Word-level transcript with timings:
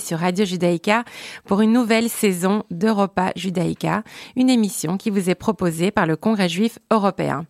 sur 0.00 0.20
Radio 0.20 0.46
Judaïka 0.46 1.04
pour 1.44 1.60
une 1.60 1.74
nouvelle 1.74 2.08
saison 2.08 2.62
d'Europa 2.70 3.32
Judaïka, 3.36 4.04
une 4.34 4.48
émission 4.48 4.96
qui 4.96 5.10
vous 5.10 5.28
est 5.28 5.34
proposée 5.34 5.90
par 5.90 6.06
le 6.06 6.16
Congrès 6.16 6.48
juif 6.48 6.78
européen. 6.90 7.44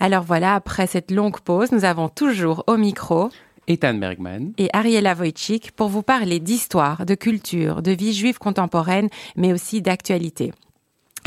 Alors 0.00 0.22
voilà, 0.22 0.54
après 0.54 0.86
cette 0.86 1.10
longue 1.10 1.40
pause, 1.40 1.70
nous 1.70 1.84
avons 1.84 2.08
toujours 2.08 2.64
au 2.68 2.78
micro 2.78 3.28
Ethan 3.66 3.92
Bergman 3.92 4.52
et 4.56 4.70
Ariela 4.72 5.12
Wojcik 5.12 5.72
pour 5.72 5.88
vous 5.88 6.02
parler 6.02 6.40
d'histoire, 6.40 7.04
de 7.04 7.14
culture, 7.14 7.82
de 7.82 7.92
vie 7.92 8.14
juive 8.14 8.38
contemporaine, 8.38 9.10
mais 9.36 9.52
aussi 9.52 9.82
d'actualité. 9.82 10.52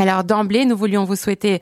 Alors 0.02 0.24
d'emblée, 0.24 0.66
nous 0.66 0.76
voulions 0.76 1.04
vous 1.04 1.16
souhaiter, 1.16 1.60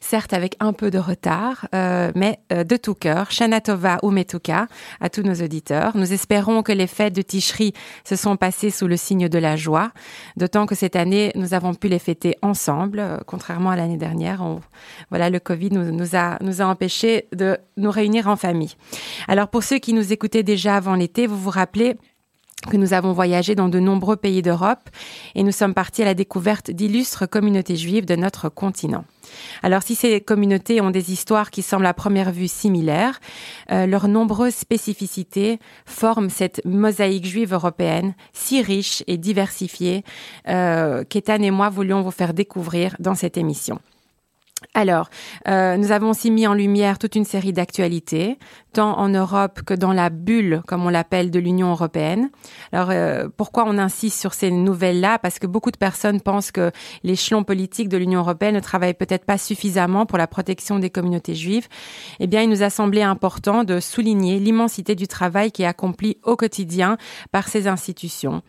certes 0.00 0.32
avec 0.32 0.56
un 0.58 0.72
peu 0.72 0.90
de 0.90 0.96
retard, 0.96 1.68
euh, 1.74 2.12
mais 2.14 2.38
euh, 2.50 2.64
de 2.64 2.78
tout 2.78 2.94
cœur, 2.94 3.30
Shana 3.30 3.60
Tova 3.60 3.98
ou 4.02 4.10
Metuka 4.10 4.68
à 5.02 5.10
tous 5.10 5.20
nos 5.20 5.34
auditeurs. 5.34 5.94
Nous 5.94 6.14
espérons 6.14 6.62
que 6.62 6.72
les 6.72 6.86
fêtes 6.86 7.14
de 7.14 7.20
Tishri 7.20 7.74
se 8.02 8.16
sont 8.16 8.38
passées 8.38 8.70
sous 8.70 8.86
le 8.86 8.96
signe 8.96 9.28
de 9.28 9.38
la 9.38 9.56
joie, 9.56 9.90
d'autant 10.38 10.64
que 10.64 10.74
cette 10.74 10.96
année, 10.96 11.30
nous 11.34 11.52
avons 11.52 11.74
pu 11.74 11.88
les 11.88 11.98
fêter 11.98 12.38
ensemble, 12.40 13.00
euh, 13.00 13.18
contrairement 13.26 13.68
à 13.68 13.76
l'année 13.76 13.98
dernière. 13.98 14.42
voilà, 15.10 15.28
le 15.28 15.38
Covid 15.38 15.68
nous, 15.70 15.92
nous, 15.92 16.16
a, 16.16 16.38
nous 16.40 16.62
a 16.62 16.64
empêchés 16.64 17.26
de 17.34 17.58
nous 17.76 17.90
réunir 17.90 18.28
en 18.28 18.36
famille. 18.36 18.76
Alors 19.28 19.48
pour 19.48 19.62
ceux 19.62 19.78
qui 19.78 19.92
nous 19.92 20.10
écoutaient 20.10 20.42
déjà 20.42 20.76
avant 20.76 20.94
l'été, 20.94 21.26
vous 21.26 21.36
vous 21.36 21.50
rappelez 21.50 21.98
que 22.66 22.76
nous 22.76 22.92
avons 22.92 23.12
voyagé 23.12 23.54
dans 23.54 23.68
de 23.68 23.78
nombreux 23.78 24.16
pays 24.16 24.42
d'Europe 24.42 24.88
et 25.34 25.42
nous 25.42 25.52
sommes 25.52 25.74
partis 25.74 26.02
à 26.02 26.06
la 26.06 26.14
découverte 26.14 26.70
d'illustres 26.70 27.28
communautés 27.28 27.76
juives 27.76 28.06
de 28.06 28.16
notre 28.16 28.48
continent. 28.48 29.04
Alors 29.62 29.82
si 29.82 29.94
ces 29.94 30.20
communautés 30.20 30.80
ont 30.80 30.90
des 30.90 31.12
histoires 31.12 31.50
qui 31.50 31.62
semblent 31.62 31.86
à 31.86 31.94
première 31.94 32.30
vue 32.30 32.48
similaires, 32.48 33.20
euh, 33.70 33.86
leurs 33.86 34.08
nombreuses 34.08 34.54
spécificités 34.54 35.58
forment 35.86 36.30
cette 36.30 36.64
mosaïque 36.64 37.26
juive 37.26 37.52
européenne 37.52 38.14
si 38.32 38.62
riche 38.62 39.02
et 39.06 39.16
diversifiée 39.16 40.04
euh, 40.48 41.04
qu'Ethan 41.04 41.42
et 41.42 41.50
moi 41.50 41.68
voulions 41.68 42.02
vous 42.02 42.10
faire 42.10 42.34
découvrir 42.34 42.96
dans 42.98 43.14
cette 43.14 43.36
émission. 43.36 43.80
Alors, 44.72 45.08
euh, 45.48 45.76
nous 45.76 45.92
avons 45.92 46.10
aussi 46.10 46.30
mis 46.30 46.46
en 46.46 46.54
lumière 46.54 46.98
toute 46.98 47.14
une 47.14 47.24
série 47.24 47.52
d'actualités, 47.52 48.38
tant 48.72 48.98
en 48.98 49.08
Europe 49.08 49.62
que 49.62 49.74
dans 49.74 49.92
la 49.92 50.10
bulle, 50.10 50.62
comme 50.66 50.84
on 50.84 50.88
l'appelle, 50.88 51.30
de 51.30 51.38
l'Union 51.38 51.70
européenne. 51.70 52.30
Alors, 52.72 52.90
euh, 52.90 53.28
pourquoi 53.36 53.64
on 53.66 53.78
insiste 53.78 54.20
sur 54.20 54.34
ces 54.34 54.50
nouvelles-là? 54.50 55.18
Parce 55.18 55.38
que 55.38 55.46
beaucoup 55.46 55.70
de 55.70 55.76
personnes 55.76 56.20
pensent 56.20 56.50
que 56.50 56.70
l'échelon 57.02 57.44
politique 57.44 57.88
de 57.88 57.96
l'Union 57.96 58.20
européenne 58.20 58.54
ne 58.54 58.60
travaille 58.60 58.94
peut-être 58.94 59.24
pas 59.24 59.38
suffisamment 59.38 60.06
pour 60.06 60.18
la 60.18 60.26
protection 60.26 60.78
des 60.78 60.90
communautés 60.90 61.34
juives. 61.34 61.68
Eh 62.20 62.26
bien, 62.26 62.42
il 62.42 62.48
nous 62.48 62.62
a 62.62 62.70
semblé 62.70 63.02
important 63.02 63.64
de 63.64 63.80
souligner 63.80 64.38
l'immensité 64.38 64.94
du 64.94 65.06
travail 65.06 65.52
qui 65.52 65.62
est 65.62 65.66
accompli 65.66 66.18
au 66.22 66.36
quotidien 66.36 66.96
par 67.32 67.48
ces 67.48 67.68
institutions 67.68 68.42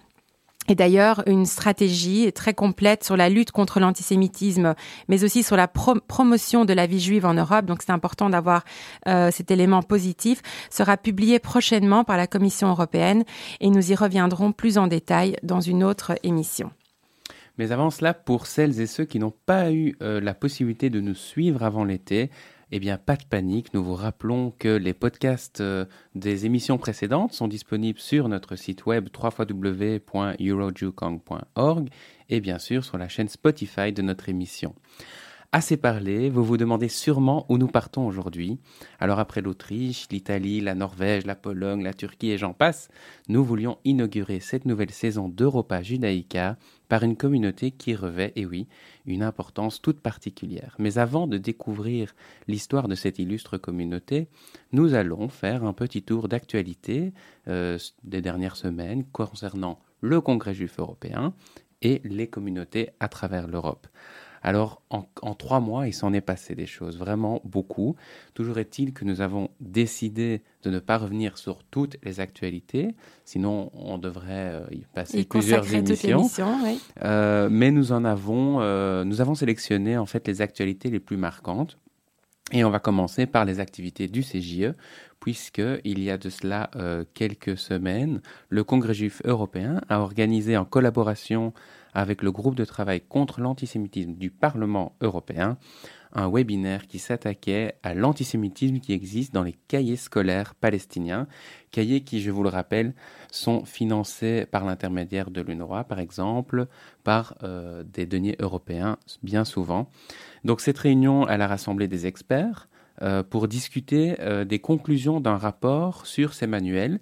et 0.67 0.75
d'ailleurs 0.75 1.23
une 1.27 1.45
stratégie 1.45 2.31
très 2.33 2.53
complète 2.53 3.03
sur 3.03 3.17
la 3.17 3.29
lutte 3.29 3.51
contre 3.51 3.79
l'antisémitisme, 3.79 4.75
mais 5.07 5.23
aussi 5.23 5.43
sur 5.43 5.55
la 5.55 5.67
promotion 5.67 6.65
de 6.65 6.73
la 6.73 6.87
vie 6.87 6.99
juive 6.99 7.25
en 7.25 7.33
Europe. 7.33 7.65
Donc 7.65 7.81
c'est 7.81 7.91
important 7.91 8.29
d'avoir 8.29 8.63
euh, 9.07 9.31
cet 9.31 9.51
élément 9.51 9.81
positif. 9.81 10.41
Sera 10.69 10.97
publié 10.97 11.39
prochainement 11.39 12.03
par 12.03 12.17
la 12.17 12.27
Commission 12.27 12.69
européenne 12.69 13.23
et 13.59 13.69
nous 13.69 13.91
y 13.91 13.95
reviendrons 13.95 14.51
plus 14.51 14.77
en 14.77 14.87
détail 14.87 15.35
dans 15.43 15.61
une 15.61 15.83
autre 15.83 16.13
émission. 16.23 16.71
Mais 17.57 17.71
avant 17.71 17.89
cela, 17.89 18.13
pour 18.13 18.47
celles 18.47 18.81
et 18.81 18.87
ceux 18.87 19.05
qui 19.05 19.19
n'ont 19.19 19.33
pas 19.45 19.71
eu 19.71 19.95
euh, 20.01 20.19
la 20.19 20.33
possibilité 20.33 20.89
de 20.89 20.99
nous 20.99 21.15
suivre 21.15 21.63
avant 21.63 21.85
l'été, 21.85 22.29
eh 22.71 22.79
bien, 22.79 22.97
pas 22.97 23.15
de 23.15 23.23
panique, 23.23 23.73
nous 23.73 23.83
vous 23.83 23.95
rappelons 23.95 24.51
que 24.57 24.69
les 24.69 24.93
podcasts 24.93 25.61
euh, 25.61 25.85
des 26.15 26.45
émissions 26.45 26.77
précédentes 26.77 27.33
sont 27.33 27.47
disponibles 27.47 27.99
sur 27.99 28.27
notre 28.27 28.55
site 28.55 28.85
web 28.85 29.07
www.eurojukong.org 29.15 31.89
et 32.29 32.41
bien 32.41 32.59
sûr 32.59 32.83
sur 32.83 32.97
la 32.97 33.07
chaîne 33.07 33.29
Spotify 33.29 33.93
de 33.93 34.01
notre 34.01 34.27
émission. 34.29 34.73
Assez 35.55 35.77
parlé, 35.77 36.29
vous 36.29 36.43
vous 36.43 36.57
demandez 36.57 36.89
sûrement 36.89 37.45
où 37.47 37.57
nous 37.57 37.69
partons 37.69 38.05
aujourd'hui. 38.05 38.59
Alors 38.99 39.19
après 39.19 39.39
l'Autriche, 39.39 40.05
l'Italie, 40.11 40.59
la 40.59 40.75
Norvège, 40.75 41.25
la 41.25 41.33
Pologne, 41.33 41.81
la 41.81 41.93
Turquie 41.93 42.31
et 42.31 42.37
j'en 42.37 42.51
passe, 42.51 42.89
nous 43.29 43.41
voulions 43.41 43.77
inaugurer 43.85 44.41
cette 44.41 44.65
nouvelle 44.65 44.91
saison 44.91 45.29
d'Europa 45.29 45.81
Judaïca 45.81 46.57
par 46.89 47.03
une 47.03 47.15
communauté 47.15 47.71
qui 47.71 47.95
revêt, 47.95 48.33
et 48.35 48.45
oui, 48.45 48.67
une 49.05 49.23
importance 49.23 49.81
toute 49.81 50.01
particulière. 50.01 50.75
Mais 50.77 50.97
avant 50.97 51.25
de 51.25 51.37
découvrir 51.37 52.13
l'histoire 52.49 52.89
de 52.89 52.95
cette 52.95 53.17
illustre 53.17 53.57
communauté, 53.57 54.27
nous 54.73 54.93
allons 54.93 55.29
faire 55.29 55.63
un 55.63 55.71
petit 55.71 56.03
tour 56.03 56.27
d'actualité 56.27 57.13
euh, 57.47 57.79
des 58.03 58.21
dernières 58.21 58.57
semaines 58.57 59.05
concernant 59.05 59.79
le 60.01 60.19
Congrès 60.19 60.53
juif 60.53 60.79
européen 60.79 61.33
et 61.81 62.01
les 62.03 62.27
communautés 62.27 62.89
à 62.99 63.07
travers 63.07 63.47
l'Europe. 63.47 63.87
Alors, 64.45 64.83
en, 64.91 65.33
trois 65.33 65.59
mois, 65.59 65.87
il 65.87 65.93
s'en 65.93 66.13
est 66.13 66.21
passé 66.21 66.53
des 66.53 66.67
choses, 66.67 66.99
vraiment 66.99 67.41
beaucoup. 67.45 67.95
Toujours 68.35 68.59
est-il 68.59 68.93
que 68.93 69.03
nous 69.03 69.19
avons 69.19 69.49
décidé 69.59 70.43
de 70.61 70.69
ne 70.69 70.77
pas 70.77 70.99
revenir 70.99 71.39
sur 71.39 71.63
toutes 71.63 71.97
les 72.03 72.19
actualités, 72.19 72.93
sinon 73.23 73.71
on 73.73 73.97
devrait 73.97 74.51
euh, 74.53 74.67
y 74.71 74.85
passer 74.93 75.23
plusieurs 75.23 75.73
émissions. 75.73 76.29
Euh, 77.03 77.49
mais 77.49 77.71
nous 77.71 77.91
en 77.91 78.05
avons, 78.05 78.61
euh, 78.61 79.03
nous 79.03 79.19
avons 79.19 79.33
sélectionné 79.33 79.97
en 79.97 80.05
fait 80.05 80.27
les 80.27 80.43
actualités 80.43 80.91
les 80.91 80.99
plus 80.99 81.17
marquantes. 81.17 81.79
Et 82.51 82.63
on 82.63 82.69
va 82.69 82.77
commencer 82.77 83.25
par 83.25 83.45
les 83.45 83.59
activités 83.59 84.07
du 84.07 84.21
CJE, 84.21 84.75
puisqu'il 85.19 86.03
y 86.03 86.11
a 86.11 86.19
de 86.19 86.29
cela 86.29 86.69
quelques 87.15 87.57
semaines, 87.57 88.21
le 88.49 88.63
Congrès 88.63 88.93
juif 88.93 89.23
européen 89.25 89.81
a 89.89 89.99
organisé 89.99 90.55
en 90.55 90.65
collaboration 90.65 91.51
avec 91.95 92.21
le 92.21 92.31
groupe 92.31 92.55
de 92.55 92.65
travail 92.65 93.01
contre 93.01 93.41
l'antisémitisme 93.41 94.13
du 94.13 94.29
Parlement 94.29 94.95
européen, 95.01 95.57
un 96.13 96.29
webinaire 96.29 96.87
qui 96.87 96.99
s'attaquait 96.99 97.75
à 97.83 97.93
l'antisémitisme 97.93 98.79
qui 98.79 98.93
existe 98.93 99.33
dans 99.33 99.43
les 99.43 99.55
cahiers 99.67 99.97
scolaires 99.97 100.55
palestiniens, 100.55 101.27
cahiers 101.71 102.01
qui, 102.01 102.21
je 102.21 102.31
vous 102.31 102.43
le 102.43 102.49
rappelle, 102.49 102.93
sont 103.31 103.65
financés 103.65 104.45
par 104.49 104.65
l'intermédiaire 104.65 105.29
de 105.29 105.41
l'UNRWA, 105.41 105.83
par 105.83 105.99
exemple, 105.99 106.67
par 107.03 107.35
euh, 107.43 107.83
des 107.83 108.05
deniers 108.05 108.37
européens, 108.39 108.97
bien 109.23 109.43
souvent. 109.43 109.89
Donc 110.43 110.61
cette 110.61 110.77
réunion, 110.77 111.27
elle 111.27 111.41
a 111.41 111.47
rassemblé 111.47 111.87
des 111.87 112.07
experts 112.07 112.69
euh, 113.01 113.23
pour 113.23 113.49
discuter 113.49 114.15
euh, 114.21 114.45
des 114.45 114.59
conclusions 114.59 115.19
d'un 115.19 115.37
rapport 115.37 116.05
sur 116.05 116.33
ces 116.33 116.47
manuels 116.47 116.99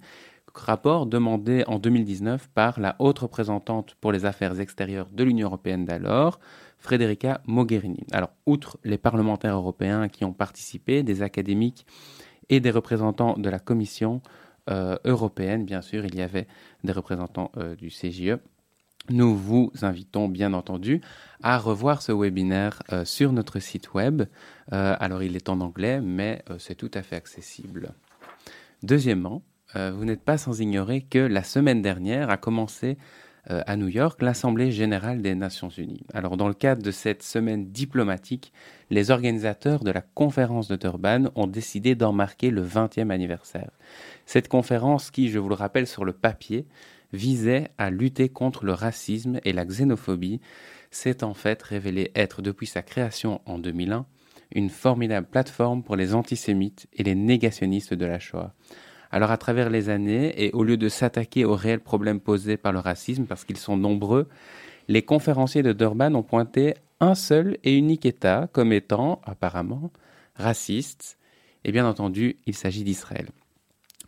rapport 0.54 1.06
demandé 1.06 1.64
en 1.66 1.78
2019 1.78 2.48
par 2.48 2.80
la 2.80 2.96
haute 2.98 3.18
représentante 3.18 3.96
pour 4.00 4.12
les 4.12 4.24
affaires 4.24 4.60
extérieures 4.60 5.08
de 5.10 5.24
l'Union 5.24 5.48
européenne 5.48 5.84
d'alors, 5.84 6.38
Federica 6.78 7.40
Mogherini. 7.46 8.04
Alors, 8.12 8.30
outre 8.46 8.78
les 8.84 8.98
parlementaires 8.98 9.54
européens 9.54 10.08
qui 10.08 10.24
ont 10.24 10.32
participé, 10.32 11.02
des 11.02 11.22
académiques 11.22 11.86
et 12.48 12.60
des 12.60 12.70
représentants 12.70 13.38
de 13.38 13.48
la 13.48 13.58
Commission 13.58 14.20
euh, 14.70 14.96
européenne, 15.04 15.64
bien 15.64 15.82
sûr, 15.82 16.04
il 16.04 16.14
y 16.14 16.22
avait 16.22 16.46
des 16.84 16.92
représentants 16.92 17.50
euh, 17.56 17.74
du 17.74 17.88
CGE. 17.88 18.38
Nous 19.10 19.36
vous 19.36 19.70
invitons 19.82 20.28
bien 20.28 20.54
entendu 20.54 21.02
à 21.42 21.58
revoir 21.58 22.00
ce 22.00 22.12
webinaire 22.12 22.82
euh, 22.92 23.04
sur 23.04 23.32
notre 23.32 23.58
site 23.58 23.92
web. 23.92 24.22
alors 24.70 25.22
il 25.22 25.36
est 25.36 25.50
en 25.50 25.60
anglais, 25.60 26.00
mais 26.00 26.42
c'est 26.58 26.74
tout 26.74 26.90
à 26.94 27.02
fait 27.02 27.16
accessible. 27.16 27.92
Deuxièmement, 28.82 29.42
euh, 29.76 29.92
vous 29.96 30.04
n'êtes 30.04 30.22
pas 30.22 30.38
sans 30.38 30.60
ignorer 30.60 31.02
que 31.02 31.18
la 31.18 31.42
semaine 31.42 31.82
dernière 31.82 32.30
a 32.30 32.36
commencé 32.36 32.96
euh, 33.50 33.62
à 33.66 33.76
New 33.76 33.88
York 33.88 34.22
l'Assemblée 34.22 34.70
générale 34.70 35.20
des 35.20 35.34
Nations 35.34 35.68
Unies. 35.68 36.06
Alors 36.14 36.36
dans 36.36 36.48
le 36.48 36.54
cadre 36.54 36.82
de 36.82 36.90
cette 36.90 37.22
semaine 37.22 37.66
diplomatique, 37.70 38.52
les 38.90 39.10
organisateurs 39.10 39.84
de 39.84 39.90
la 39.90 40.00
conférence 40.00 40.68
de 40.68 40.76
Durban 40.76 41.24
ont 41.34 41.46
décidé 41.46 41.94
d'en 41.94 42.12
marquer 42.12 42.50
le 42.50 42.64
20e 42.64 43.10
anniversaire. 43.10 43.70
Cette 44.24 44.48
conférence 44.48 45.10
qui, 45.10 45.28
je 45.28 45.38
vous 45.38 45.48
le 45.48 45.54
rappelle 45.54 45.86
sur 45.86 46.04
le 46.04 46.12
papier, 46.12 46.66
visait 47.12 47.68
à 47.76 47.90
lutter 47.90 48.28
contre 48.28 48.64
le 48.64 48.72
racisme 48.72 49.38
et 49.44 49.52
la 49.52 49.64
xénophobie, 49.64 50.40
s'est 50.90 51.22
en 51.22 51.34
fait 51.34 51.62
révélée 51.62 52.12
être 52.14 52.40
depuis 52.40 52.66
sa 52.66 52.82
création 52.82 53.40
en 53.46 53.58
2001 53.58 54.06
une 54.52 54.70
formidable 54.70 55.26
plateforme 55.26 55.82
pour 55.82 55.96
les 55.96 56.14
antisémites 56.14 56.86
et 56.92 57.02
les 57.02 57.14
négationnistes 57.14 57.94
de 57.94 58.06
la 58.06 58.18
Shoah. 58.18 58.54
Alors 59.14 59.30
à 59.30 59.36
travers 59.36 59.70
les 59.70 59.90
années, 59.90 60.34
et 60.44 60.50
au 60.54 60.64
lieu 60.64 60.76
de 60.76 60.88
s'attaquer 60.88 61.44
aux 61.44 61.54
réels 61.54 61.78
problèmes 61.78 62.18
posés 62.18 62.56
par 62.56 62.72
le 62.72 62.80
racisme, 62.80 63.26
parce 63.26 63.44
qu'ils 63.44 63.58
sont 63.58 63.76
nombreux, 63.76 64.28
les 64.88 65.02
conférenciers 65.02 65.62
de 65.62 65.72
Durban 65.72 66.16
ont 66.16 66.24
pointé 66.24 66.74
un 66.98 67.14
seul 67.14 67.56
et 67.62 67.76
unique 67.76 68.06
État 68.06 68.48
comme 68.50 68.72
étant, 68.72 69.20
apparemment, 69.24 69.92
raciste, 70.34 71.16
et 71.62 71.70
bien 71.70 71.86
entendu, 71.86 72.38
il 72.46 72.56
s'agit 72.56 72.82
d'Israël. 72.82 73.28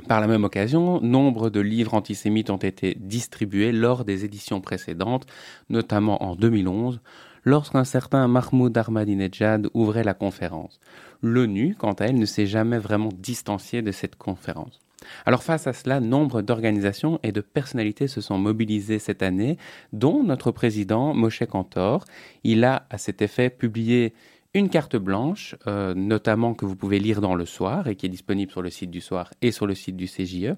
Par 0.08 0.20
la 0.20 0.26
même 0.26 0.42
occasion, 0.42 1.00
nombre 1.00 1.50
de 1.50 1.60
livres 1.60 1.94
antisémites 1.94 2.50
ont 2.50 2.56
été 2.56 2.96
distribués 2.98 3.70
lors 3.70 4.04
des 4.04 4.24
éditions 4.24 4.60
précédentes, 4.60 5.26
notamment 5.70 6.20
en 6.24 6.34
2011, 6.34 7.00
lorsqu'un 7.44 7.84
certain 7.84 8.26
Mahmoud 8.26 8.76
Ahmadinejad 8.76 9.68
ouvrait 9.72 10.02
la 10.02 10.14
conférence. 10.14 10.80
L'ONU, 11.22 11.76
quant 11.78 11.92
à 11.92 12.06
elle, 12.06 12.18
ne 12.18 12.26
s'est 12.26 12.48
jamais 12.48 12.78
vraiment 12.78 13.10
distanciée 13.16 13.82
de 13.82 13.92
cette 13.92 14.16
conférence. 14.16 14.80
Alors 15.24 15.42
face 15.42 15.66
à 15.66 15.72
cela, 15.72 16.00
nombre 16.00 16.42
d'organisations 16.42 17.18
et 17.22 17.32
de 17.32 17.40
personnalités 17.40 18.08
se 18.08 18.20
sont 18.20 18.38
mobilisées 18.38 18.98
cette 18.98 19.22
année, 19.22 19.58
dont 19.92 20.22
notre 20.22 20.50
président 20.50 21.14
Moshe 21.14 21.44
Kantor. 21.46 22.04
Il 22.44 22.64
a 22.64 22.86
à 22.90 22.98
cet 22.98 23.22
effet 23.22 23.50
publié 23.50 24.14
une 24.54 24.68
carte 24.68 24.96
blanche, 24.96 25.54
euh, 25.66 25.94
notamment 25.94 26.54
que 26.54 26.64
vous 26.64 26.76
pouvez 26.76 26.98
lire 26.98 27.20
dans 27.20 27.34
le 27.34 27.44
soir 27.44 27.88
et 27.88 27.96
qui 27.96 28.06
est 28.06 28.10
disponible 28.10 28.50
sur 28.50 28.62
le 28.62 28.70
site 28.70 28.90
du 28.90 29.00
soir 29.00 29.32
et 29.42 29.52
sur 29.52 29.66
le 29.66 29.74
site 29.74 29.96
du 29.96 30.06
CJE. 30.06 30.54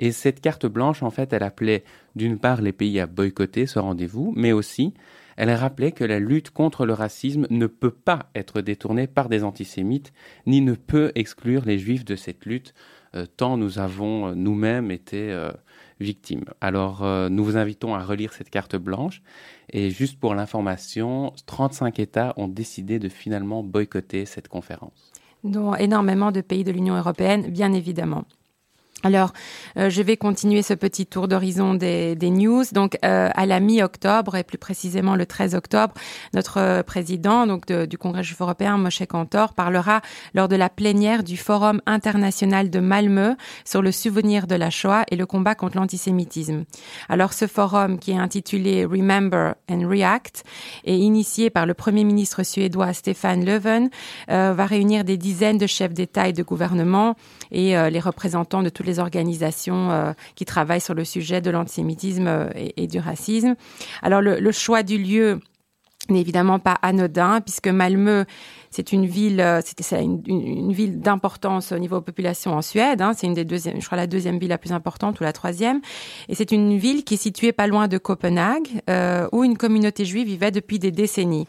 Et 0.00 0.12
cette 0.12 0.40
carte 0.40 0.66
blanche, 0.66 1.02
en 1.02 1.10
fait, 1.10 1.32
elle 1.32 1.42
appelait 1.42 1.84
d'une 2.14 2.38
part 2.38 2.62
les 2.62 2.72
pays 2.72 3.00
à 3.00 3.06
boycotter 3.06 3.66
ce 3.66 3.78
rendez-vous, 3.78 4.32
mais 4.36 4.52
aussi 4.52 4.94
elle 5.38 5.52
rappelait 5.52 5.92
que 5.92 6.02
la 6.02 6.18
lutte 6.18 6.50
contre 6.50 6.84
le 6.84 6.94
racisme 6.94 7.46
ne 7.48 7.68
peut 7.68 7.92
pas 7.92 8.28
être 8.34 8.60
détournée 8.60 9.06
par 9.06 9.28
des 9.28 9.44
antisémites, 9.44 10.12
ni 10.46 10.60
ne 10.60 10.74
peut 10.74 11.12
exclure 11.14 11.64
les 11.64 11.78
juifs 11.78 12.04
de 12.04 12.16
cette 12.16 12.44
lutte, 12.44 12.74
tant 13.36 13.56
nous 13.56 13.78
avons 13.78 14.28
euh, 14.28 14.34
nous-mêmes 14.34 14.90
été 14.90 15.36
victimes. 16.00 16.44
Alors, 16.60 17.04
nous 17.28 17.44
vous 17.44 17.56
invitons 17.56 17.94
à 17.94 18.04
relire 18.04 18.32
cette 18.32 18.50
carte 18.50 18.76
blanche. 18.76 19.20
Et 19.70 19.90
juste 19.90 20.20
pour 20.20 20.34
l'information, 20.34 21.32
35 21.46 21.98
États 21.98 22.34
ont 22.36 22.46
décidé 22.46 22.98
de 23.00 23.08
finalement 23.08 23.64
boycotter 23.64 24.24
cette 24.24 24.48
conférence. 24.48 25.12
Dont 25.42 25.74
énormément 25.74 26.30
de 26.30 26.40
pays 26.40 26.62
de 26.62 26.70
l'Union 26.70 26.96
européenne, 26.96 27.50
bien 27.50 27.72
évidemment. 27.72 28.24
Alors, 29.04 29.32
euh, 29.76 29.90
je 29.90 30.02
vais 30.02 30.16
continuer 30.16 30.62
ce 30.62 30.74
petit 30.74 31.06
tour 31.06 31.28
d'horizon 31.28 31.74
des, 31.74 32.16
news. 32.20 32.64
Donc, 32.72 32.98
euh, 33.04 33.30
à 33.32 33.46
la 33.46 33.60
mi-octobre, 33.60 34.34
et 34.34 34.42
plus 34.42 34.58
précisément 34.58 35.14
le 35.14 35.24
13 35.24 35.54
octobre, 35.54 35.94
notre 36.34 36.58
euh, 36.58 36.82
président 36.82 37.46
donc 37.46 37.70
du 37.70 37.96
Congrès 37.96 38.24
juif 38.24 38.40
européen, 38.40 38.76
Moshe 38.76 39.04
Kantor, 39.08 39.54
parlera 39.54 40.00
lors 40.34 40.48
de 40.48 40.56
la 40.56 40.68
plénière 40.68 41.22
du 41.22 41.36
Forum 41.36 41.80
international 41.86 42.70
de 42.70 42.80
Malmö 42.80 43.36
sur 43.64 43.82
le 43.82 43.92
souvenir 43.92 44.48
de 44.48 44.56
la 44.56 44.68
Shoah 44.68 45.04
et 45.12 45.16
le 45.16 45.26
combat 45.26 45.54
contre 45.54 45.76
l'antisémitisme. 45.76 46.64
Alors, 47.08 47.34
ce 47.34 47.46
forum, 47.46 48.00
qui 48.00 48.10
est 48.10 48.18
intitulé 48.18 48.84
Remember 48.84 49.54
and 49.70 49.88
React, 49.88 50.42
est 50.84 50.98
initié 50.98 51.50
par 51.50 51.66
le 51.66 51.74
Premier 51.74 52.02
ministre 52.02 52.42
suédois 52.42 52.92
Stefan 52.92 53.44
Löfven, 53.44 53.90
va 54.28 54.66
réunir 54.66 55.04
des 55.04 55.16
dizaines 55.16 55.58
de 55.58 55.66
chefs 55.66 55.94
d'État 55.94 56.28
et 56.28 56.32
de 56.32 56.42
gouvernement 56.42 57.14
et 57.52 57.74
les 57.90 58.00
représentants 58.00 58.62
de 58.62 58.68
tous 58.68 58.87
les 58.88 58.98
organisations 58.98 59.90
euh, 59.90 60.12
qui 60.34 60.44
travaillent 60.44 60.80
sur 60.80 60.94
le 60.94 61.04
sujet 61.04 61.40
de 61.40 61.50
l'antisémitisme 61.50 62.26
euh, 62.26 62.50
et, 62.76 62.86
du 62.86 62.98
racisme. 62.98 63.54
Alors 64.02 64.20
le, 64.20 64.52
choix 64.52 64.82
du 64.82 64.98
lieu 64.98 65.40
n'est 66.08 66.20
évidemment 66.20 66.58
pas 66.58 66.78
anodin 66.82 67.40
puisque 67.40 67.68
Malmö 67.68 68.24
c'est 68.70 68.92
une 68.92 69.06
ville, 69.06 69.40
euh, 69.40 69.60
c'est 69.64 70.02
une, 70.02 70.72
ville 70.72 71.00
d'importance 71.00 71.72
au 71.72 71.78
niveau 71.78 72.00
population 72.00 72.52
en 72.52 72.62
Suède. 72.62 73.00
Hein. 73.00 73.12
c'est 73.14 73.26
une 73.26 73.34
des 73.34 73.44
deuxièmes, 73.44 73.80
je 73.80 73.86
crois 73.86 73.96
la 73.96 74.06
deuxième 74.06 74.38
ville 74.38 74.48
la 74.48 74.58
plus 74.58 74.72
importante 74.72 75.20
ou 75.20 75.24
la 75.24 75.32
troisième. 75.32 75.80
Et 76.28 76.34
c'est 76.34 76.50
une 76.50 76.76
ville 76.76 77.04
qui 77.04 77.14
est 77.14 77.22
située 77.22 77.52
pas 77.52 77.66
loin 77.66 77.88
de 77.88 77.98
Copenhague, 77.98 78.68
où 79.32 79.44
une 79.44 79.56
communauté 79.56 80.04
juive 80.04 80.26
vivait 80.26 80.50
depuis 80.50 80.78
des 80.78 80.90
décennies. 80.90 81.46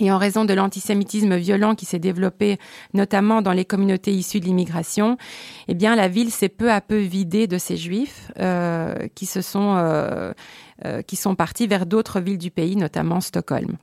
Et 0.00 0.10
en 0.10 0.18
raison 0.18 0.44
de 0.44 0.54
l'antisémitisme 0.54 1.36
violent 1.36 1.74
qui 1.74 1.84
s'est 1.84 1.98
développé 1.98 2.58
notamment 2.94 3.42
dans 3.42 3.52
les 3.52 3.64
communautés 3.64 4.12
issues 4.12 4.40
de 4.40 4.46
l'immigration, 4.46 5.18
eh 5.68 5.74
bien 5.74 5.94
la 5.94 6.08
ville 6.08 6.30
s'est 6.30 6.48
peu 6.48 6.70
à 6.72 6.80
peu 6.80 6.98
vidée 6.98 7.46
de 7.46 7.58
ces 7.58 7.76
juifs 7.76 8.30
euh, 8.38 8.94
qui 9.14 9.26
se 9.26 9.42
sont 9.42 9.76
euh, 9.76 10.32
euh, 10.86 11.02
qui 11.02 11.16
sont 11.16 11.34
partis 11.34 11.66
vers 11.66 11.84
d'autres 11.84 12.20
villes 12.20 12.38
du 12.38 12.50
pays, 12.50 12.76
notamment 12.76 13.20
Stockholm. 13.20 13.76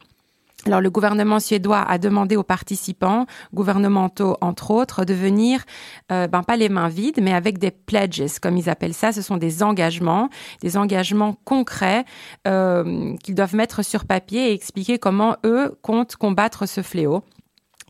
Alors 0.65 0.81
le 0.81 0.89
gouvernement 0.89 1.39
suédois 1.39 1.81
a 1.81 1.97
demandé 1.97 2.35
aux 2.35 2.43
participants 2.43 3.25
gouvernementaux, 3.53 4.35
entre 4.41 4.71
autres, 4.71 5.05
de 5.05 5.13
venir, 5.13 5.63
euh, 6.11 6.27
ben 6.27 6.41
pas 6.43 6.57
les 6.57 6.67
mains 6.67 6.89
vides, 6.89 7.19
mais 7.21 7.33
avec 7.33 7.59
des 7.59 7.71
pledges, 7.71 8.39
comme 8.41 8.57
ils 8.57 8.69
appellent 8.69 8.95
ça. 8.95 9.11
Ce 9.11 9.21
sont 9.21 9.37
des 9.37 9.61
engagements, 9.61 10.29
des 10.61 10.75
engagements 10.75 11.37
concrets 11.45 12.05
euh, 12.47 13.15
qu'ils 13.23 13.35
doivent 13.35 13.55
mettre 13.55 13.83
sur 13.83 14.05
papier 14.05 14.49
et 14.49 14.53
expliquer 14.53 14.97
comment 14.97 15.37
eux 15.45 15.77
comptent 15.83 16.15
combattre 16.15 16.67
ce 16.67 16.81
fléau 16.81 17.23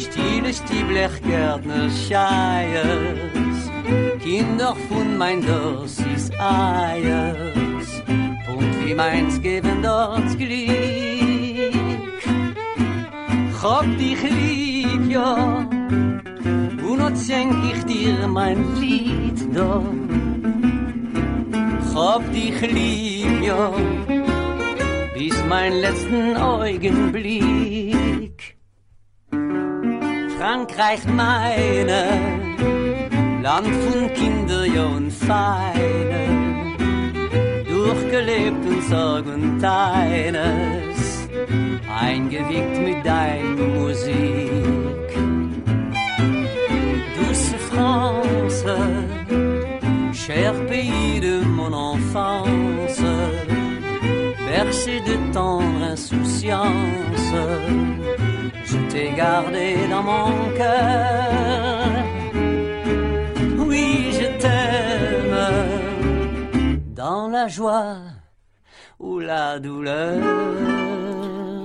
Stille 0.00 0.50
die 0.70 0.84
Blechgärtner 0.84 1.90
Scheiers, 1.90 3.70
Kinder 4.22 4.74
von 4.88 5.18
mein 5.18 5.44
Dorf 5.44 5.98
ist 6.14 6.32
Eiers, 6.40 8.02
und 8.08 8.86
wie 8.86 8.94
meins 8.94 9.40
geben 9.42 9.82
dort 9.82 10.38
Glück. 10.38 11.74
Hab 13.62 13.84
dich 13.98 14.22
lieb, 14.22 15.10
ja, 15.10 15.68
und 15.68 16.98
noch 16.98 17.14
schenk 17.14 17.54
ich 17.70 17.84
dir 17.84 18.26
mein 18.26 18.74
Lied 18.80 19.54
da. 19.54 19.82
Hab 21.94 22.32
dich 22.32 22.58
lieb, 22.62 23.42
ja, 23.42 23.70
bis 25.14 25.34
mein 25.46 25.74
letzten 25.74 26.38
Augenblick. 26.38 28.00
Frankreich 30.50 31.04
meine, 31.06 32.08
Land 33.40 33.68
von 33.68 34.12
Kinder, 34.14 34.64
und 34.96 35.12
Feine, 35.12 36.26
durchgelebt 37.68 38.66
und 38.66 38.82
Sorg 38.82 39.26
und 39.26 39.64
eines, 39.64 41.28
eingewickt 42.02 42.80
mit 42.80 43.06
deiner 43.06 43.62
Musik. 43.78 45.08
Douce 47.14 47.54
France, 47.70 48.64
cher 50.12 50.52
pays 50.66 51.20
de 51.20 51.44
mon 51.44 51.72
enfance, 51.72 53.04
bercé 54.48 55.00
de 55.06 55.16
tendre 55.32 55.92
insouciance, 55.92 57.34
je 58.64 58.78
t'ai 58.90 59.10
gardé 59.12 59.76
dans 59.88 60.02
mon 60.02 60.30
cœur. 60.56 61.90
Oui, 63.58 64.12
je 64.12 64.26
t'aime 64.42 65.38
dans 66.94 67.28
la 67.28 67.48
joie 67.48 67.96
ou 68.98 69.18
la 69.18 69.58
douleur. 69.58 71.19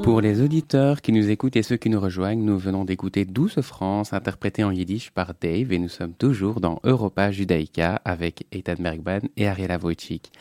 Pour 0.06 0.22
les 0.22 0.40
auditeurs 0.44 1.02
qui 1.02 1.12
nous 1.12 1.32
écoutent 1.32 1.56
et 1.56 1.64
ceux 1.64 1.78
qui 1.78 1.90
nous 1.90 2.00
rejoignent, 2.00 2.44
nous 2.44 2.60
venons 2.60 2.86
d'écouter 2.86 3.26
Douce 3.26 3.60
France, 3.62 4.14
interprétée 4.14 4.64
en 4.64 4.70
yiddish 4.70 5.10
par 5.10 5.34
Dave, 5.42 5.74
et 5.74 5.80
nous 5.80 5.90
sommes 5.90 6.14
toujours 6.14 6.62
dans 6.62 6.80
Europa 6.84 7.32
Judaïka 7.32 8.04
avec 8.06 8.46
Ethan 8.52 8.76
Bergman 8.78 9.22
et 9.36 9.48
Ariela 9.48 9.80
Wojcik. 9.80 10.32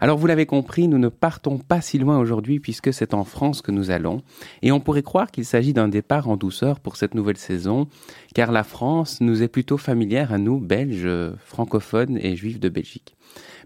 Alors 0.00 0.18
vous 0.18 0.26
l'avez 0.26 0.44
compris, 0.44 0.88
nous 0.88 0.98
ne 0.98 1.06
partons 1.06 1.58
pas 1.58 1.80
si 1.80 1.98
loin 1.98 2.18
aujourd'hui 2.18 2.58
puisque 2.58 2.92
c'est 2.92 3.14
en 3.14 3.22
France 3.22 3.62
que 3.62 3.70
nous 3.70 3.92
allons, 3.92 4.22
et 4.60 4.72
on 4.72 4.80
pourrait 4.80 5.04
croire 5.04 5.30
qu'il 5.30 5.44
s'agit 5.44 5.72
d'un 5.72 5.86
départ 5.86 6.28
en 6.28 6.36
douceur 6.36 6.80
pour 6.80 6.96
cette 6.96 7.14
nouvelle 7.14 7.36
saison, 7.36 7.86
car 8.34 8.50
la 8.50 8.64
France 8.64 9.20
nous 9.20 9.44
est 9.44 9.48
plutôt 9.48 9.78
familière 9.78 10.32
à 10.32 10.38
nous, 10.38 10.58
Belges, 10.58 11.36
francophones 11.44 12.18
et 12.20 12.34
juifs 12.34 12.58
de 12.58 12.68
Belgique. 12.68 13.14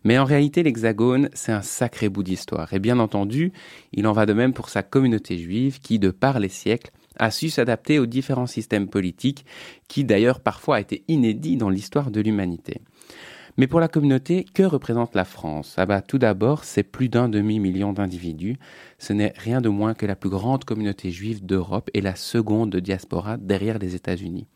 Mais 0.06 0.18
en 0.18 0.24
réalité, 0.24 0.62
l'Hexagone, 0.62 1.30
c'est 1.32 1.50
un 1.50 1.62
sacré 1.62 2.08
bout 2.08 2.22
d'histoire. 2.22 2.72
Et 2.72 2.78
bien 2.78 3.00
entendu, 3.00 3.52
il 3.92 4.06
en 4.06 4.12
va 4.12 4.24
de 4.24 4.34
même 4.34 4.52
pour 4.52 4.68
sa 4.68 4.84
communauté 4.84 5.36
juive 5.36 5.80
qui, 5.80 5.98
de 5.98 6.12
par 6.12 6.38
les 6.38 6.48
siècles, 6.48 6.92
a 7.18 7.32
su 7.32 7.48
s'adapter 7.48 7.98
aux 7.98 8.06
différents 8.06 8.46
systèmes 8.46 8.86
politiques 8.86 9.44
qui 9.88 10.04
d'ailleurs 10.04 10.38
parfois 10.38 10.76
a 10.76 10.80
été 10.80 11.02
inédits 11.08 11.56
dans 11.56 11.70
l'histoire 11.70 12.12
de 12.12 12.20
l'humanité. 12.20 12.82
Mais 13.56 13.66
pour 13.66 13.80
la 13.80 13.88
communauté, 13.88 14.44
que 14.54 14.62
représente 14.62 15.16
la 15.16 15.24
France? 15.24 15.74
Ah 15.76 15.86
bah 15.86 16.02
tout 16.02 16.18
d'abord, 16.18 16.62
c'est 16.62 16.84
plus 16.84 17.08
d'un 17.08 17.28
demi-million 17.28 17.92
d'individus. 17.92 18.58
Ce 19.00 19.12
n'est 19.12 19.32
rien 19.36 19.60
de 19.60 19.68
moins 19.68 19.94
que 19.94 20.06
la 20.06 20.14
plus 20.14 20.30
grande 20.30 20.62
communauté 20.62 21.10
juive 21.10 21.44
d'Europe 21.44 21.90
et 21.94 22.00
la 22.00 22.14
seconde 22.14 22.70
de 22.70 22.78
diaspora 22.78 23.38
derrière 23.38 23.80
les 23.80 23.96
États-Unis. 23.96 24.46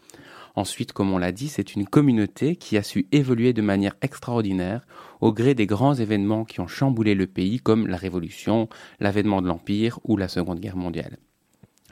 Ensuite, 0.56 0.92
comme 0.92 1.12
on 1.12 1.18
l'a 1.18 1.32
dit, 1.32 1.48
c'est 1.48 1.74
une 1.74 1.86
communauté 1.86 2.56
qui 2.56 2.76
a 2.76 2.82
su 2.82 3.06
évoluer 3.12 3.52
de 3.52 3.62
manière 3.62 3.96
extraordinaire 4.02 4.86
au 5.20 5.32
gré 5.32 5.54
des 5.54 5.66
grands 5.66 5.94
événements 5.94 6.44
qui 6.44 6.60
ont 6.60 6.66
chamboulé 6.66 7.14
le 7.14 7.26
pays 7.26 7.60
comme 7.60 7.86
la 7.86 7.96
Révolution, 7.96 8.68
l'avènement 9.00 9.42
de 9.42 9.48
l'Empire 9.48 9.98
ou 10.04 10.16
la 10.16 10.28
Seconde 10.28 10.60
Guerre 10.60 10.76
mondiale. 10.76 11.18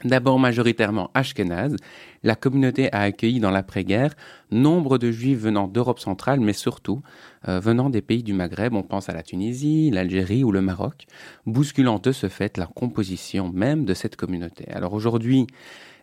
D'abord 0.05 0.39
majoritairement 0.39 1.11
ashkénaze, 1.13 1.75
la 2.23 2.35
communauté 2.35 2.91
a 2.93 3.01
accueilli 3.01 3.41
dans 3.41 3.51
l'après-guerre 3.51 4.15
nombre 4.49 4.97
de 4.97 5.11
juifs 5.11 5.39
venant 5.39 5.67
d'Europe 5.67 5.99
centrale, 5.99 6.39
mais 6.39 6.53
surtout 6.53 7.01
euh, 7.49 7.59
venant 7.59 7.89
des 7.89 8.01
pays 8.01 8.23
du 8.23 8.31
Maghreb, 8.31 8.73
on 8.73 8.83
pense 8.83 9.09
à 9.09 9.13
la 9.13 9.23
Tunisie, 9.23 9.91
l'Algérie 9.91 10.45
ou 10.45 10.53
le 10.53 10.61
Maroc, 10.61 11.05
bousculant 11.45 11.99
de 11.99 12.13
ce 12.13 12.29
fait 12.29 12.57
la 12.57 12.65
composition 12.65 13.51
même 13.51 13.83
de 13.83 13.93
cette 13.93 14.15
communauté. 14.15 14.69
Alors 14.71 14.93
aujourd'hui, 14.93 15.47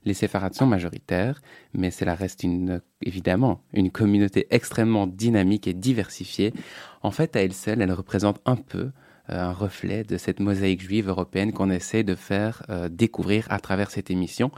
les 0.07 0.15
séfarades 0.15 0.55
sont 0.55 0.67
majoritaires, 0.67 1.43
mais 1.75 1.91
cela 1.91 2.15
reste 2.15 2.45
une, 2.45 2.81
évidemment 3.03 3.61
une 3.75 3.91
communauté 3.91 4.47
extrêmement 4.51 5.07
dynamique 5.07 5.67
et 5.67 5.75
diversifiée. 5.75 6.55
En 7.03 7.11
fait, 7.11 7.37
à 7.37 7.43
elle 7.43 7.53
seule, 7.53 7.83
elle 7.83 7.93
représente 7.93 8.41
un 8.47 8.57
peu 8.57 8.93
euh, 9.31 9.41
un 9.41 9.53
reflet 9.53 10.05
de 10.05 10.17
cette 10.17 10.41
mosaïque 10.41 10.83
juive 10.83 11.09
européenne 11.09 11.53
qu'on 11.53 11.71
essaie 11.71 12.05
de 12.05 12.15
faire 12.15 12.63
euh, 12.71 12.89
découvrir 12.89 13.47
à 13.51 13.59
travers 13.59 13.91
cette 13.91 14.11
émission. 14.11 14.53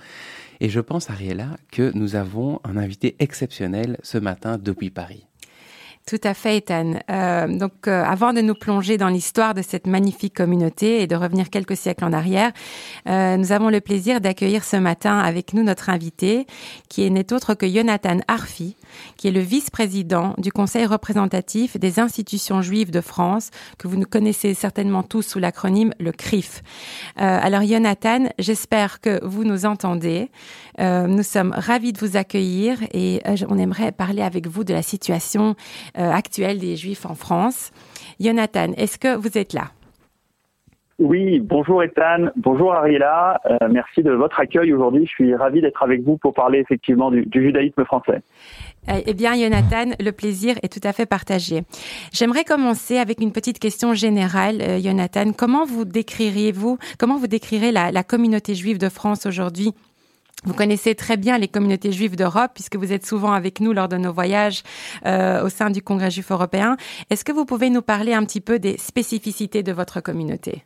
Et 0.60 0.68
je 0.68 0.80
pense, 0.80 1.08
Ariella, 1.08 1.56
que 1.72 1.90
nous 1.94 2.14
avons 2.14 2.60
un 2.64 2.76
invité 2.76 3.16
exceptionnel 3.18 3.96
ce 4.02 4.18
matin 4.18 4.58
depuis 4.58 4.90
Paris. 4.90 5.27
Tout 6.08 6.20
à 6.24 6.32
fait, 6.32 6.56
Ethan. 6.56 6.94
Euh, 7.10 7.46
donc, 7.48 7.86
euh, 7.86 8.02
avant 8.02 8.32
de 8.32 8.40
nous 8.40 8.54
plonger 8.54 8.96
dans 8.96 9.08
l'histoire 9.08 9.52
de 9.52 9.60
cette 9.60 9.86
magnifique 9.86 10.32
communauté 10.32 11.02
et 11.02 11.06
de 11.06 11.14
revenir 11.14 11.50
quelques 11.50 11.76
siècles 11.76 12.02
en 12.06 12.14
arrière, 12.14 12.50
euh, 13.06 13.36
nous 13.36 13.52
avons 13.52 13.68
le 13.68 13.82
plaisir 13.82 14.22
d'accueillir 14.22 14.64
ce 14.64 14.78
matin 14.78 15.18
avec 15.18 15.52
nous 15.52 15.62
notre 15.62 15.90
invité, 15.90 16.46
qui 16.88 17.10
n'est 17.10 17.30
autre 17.34 17.52
que 17.52 17.68
Jonathan 17.68 18.20
Arfi, 18.26 18.74
qui 19.16 19.28
est 19.28 19.32
le 19.32 19.40
vice-président 19.40 20.34
du 20.38 20.52
Conseil 20.52 20.86
représentatif 20.86 21.78
des 21.78 22.00
institutions 22.00 22.62
juives 22.62 22.90
de 22.90 23.00
France, 23.00 23.50
que 23.78 23.88
vous 23.88 23.96
nous 23.96 24.06
connaissez 24.06 24.54
certainement 24.54 25.02
tous 25.02 25.22
sous 25.22 25.38
l'acronyme 25.38 25.92
le 25.98 26.12
CRIF. 26.12 26.62
Euh, 27.20 27.38
alors, 27.42 27.62
Jonathan, 27.62 28.26
j'espère 28.38 29.00
que 29.00 29.24
vous 29.24 29.44
nous 29.44 29.66
entendez. 29.66 30.30
Euh, 30.80 31.06
nous 31.06 31.22
sommes 31.22 31.52
ravis 31.56 31.92
de 31.92 31.98
vous 31.98 32.16
accueillir 32.16 32.78
et 32.92 33.20
euh, 33.26 33.36
on 33.48 33.58
aimerait 33.58 33.92
parler 33.92 34.22
avec 34.22 34.46
vous 34.46 34.64
de 34.64 34.72
la 34.72 34.82
situation 34.82 35.54
actuelle 35.94 36.58
des 36.58 36.76
Juifs 36.76 37.06
en 37.06 37.14
France. 37.14 37.70
Jonathan, 38.20 38.72
est-ce 38.76 38.98
que 38.98 39.16
vous 39.16 39.36
êtes 39.38 39.52
là? 39.52 39.70
Oui, 40.98 41.38
bonjour 41.38 41.82
Ethan, 41.82 42.30
bonjour 42.36 42.72
Ariela, 42.72 43.40
merci 43.70 44.02
de 44.02 44.10
votre 44.10 44.40
accueil 44.40 44.72
aujourd'hui. 44.72 45.06
Je 45.06 45.10
suis 45.10 45.34
ravi 45.34 45.60
d'être 45.60 45.82
avec 45.82 46.02
vous 46.02 46.16
pour 46.16 46.34
parler 46.34 46.58
effectivement 46.58 47.12
du 47.12 47.28
judaïsme 47.32 47.84
français. 47.84 48.20
Eh 48.88 49.14
bien, 49.14 49.36
Jonathan, 49.36 49.90
le 50.00 50.10
plaisir 50.12 50.56
est 50.62 50.72
tout 50.72 50.86
à 50.86 50.92
fait 50.92 51.06
partagé. 51.06 51.62
J'aimerais 52.12 52.44
commencer 52.44 52.96
avec 52.96 53.20
une 53.20 53.32
petite 53.32 53.58
question 53.58 53.92
générale, 53.92 54.62
euh, 54.62 54.80
Jonathan. 54.80 55.32
Comment 55.32 55.66
vous 55.66 55.84
décririez-vous, 55.84 56.78
comment 56.98 57.18
vous 57.18 57.26
décrirez 57.26 57.70
la, 57.70 57.92
la 57.92 58.02
communauté 58.02 58.54
juive 58.54 58.78
de 58.78 58.88
France 58.88 59.26
aujourd'hui? 59.26 59.74
Vous 60.44 60.54
connaissez 60.54 60.94
très 60.94 61.16
bien 61.16 61.36
les 61.36 61.48
communautés 61.48 61.90
juives 61.90 62.14
d'Europe 62.14 62.52
puisque 62.54 62.76
vous 62.76 62.92
êtes 62.92 63.04
souvent 63.04 63.32
avec 63.32 63.60
nous 63.60 63.72
lors 63.72 63.88
de 63.88 63.96
nos 63.96 64.12
voyages 64.12 64.62
euh, 65.04 65.44
au 65.44 65.48
sein 65.48 65.68
du 65.70 65.82
Congrès 65.82 66.10
juif 66.10 66.30
européen. 66.30 66.76
Est-ce 67.10 67.24
que 67.24 67.32
vous 67.32 67.44
pouvez 67.44 67.70
nous 67.70 67.82
parler 67.82 68.14
un 68.14 68.24
petit 68.24 68.40
peu 68.40 68.58
des 68.58 68.78
spécificités 68.78 69.62
de 69.62 69.72
votre 69.72 70.00
communauté? 70.00 70.64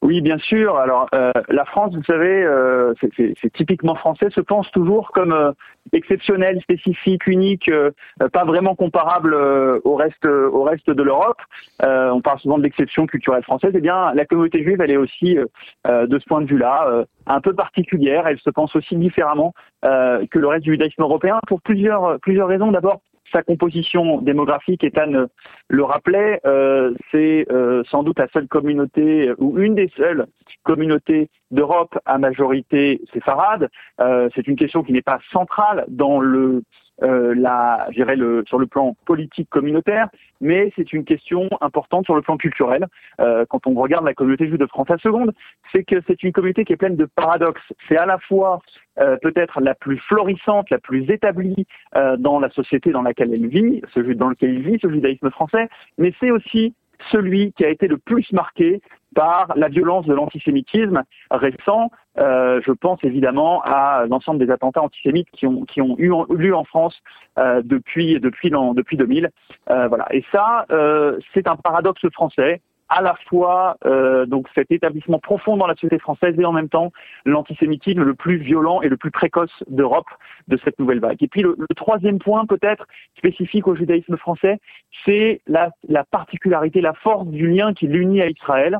Oui, 0.00 0.20
bien 0.20 0.38
sûr. 0.38 0.76
Alors, 0.76 1.08
euh, 1.12 1.32
la 1.48 1.64
France, 1.64 1.94
vous 1.96 2.04
savez, 2.04 2.44
euh, 2.44 2.94
c'est 3.16 3.52
typiquement 3.52 3.96
français, 3.96 4.30
se 4.30 4.40
pense 4.40 4.70
toujours 4.70 5.10
comme 5.10 5.32
euh, 5.32 5.50
exceptionnel, 5.92 6.60
spécifique, 6.62 7.26
unique, 7.26 7.68
euh, 7.68 7.90
pas 8.32 8.44
vraiment 8.44 8.76
comparable 8.76 9.34
euh, 9.34 9.80
au 9.82 9.96
reste, 9.96 10.24
au 10.24 10.62
reste 10.62 10.88
de 10.88 11.02
l'Europe. 11.02 11.40
on 11.82 12.20
parle 12.20 12.38
souvent 12.38 12.58
de 12.58 12.62
l'exception 12.62 13.06
culturelle 13.06 13.42
française. 13.42 13.72
Eh 13.74 13.80
bien, 13.80 14.14
la 14.14 14.24
communauté 14.24 14.62
juive, 14.62 14.80
elle 14.80 14.92
est 14.92 14.96
aussi, 14.96 15.34
de 15.34 16.18
ce 16.18 16.24
point 16.26 16.42
de 16.42 16.46
vue-là, 16.46 17.04
un 17.26 17.40
peu 17.40 17.54
particulière. 17.54 18.26
Elle 18.26 18.38
se 18.38 18.50
pense 18.50 18.76
aussi 18.76 18.96
différemment 18.96 19.52
que 19.82 20.38
le 20.38 20.46
reste 20.46 20.64
du 20.64 20.72
judaïsme 20.72 21.02
européen 21.02 21.40
pour 21.48 21.60
plusieurs, 21.60 22.18
plusieurs 22.20 22.48
raisons. 22.48 22.70
D'abord, 22.70 23.00
sa 23.32 23.42
composition 23.42 24.20
démographique, 24.20 24.84
Ethan 24.84 25.26
le 25.68 25.82
rappelait, 25.84 26.40
euh, 26.46 26.94
c'est 27.10 27.46
euh, 27.50 27.82
sans 27.90 28.02
doute 28.02 28.18
la 28.18 28.28
seule 28.28 28.48
communauté 28.48 29.32
ou 29.38 29.58
une 29.58 29.74
des 29.74 29.90
seules 29.96 30.26
communautés 30.62 31.30
d'Europe 31.50 31.98
à 32.04 32.18
majorité 32.18 33.00
séfarade. 33.12 33.68
Euh, 34.00 34.28
c'est 34.34 34.46
une 34.46 34.56
question 34.56 34.82
qui 34.82 34.92
n'est 34.92 35.02
pas 35.02 35.18
centrale 35.32 35.84
dans 35.88 36.20
le 36.20 36.62
euh, 37.02 37.34
la, 37.34 37.88
le, 37.94 38.44
sur 38.46 38.58
le 38.58 38.66
plan 38.66 38.96
politique 39.04 39.48
communautaire, 39.50 40.08
mais 40.40 40.72
c'est 40.76 40.92
une 40.92 41.04
question 41.04 41.48
importante 41.60 42.04
sur 42.04 42.14
le 42.14 42.22
plan 42.22 42.36
culturel. 42.36 42.86
Euh, 43.20 43.44
quand 43.48 43.66
on 43.66 43.74
regarde 43.74 44.04
la 44.04 44.14
communauté 44.14 44.46
juive 44.46 44.58
de 44.58 44.66
France 44.66 44.90
à 44.90 44.98
seconde, 44.98 45.32
c'est 45.72 45.84
que 45.84 45.96
c'est 46.06 46.22
une 46.22 46.32
communauté 46.32 46.64
qui 46.64 46.72
est 46.72 46.76
pleine 46.76 46.96
de 46.96 47.04
paradoxes. 47.06 47.72
C'est 47.88 47.96
à 47.96 48.06
la 48.06 48.18
fois 48.18 48.60
euh, 48.98 49.16
peut-être 49.22 49.60
la 49.60 49.74
plus 49.74 49.98
florissante, 49.98 50.70
la 50.70 50.78
plus 50.78 51.08
établie 51.10 51.66
euh, 51.96 52.16
dans 52.16 52.40
la 52.40 52.50
société 52.50 52.90
dans 52.90 53.02
laquelle 53.02 53.32
elle 53.32 53.46
vit, 53.46 53.82
ce, 53.94 54.00
dans 54.00 54.28
lequel 54.28 54.54
il 54.54 54.62
vit, 54.62 54.78
ce 54.80 54.90
judaïsme 54.90 55.30
français, 55.30 55.68
mais 55.98 56.12
c'est 56.20 56.30
aussi 56.30 56.74
celui 57.12 57.52
qui 57.52 57.64
a 57.64 57.68
été 57.68 57.86
le 57.86 57.96
plus 57.96 58.32
marqué 58.32 58.80
par 59.14 59.52
la 59.56 59.68
violence 59.68 60.06
de 60.06 60.14
l'antisémitisme 60.14 61.02
récent. 61.30 61.90
Euh, 62.18 62.60
je 62.66 62.72
pense 62.72 62.98
évidemment 63.04 63.62
à 63.62 64.06
l'ensemble 64.08 64.44
des 64.44 64.50
attentats 64.50 64.82
antisémites 64.82 65.30
qui 65.32 65.46
ont, 65.46 65.64
qui 65.64 65.80
ont 65.80 65.96
eu 65.98 66.12
lieu 66.30 66.54
en 66.54 66.64
France 66.64 67.00
euh, 67.38 67.62
depuis, 67.64 68.18
depuis, 68.20 68.50
depuis 68.50 68.96
2000. 68.96 69.30
Euh, 69.70 69.88
voilà. 69.88 70.06
Et 70.10 70.24
ça, 70.32 70.66
euh, 70.70 71.18
c'est 71.34 71.46
un 71.46 71.56
paradoxe 71.56 72.08
français 72.12 72.60
à 72.88 73.02
la 73.02 73.14
fois 73.28 73.76
euh, 73.84 74.26
donc 74.26 74.48
cet 74.54 74.70
établissement 74.70 75.18
profond 75.18 75.56
dans 75.56 75.66
la 75.66 75.74
société 75.74 75.98
française 75.98 76.34
et 76.38 76.44
en 76.44 76.52
même 76.52 76.68
temps 76.68 76.92
l'antisémitisme 77.24 78.02
le 78.02 78.14
plus 78.14 78.38
violent 78.38 78.80
et 78.80 78.88
le 78.88 78.96
plus 78.96 79.10
précoce 79.10 79.52
d'Europe 79.68 80.08
de 80.48 80.58
cette 80.64 80.78
nouvelle 80.78 81.00
vague. 81.00 81.22
Et 81.22 81.28
puis 81.28 81.42
le, 81.42 81.56
troisième 81.76 82.18
point 82.18 82.46
peut-être 82.46 82.86
spécifique 83.16 83.66
au 83.68 83.76
judaïsme 83.76 84.16
français, 84.16 84.58
c'est 85.04 85.40
la, 85.46 85.70
la, 85.86 86.04
particularité, 86.04 86.80
la 86.80 86.94
force 86.94 87.26
du 87.26 87.48
lien 87.48 87.74
qui 87.74 87.86
l'unit 87.86 88.22
à 88.22 88.28
Israël. 88.28 88.78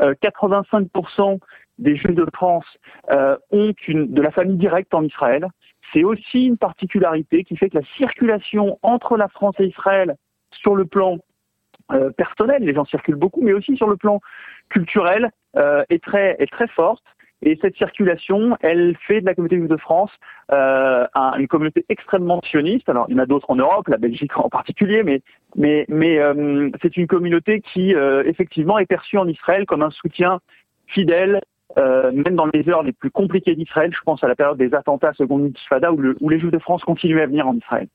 Euh, 0.00 0.14
85% 0.22 1.38
des 1.78 1.96
Juifs 1.96 2.14
de 2.14 2.26
France 2.32 2.66
euh, 3.10 3.36
ont 3.50 3.72
une, 3.86 4.12
de 4.12 4.22
la 4.22 4.30
famille 4.30 4.56
directe 4.56 4.94
en 4.94 5.02
Israël. 5.02 5.46
C'est 5.92 6.04
aussi 6.04 6.46
une 6.46 6.58
particularité 6.58 7.44
qui 7.44 7.56
fait 7.56 7.70
que 7.70 7.78
la 7.78 7.84
circulation 7.96 8.78
entre 8.82 9.16
la 9.16 9.28
France 9.28 9.54
et 9.58 9.66
Israël 9.66 10.16
sur 10.50 10.74
le 10.74 10.84
plan 10.84 11.18
euh, 11.92 12.10
personnel, 12.10 12.62
les 12.62 12.74
gens 12.74 12.84
circulent 12.84 13.14
beaucoup, 13.14 13.40
mais 13.42 13.52
aussi 13.52 13.76
sur 13.76 13.88
le 13.88 13.96
plan 13.96 14.20
culturel 14.68 15.30
euh, 15.56 15.84
est 15.88 16.02
très 16.02 16.36
est 16.38 16.50
très 16.50 16.68
forte. 16.68 17.02
Et 17.42 17.58
cette 17.62 17.76
circulation, 17.76 18.56
elle 18.60 18.96
fait 19.06 19.20
de 19.20 19.26
la 19.26 19.34
communauté 19.34 19.56
juive 19.56 19.68
de 19.68 19.76
France 19.76 20.10
euh, 20.52 21.06
une 21.38 21.46
communauté 21.46 21.84
extrêmement 21.88 22.40
sioniste. 22.42 22.88
Alors, 22.88 23.06
il 23.08 23.16
y 23.16 23.18
en 23.18 23.22
a 23.22 23.26
d'autres 23.26 23.50
en 23.50 23.56
Europe, 23.56 23.86
la 23.88 23.96
Belgique 23.96 24.36
en 24.36 24.48
particulier, 24.48 25.02
mais 25.02 25.22
mais 25.56 25.84
mais 25.88 26.18
euh, 26.18 26.70
c'est 26.82 26.96
une 26.96 27.06
communauté 27.06 27.60
qui 27.60 27.94
euh, 27.94 28.24
effectivement 28.26 28.78
est 28.78 28.86
perçue 28.86 29.18
en 29.18 29.28
Israël 29.28 29.66
comme 29.66 29.82
un 29.82 29.90
soutien 29.90 30.40
fidèle, 30.86 31.40
euh, 31.76 32.10
même 32.12 32.34
dans 32.34 32.46
les 32.46 32.68
heures 32.68 32.82
les 32.82 32.92
plus 32.92 33.10
compliquées 33.10 33.54
d'Israël. 33.54 33.92
Je 33.94 34.02
pense 34.04 34.24
à 34.24 34.28
la 34.28 34.34
période 34.34 34.58
des 34.58 34.74
attentats 34.74 35.10
à 35.10 35.14
seconde 35.14 35.44
intifada 35.44 35.92
où, 35.92 36.02
où 36.20 36.28
les 36.28 36.40
Juifs 36.40 36.50
de 36.50 36.58
France 36.58 36.82
continuaient 36.82 37.22
à 37.22 37.26
venir 37.26 37.46
en 37.46 37.54
Israël. 37.54 37.88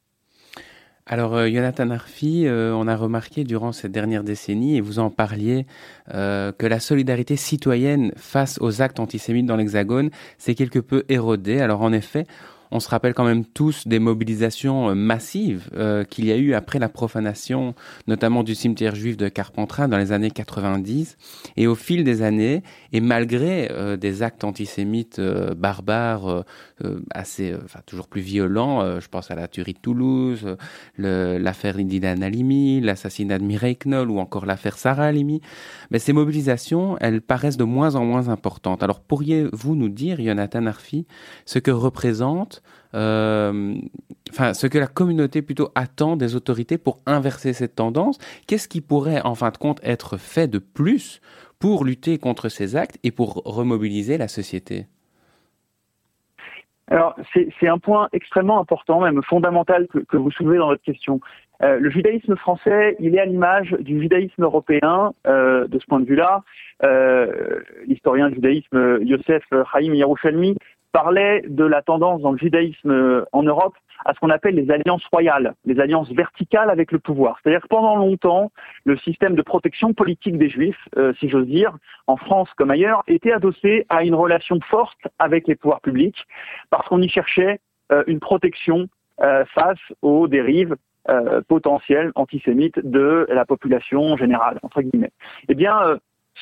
Alors, 1.05 1.35
euh, 1.35 1.49
Jonathan 1.49 1.89
Arfi, 1.89 2.47
euh, 2.47 2.73
on 2.73 2.87
a 2.87 2.95
remarqué 2.95 3.43
durant 3.43 3.73
cette 3.73 3.91
dernière 3.91 4.23
décennie, 4.23 4.77
et 4.77 4.81
vous 4.81 4.99
en 4.99 5.09
parliez, 5.09 5.65
euh, 6.13 6.53
que 6.53 6.65
la 6.65 6.79
solidarité 6.79 7.35
citoyenne 7.35 8.13
face 8.15 8.57
aux 8.61 8.81
actes 8.81 9.01
antisémites 9.01 9.45
dans 9.45 9.57
l'Hexagone 9.57 10.11
s'est 10.37 10.55
quelque 10.55 10.79
peu 10.79 11.03
érodée. 11.09 11.59
Alors, 11.59 11.81
en 11.81 11.91
effet, 11.91 12.25
on 12.71 12.79
se 12.79 12.87
rappelle 12.87 13.13
quand 13.13 13.25
même 13.25 13.43
tous 13.43 13.85
des 13.85 13.99
mobilisations 13.99 14.95
massives 14.95 15.69
qu'il 16.09 16.25
y 16.25 16.31
a 16.31 16.37
eu 16.37 16.55
après 16.55 16.79
la 16.79 16.89
profanation, 16.89 17.75
notamment 18.07 18.41
du 18.41 18.55
cimetière 18.55 18.95
juif 18.95 19.15
de 19.15 19.29
Carpentras 19.29 19.87
dans 19.87 19.99
les 19.99 20.11
années 20.11 20.31
90. 20.31 21.17
Et 21.55 21.67
au 21.67 21.75
fil 21.75 22.03
des 22.03 22.23
années, 22.23 22.63
et 22.91 22.99
malgré 22.99 23.69
des 23.99 24.23
actes 24.23 24.43
antisémites 24.43 25.21
barbares, 25.21 26.45
assez, 27.11 27.55
enfin 27.63 27.79
toujours 27.85 28.07
plus 28.07 28.21
violents, 28.21 28.99
je 28.99 29.07
pense 29.07 29.31
à 29.31 29.35
la 29.35 29.47
tuerie 29.47 29.73
de 29.73 29.79
Toulouse, 29.79 30.55
l'affaire 30.97 31.77
Indina 31.77 32.15
Nalimi, 32.15 32.81
l'assassinat 32.81 33.39
de 33.39 33.43
Mireille 33.43 33.77
Knoll 33.77 34.09
ou 34.09 34.19
encore 34.19 34.45
l'affaire 34.45 34.77
Sarah 34.77 35.05
Halimi, 35.05 35.41
mais 35.91 35.99
ces 35.99 36.13
mobilisations, 36.13 36.97
elles 36.99 37.21
paraissent 37.21 37.57
de 37.57 37.63
moins 37.63 37.95
en 37.95 38.05
moins 38.05 38.29
importantes. 38.29 38.83
Alors 38.83 39.01
pourriez-vous 39.01 39.75
nous 39.75 39.89
dire, 39.89 40.21
Jonathan 40.21 40.65
Arfi, 40.65 41.05
ce 41.45 41.59
que 41.59 41.71
représente 41.71 42.61
euh, 42.95 43.75
enfin, 44.29 44.53
ce 44.53 44.67
que 44.67 44.77
la 44.77 44.87
communauté 44.87 45.41
plutôt 45.41 45.69
attend 45.75 46.15
des 46.15 46.35
autorités 46.35 46.77
pour 46.77 46.99
inverser 47.05 47.53
cette 47.53 47.75
tendance? 47.75 48.17
Qu'est-ce 48.47 48.67
qui 48.67 48.81
pourrait, 48.81 49.21
en 49.21 49.35
fin 49.35 49.49
de 49.49 49.57
compte, 49.57 49.79
être 49.83 50.17
fait 50.17 50.47
de 50.47 50.59
plus 50.59 51.21
pour 51.59 51.85
lutter 51.85 52.17
contre 52.17 52.49
ces 52.49 52.75
actes 52.75 52.99
et 53.03 53.11
pour 53.11 53.41
remobiliser 53.45 54.17
la 54.17 54.27
société? 54.27 54.87
Alors, 56.89 57.15
c'est 57.33 57.67
un 57.67 57.77
point 57.77 58.09
extrêmement 58.11 58.59
important, 58.59 58.99
même 58.99 59.21
fondamental, 59.23 59.87
que, 59.87 60.17
vous 60.17 60.31
soulevez 60.31 60.57
dans 60.57 60.67
votre 60.67 60.83
question. 60.83 61.21
Euh, 61.61 61.79
le 61.79 61.89
judaïsme 61.89 62.35
français, 62.35 62.97
il 62.99 63.15
est 63.15 63.19
à 63.19 63.25
l'image 63.25 63.71
du 63.79 64.01
judaïsme 64.01 64.43
européen, 64.43 65.13
euh, 65.25 65.65
de 65.67 65.79
ce 65.79 65.85
point 65.85 66.01
de 66.01 66.05
vue-là. 66.05 66.43
L'historien 67.87 68.27
du 68.27 68.35
judaïsme 68.35 68.99
Yosef 69.01 69.43
Chaim 69.49 69.93
Yerushalmi 69.93 70.57
parlait 70.93 71.43
de 71.47 71.65
la 71.65 71.81
tendance 71.81 72.21
dans 72.21 72.31
le 72.31 72.37
judaïsme 72.37 72.91
euh, 72.91 73.25
en 73.33 73.43
Europe 73.43 73.75
à 74.05 74.13
ce 74.13 74.19
qu'on 74.19 74.29
appelle 74.29 74.55
les 74.55 74.69
alliances 74.71 75.05
royales, 75.11 75.55
les 75.65 75.79
alliances 75.79 76.11
verticales 76.11 76.69
avec 76.69 76.91
le 76.91 76.99
pouvoir. 76.99 77.37
C'est-à-dire 77.41 77.61
que 77.61 77.67
pendant 77.67 77.97
longtemps, 77.97 78.51
le 78.85 78.95
système 78.97 79.35
de 79.35 79.41
protection 79.41 79.93
politique 79.93 80.37
des 80.37 80.49
juifs, 80.49 80.87
euh, 80.97 81.13
si 81.19 81.29
j'ose 81.29 81.47
dire, 81.47 81.75
en 82.07 82.15
France 82.15 82.49
comme 82.55 82.71
ailleurs, 82.71 83.03
était 83.07 83.33
adossé 83.33 83.85
à 83.89 84.03
une 84.03 84.15
relation 84.15 84.59
forte 84.69 84.99
avec 85.19 85.47
les 85.47 85.55
pouvoirs 85.55 85.81
publics, 85.81 86.27
parce 86.69 86.87
qu'on 86.87 87.01
y 87.01 87.09
cherchait 87.09 87.59
euh, 87.91 88.03
une 88.07 88.19
protection 88.19 88.87
face 89.53 89.79
aux 90.01 90.27
dérives 90.27 90.75
potentielles 91.47 92.11
antisémites 92.15 92.79
de 92.83 93.27
la 93.29 93.45
population 93.45 94.17
générale, 94.17 94.59
entre 94.63 94.81
guillemets. 94.81 95.11
Eh 95.47 95.53
bien, 95.53 95.77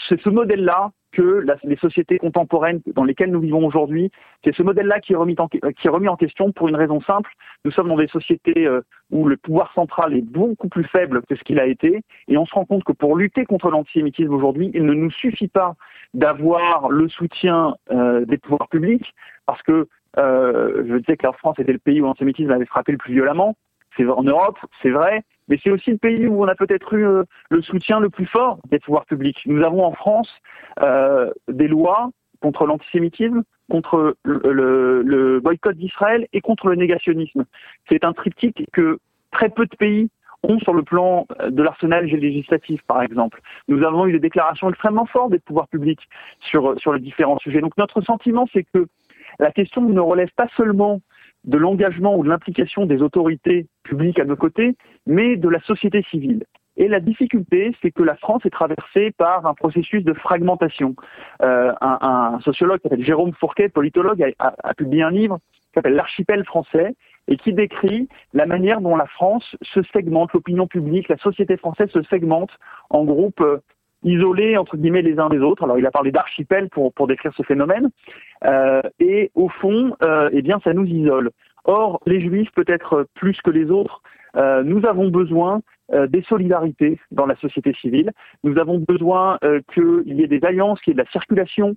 c'est 0.07 0.19
ce 0.21 0.29
modèle-là 0.29 0.91
que 1.11 1.45
les 1.63 1.75
sociétés 1.77 2.17
contemporaines 2.17 2.81
dans 2.95 3.03
lesquelles 3.03 3.31
nous 3.31 3.39
vivons 3.39 3.65
aujourd'hui, 3.65 4.11
c'est 4.43 4.55
ce 4.55 4.63
modèle-là 4.63 4.99
qui, 4.99 5.13
est 5.13 5.15
remis 5.15 5.35
en, 5.37 6.15
question 6.15 6.51
pour 6.51 6.69
une 6.69 6.75
raison 6.75 7.01
simple. 7.01 7.31
Nous 7.65 7.71
sommes 7.71 7.89
dans 7.89 7.97
des 7.97 8.07
sociétés 8.07 8.65
euh, 8.65 8.81
où 9.11 9.27
le 9.27 9.37
pouvoir 9.37 9.73
central 9.73 10.13
est 10.15 10.21
beaucoup 10.21 10.69
plus 10.69 10.85
faible 10.85 11.21
que 11.23 11.35
ce 11.35 11.43
qu'il 11.43 11.59
a 11.59 11.65
été, 11.65 12.01
et 12.27 12.37
on 12.37 12.45
se 12.45 12.53
rend 12.53 12.65
compte 12.65 12.83
que 12.83 12.93
pour 12.93 13.17
lutter 13.17 13.45
contre 13.45 13.69
l'antisémitisme 13.69 14.33
aujourd'hui, 14.33 14.71
il 14.73 14.85
ne 14.85 14.93
nous 14.93 15.11
suffit 15.11 15.47
pas 15.49 15.75
d'avoir 16.13 16.89
le 16.89 17.09
soutien 17.09 17.75
euh, 17.91 18.25
des 18.25 18.37
pouvoirs 18.37 18.69
publics, 18.69 19.13
parce 19.45 19.61
que 19.63 19.87
euh, 20.17 20.83
je 20.87 20.95
disais 20.97 21.17
que 21.17 21.25
la 21.25 21.33
France 21.33 21.59
était 21.59 21.73
le 21.73 21.79
pays 21.79 22.01
où 22.01 22.05
l'antisémitisme 22.05 22.51
avait 22.51 22.65
frappé 22.65 22.91
le 22.91 22.97
plus 22.97 23.13
violemment. 23.13 23.55
C'est 23.97 24.05
en 24.05 24.23
Europe, 24.23 24.57
c'est 24.81 24.89
vrai, 24.89 25.23
mais 25.51 25.59
c'est 25.61 25.69
aussi 25.69 25.91
le 25.91 25.97
pays 25.97 26.27
où 26.27 26.41
on 26.41 26.47
a 26.47 26.55
peut-être 26.55 26.93
eu 26.93 27.05
euh, 27.05 27.23
le 27.49 27.61
soutien 27.61 27.99
le 27.99 28.09
plus 28.09 28.25
fort 28.25 28.59
des 28.71 28.79
pouvoirs 28.79 29.05
publics. 29.05 29.41
Nous 29.45 29.61
avons 29.63 29.83
en 29.83 29.91
France 29.91 30.29
euh, 30.81 31.29
des 31.49 31.67
lois 31.67 32.09
contre 32.39 32.65
l'antisémitisme, 32.65 33.43
contre 33.69 34.15
le, 34.23 35.39
boycott 35.43 35.75
d'Israël 35.75 36.25
et 36.31 36.39
contre 36.39 36.69
le 36.69 36.75
négationnisme. 36.75 37.43
C'est 37.89 38.05
un 38.05 38.13
triptyque 38.13 38.65
que 38.71 38.97
très 39.31 39.49
peu 39.49 39.65
de 39.65 39.75
pays 39.75 40.09
ont 40.43 40.57
sur 40.59 40.73
le 40.73 40.83
plan 40.83 41.27
de 41.45 41.61
l'arsenal 41.61 42.05
législatif, 42.05 42.81
par 42.87 43.01
exemple. 43.01 43.41
Nous 43.67 43.83
avons 43.83 44.07
eu 44.07 44.13
des 44.13 44.19
déclarations 44.19 44.69
extrêmement 44.69 45.05
fortes 45.05 45.31
des 45.31 45.39
pouvoirs 45.39 45.67
publics 45.67 46.07
sur, 46.39 46.79
sur 46.79 46.93
les 46.93 47.01
différents 47.01 47.37
sujets. 47.39 47.59
Donc 47.59 47.77
notre 47.77 48.01
sentiment, 48.01 48.47
c'est 48.53 48.65
que 48.73 48.87
la 49.37 49.51
question 49.51 49.81
ne 49.81 49.99
relève 49.99 50.31
pas 50.35 50.47
seulement 50.55 51.01
de 51.43 51.57
l'engagement 51.57 52.15
ou 52.15 52.23
de 52.23 52.29
l'implication 52.29 52.85
des 52.85 53.01
autorités 53.01 53.67
publiques 53.83 54.19
à 54.19 54.25
nos 54.25 54.35
côtés, 54.35 54.75
mais 55.05 55.35
de 55.35 55.49
la 55.49 55.59
société 55.61 56.03
civile. 56.09 56.43
Et 56.77 56.87
la 56.87 56.99
difficulté, 56.99 57.75
c'est 57.81 57.91
que 57.91 58.01
la 58.01 58.15
France 58.15 58.45
est 58.45 58.49
traversée 58.49 59.11
par 59.11 59.45
un 59.45 59.53
processus 59.53 60.03
de 60.03 60.13
fragmentation. 60.13 60.95
Euh, 61.41 61.73
un, 61.81 62.39
sociologue 62.41 62.79
qui 62.79 62.83
s'appelle 62.83 63.05
Jérôme 63.05 63.33
Fourquet, 63.33 63.69
politologue, 63.69 64.33
a, 64.39 64.73
publié 64.73 65.03
un 65.03 65.11
livre 65.11 65.37
qui 65.37 65.75
s'appelle 65.75 65.95
L'archipel 65.95 66.45
français 66.45 66.95
et 67.27 67.37
qui 67.37 67.53
décrit 67.53 68.07
la 68.33 68.45
manière 68.45 68.81
dont 68.81 68.95
la 68.95 69.05
France 69.05 69.55
se 69.61 69.81
segmente, 69.93 70.33
l'opinion 70.33 70.65
publique, 70.67 71.09
la 71.09 71.17
société 71.17 71.57
française 71.57 71.89
se 71.89 72.01
segmente 72.03 72.51
en 72.89 73.03
groupes 73.03 73.41
euh, 73.41 73.59
isolés 74.03 74.57
entre 74.57 74.77
guillemets 74.77 75.01
les 75.01 75.19
uns 75.19 75.29
des 75.29 75.39
autres. 75.39 75.63
Alors 75.63 75.77
il 75.77 75.85
a 75.85 75.91
parlé 75.91 76.11
d'archipel 76.11 76.69
pour, 76.69 76.93
pour 76.93 77.07
décrire 77.07 77.33
ce 77.35 77.43
phénomène. 77.43 77.89
Euh, 78.45 78.81
et 78.99 79.31
au 79.35 79.49
fond, 79.49 79.95
euh, 80.01 80.29
eh 80.33 80.41
bien 80.41 80.59
ça 80.63 80.73
nous 80.73 80.85
isole. 80.85 81.31
Or, 81.65 81.99
les 82.05 82.21
juifs, 82.21 82.51
peut-être 82.55 83.07
plus 83.15 83.39
que 83.41 83.49
les 83.49 83.69
autres, 83.69 84.01
euh, 84.35 84.63
nous 84.63 84.85
avons 84.85 85.09
besoin 85.09 85.61
euh, 85.93 86.07
des 86.07 86.21
solidarités 86.23 86.99
dans 87.11 87.25
la 87.25 87.35
société 87.35 87.73
civile. 87.73 88.11
Nous 88.43 88.57
avons 88.57 88.79
besoin 88.79 89.37
euh, 89.43 89.61
qu'il 89.73 90.13
y 90.13 90.23
ait 90.23 90.27
des 90.27 90.43
alliances, 90.45 90.79
qu'il 90.81 90.91
y 90.91 90.93
ait 90.93 91.01
de 91.01 91.03
la 91.03 91.11
circulation 91.11 91.75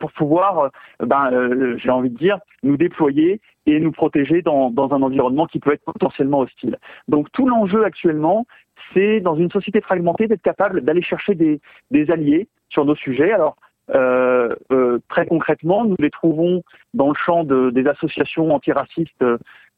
pour 0.00 0.10
pouvoir, 0.12 0.70
ben, 0.98 1.76
j'ai 1.76 1.90
envie 1.90 2.10
de 2.10 2.16
dire, 2.16 2.40
nous 2.64 2.76
déployer 2.76 3.40
et 3.66 3.78
nous 3.78 3.92
protéger 3.92 4.42
dans, 4.42 4.70
dans, 4.70 4.92
un 4.92 5.00
environnement 5.00 5.46
qui 5.46 5.60
peut 5.60 5.72
être 5.72 5.84
potentiellement 5.84 6.40
hostile. 6.40 6.76
Donc 7.06 7.30
tout 7.30 7.48
l'enjeu 7.48 7.84
actuellement, 7.84 8.46
c'est 8.92 9.20
dans 9.20 9.36
une 9.36 9.50
société 9.52 9.80
fragmentée 9.80 10.26
d'être 10.26 10.42
capable 10.42 10.80
d'aller 10.80 11.02
chercher 11.02 11.36
des, 11.36 11.60
des, 11.92 12.10
alliés 12.10 12.48
sur 12.68 12.84
nos 12.84 12.96
sujets. 12.96 13.30
Alors 13.30 13.56
euh, 13.94 14.54
euh, 14.72 14.98
très 15.08 15.26
concrètement, 15.26 15.84
nous 15.84 15.96
les 15.98 16.10
trouvons 16.10 16.62
dans 16.94 17.08
le 17.08 17.14
champ 17.14 17.44
de, 17.44 17.70
des 17.70 17.86
associations 17.86 18.54
antiracistes 18.54 19.24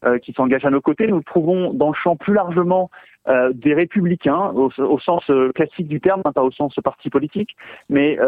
euh, 0.05 0.19
qui 0.19 0.35
s'engagent 0.35 0.67
à 0.67 0.71
nos 0.71 0.83
côtés. 0.83 1.07
Nous 1.07 1.17
le 1.17 1.25
trouvons 1.25 1.73
dans 1.73 1.89
le 1.89 1.95
champ 1.95 2.17
plus 2.17 2.35
largement 2.35 2.91
euh, 3.29 3.51
des 3.55 3.73
républicains, 3.73 4.53
au, 4.55 4.99
sens 4.99 5.25
euh, 5.31 5.51
classique 5.53 5.89
du 5.89 6.01
terme, 6.01 6.21
hein, 6.27 6.33
pas 6.33 6.43
au 6.43 6.51
sens 6.51 6.75
parti 6.85 7.09
politique, 7.09 7.57
mais 7.89 8.19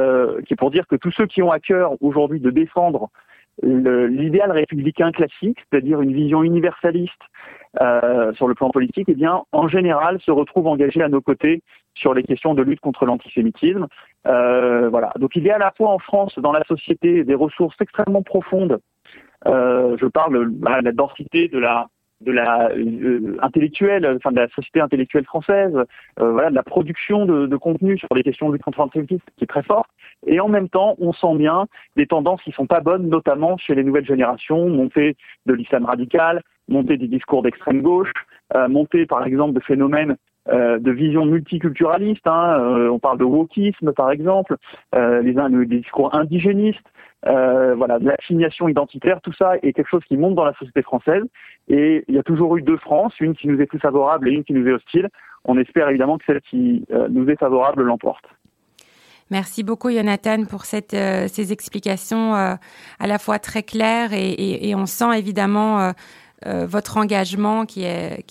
qui 0.47 0.55
est 0.55 0.57
pour 0.57 0.71
dire 0.71 0.87
que 0.87 0.97
tous 0.97 1.11
ceux 1.11 1.27
qui 1.27 1.43
ont 1.43 1.53
à 1.53 1.61
cœur 1.61 1.93
aujourd'hui 2.01 2.41
de 2.41 2.51
défendre 2.51 3.11
l'idéal 3.63 4.53
républicain 4.53 5.13
classique, 5.13 5.59
c'est-à-dire 5.71 6.01
une 6.01 6.13
vision 6.13 6.43
universaliste 6.43 7.13
euh, 7.81 8.33
sur 8.35 8.49
le 8.49 8.55
plan 8.55 8.71
politique, 8.71 9.07
eh 9.09 9.15
bien, 9.15 9.43
en 9.53 9.69
général, 9.69 10.21
se 10.21 10.31
retrouvent 10.31 10.69
engagés 10.69 11.03
à 11.03 11.09
nos 11.09 11.21
côtés 11.21 11.63
sur 11.95 12.15
les 12.15 12.23
questions 12.23 12.55
de 12.55 12.63
lutte 12.63 12.81
contre 12.81 13.05
l'antisémitisme. 13.05 13.87
Euh, 14.27 14.89
voilà. 14.89 15.13
Donc, 15.19 15.37
il 15.37 15.43
y 15.43 15.51
a 15.51 15.57
à 15.57 15.59
la 15.59 15.73
fois 15.77 15.91
en 15.91 15.99
France, 15.99 16.39
dans 16.39 16.53
la 16.53 16.65
société, 16.65 17.25
des 17.25 17.35
ressources 17.35 17.77
extrêmement 17.81 18.23
profondes. 18.23 18.81
Euh, 19.47 19.97
je 20.01 20.07
parle 20.07 20.49
bah, 20.51 20.81
de 20.81 20.87
la 20.87 20.93
densité 20.93 21.49
de 21.49 21.59
la 21.59 21.89
de 22.21 22.33
la 22.33 22.71
euh, 22.71 23.37
intellectuelle, 23.41 24.07
enfin 24.17 24.33
de 24.33 24.41
la 24.41 24.49
société 24.49 24.81
intellectuelle 24.81 25.25
française, 25.25 25.75
euh, 26.21 26.33
voilà, 26.33 26.51
de 26.51 26.55
la 26.55 26.63
production 26.63 27.27
de, 27.27 27.47
de, 27.47 27.57
contenu 27.57 27.99
sur 27.99 28.09
les 28.15 28.23
questions 28.23 28.51
contre 28.59 28.81
l'antisémitisme 28.81 29.25
qui 29.37 29.45
est 29.45 29.49
très 29.49 29.63
forte. 29.63 29.89
Et 30.27 30.41
en 30.41 30.49
même 30.49 30.69
temps, 30.69 30.97
on 30.99 31.13
sent 31.13 31.37
bien 31.37 31.67
des 31.97 32.07
tendances 32.07 32.43
qui 32.43 32.53
sont 32.53 32.67
pas 32.67 32.81
bonnes, 32.81 33.09
notamment 33.09 33.57
chez 33.57 33.75
les 33.75 33.85
nouvelles 33.85 34.07
générations, 34.07 34.69
montée 34.69 35.17
de 35.47 35.55
l'islam 35.55 35.85
radical, 35.85 36.43
montée 36.69 36.97
des 36.97 37.09
discours 37.09 37.43
d'extrême 37.43 37.83
gauche, 37.83 38.13
euh, 38.55 38.69
montée 38.69 39.07
par 39.07 39.25
exemple 39.27 39.55
de 39.55 39.61
phénomènes 39.61 40.17
euh, 40.51 40.79
de 40.79 40.91
vision 40.91 41.27
multiculturaliste. 41.27 42.27
Hein, 42.27 42.59
euh, 42.59 42.89
on 42.89 42.99
parle 42.99 43.19
de 43.19 43.25
wokisme 43.25 43.93
par 43.93 44.11
exemple, 44.11 44.57
euh, 44.95 45.21
les, 45.23 45.35
discours 45.67 46.15
indigénistes. 46.15 46.87
Euh, 47.27 47.75
voilà, 47.75 47.99
l'assignation 47.99 48.69
identitaire, 48.69 49.21
tout 49.21 49.33
ça 49.33 49.57
est 49.63 49.73
quelque 49.73 49.89
chose 49.89 50.05
qui 50.07 50.17
monte 50.17 50.37
dans 50.37 50.45
la 50.45 50.55
société 50.55 50.83
française. 50.83 51.25
Et 51.69 52.05
il 52.09 52.15
y 52.15 52.19
a 52.19 52.23
toujours 52.23 52.57
eu 52.57 52.63
deux 52.63 52.77
France, 52.77 53.13
une 53.21 53.35
qui 53.35 53.49
nous 53.49 53.61
est 53.61 53.67
plus 53.67 53.81
favorable 53.81 54.29
et 54.29 54.33
une 54.33 54.45
qui 54.45 54.53
nous 54.53 54.67
est 54.69 54.73
hostile. 54.73 55.09
On 55.45 55.59
espère 55.59 55.89
évidemment 55.89 56.19
que 56.19 56.25
celle 56.27 56.41
qui 56.41 56.85
euh, 56.93 57.09
nous 57.11 57.29
est 57.29 57.39
favorable 57.39 57.83
l'emporte. 57.83 58.25
Merci 59.31 59.63
beaucoup, 59.63 59.91
Jonathan, 59.91 60.45
pour 60.45 60.65
ces 60.65 61.53
explications 61.53 62.33
à 62.33 62.59
la 63.07 63.19
fois 63.19 63.39
très 63.39 63.63
claires 63.63 64.15
et, 64.15 64.75
on 64.75 64.87
sent 64.87 65.19
évidemment 65.19 65.93
votre 66.47 66.97
engagement 66.97 67.67
qui 67.67 67.85
est 67.85 68.25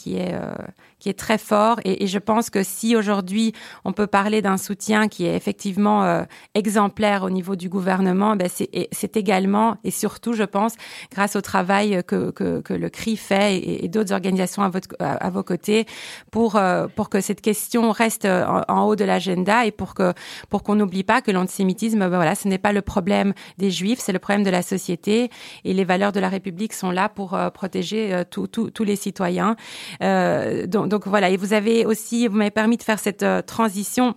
est 1.09 1.17
très 1.17 1.37
fort. 1.37 1.79
Et, 1.85 2.07
je 2.07 2.19
pense 2.19 2.49
que 2.49 2.63
si 2.63 2.95
aujourd'hui 2.95 3.53
on 3.85 3.91
peut 3.91 4.07
parler 4.07 4.41
d'un 4.41 4.57
soutien 4.57 5.07
qui 5.07 5.25
est 5.25 5.35
effectivement 5.35 6.03
euh, 6.03 6.23
exemplaire 6.53 7.23
au 7.23 7.29
niveau 7.29 7.55
du 7.55 7.69
gouvernement, 7.69 8.35
ben 8.35 8.49
c'est 8.49 9.17
également 9.17 9.77
et 9.83 9.91
surtout, 9.91 10.33
je 10.33 10.43
pense, 10.43 10.73
grâce 11.11 11.35
au 11.35 11.41
travail 11.41 12.01
que, 12.07 12.31
que, 12.31 12.73
le 12.73 12.89
CRI 12.89 13.17
fait 13.17 13.57
et, 13.57 13.87
d'autres 13.87 14.13
organisations 14.13 14.63
à, 14.63 14.69
votre, 14.69 14.89
à, 14.99 15.29
vos 15.29 15.43
côtés 15.43 15.85
pour, 16.31 16.55
euh, 16.55 16.87
pour 16.87 17.09
que 17.09 17.21
cette 17.21 17.41
question 17.41 17.91
reste 17.91 18.25
en, 18.25 18.61
en 18.67 18.83
haut 18.85 18.95
de 18.95 19.05
l'agenda 19.05 19.65
et 19.65 19.71
pour 19.71 19.93
que 19.93 20.13
pour 20.49 20.63
qu'on 20.63 20.75
n'oublie 20.75 21.03
pas 21.03 21.21
que 21.21 21.31
l'antisémitisme, 21.31 21.99
ben 21.99 22.09
voilà, 22.09 22.35
ce 22.35 22.47
n'est 22.47 22.57
pas 22.57 22.73
le 22.73 22.81
problème 22.81 23.33
des 23.57 23.71
Juifs, 23.71 23.99
c'est 23.99 24.13
le 24.13 24.19
problème 24.19 24.43
de 24.43 24.49
la 24.49 24.61
société 24.61 25.29
et 25.63 25.73
les 25.73 25.83
valeurs 25.83 26.11
de 26.11 26.19
la 26.19 26.29
République 26.29 26.73
sont 26.73 26.91
là 26.91 27.09
pour 27.09 27.33
euh, 27.33 27.49
protéger 27.49 28.13
euh, 28.13 28.23
tous 28.29 28.83
les 28.83 28.95
citoyens. 28.95 29.55
Euh, 30.01 30.67
donc, 30.67 30.96
donc, 30.97 31.05
voilà, 31.05 31.29
et 31.29 31.37
vous 31.37 31.53
avez 31.53 31.85
aussi, 31.85 32.27
vous 32.27 32.37
m'avez 32.37 32.49
permis 32.49 32.75
de 32.75 32.81
faire 32.81 32.97
cette 32.97 33.23
transition 33.45 34.15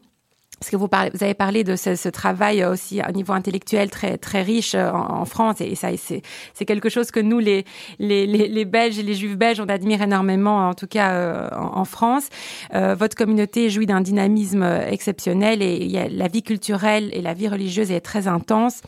parce 0.59 0.71
que 0.71 0.77
vous, 0.77 0.89
avez 0.93 1.35
parlé 1.35 1.63
de 1.63 1.77
ce, 1.77 2.09
travail 2.09 2.65
aussi 2.65 3.03
à 3.03 3.13
niveau 3.13 3.35
intellectuel 3.35 3.91
très 3.91 4.19
très 4.19 4.43
riche 4.43 4.75
en, 4.75 5.21
en 5.21 5.25
France 5.25 5.61
et 5.61 5.75
ça 5.75 5.89
c'est 5.97 6.65
quelque 6.67 6.91
chose 6.91 7.11
que 7.11 7.21
nous 7.21 7.39
les, 7.39 7.65
les 7.99 8.27
les, 8.27 8.65
Belges 8.67 8.99
et 8.99 9.03
les 9.03 9.15
Juifs 9.15 9.39
belges 9.39 9.61
on 9.61 9.69
admire 9.71 10.03
énormément 10.03 10.69
en 10.69 10.75
tout 10.75 10.87
cas 10.87 11.13
euh, 11.13 11.49
en, 11.55 11.87
France. 11.87 12.29
Euh, 12.75 12.95
votre 12.95 13.17
communauté 13.17 13.71
jouit 13.71 13.87
d'un 13.87 14.03
dynamisme 14.03 14.63
exceptionnel 14.63 15.63
et 15.63 16.09
la 16.11 16.29
vie 16.29 16.43
culturelle 16.43 17.09
et 17.15 17.23
la 17.23 17.33
vie 17.33 17.49
religieuse 17.49 17.91
est 17.91 18.03
très 18.03 18.29
intense. 18.29 18.83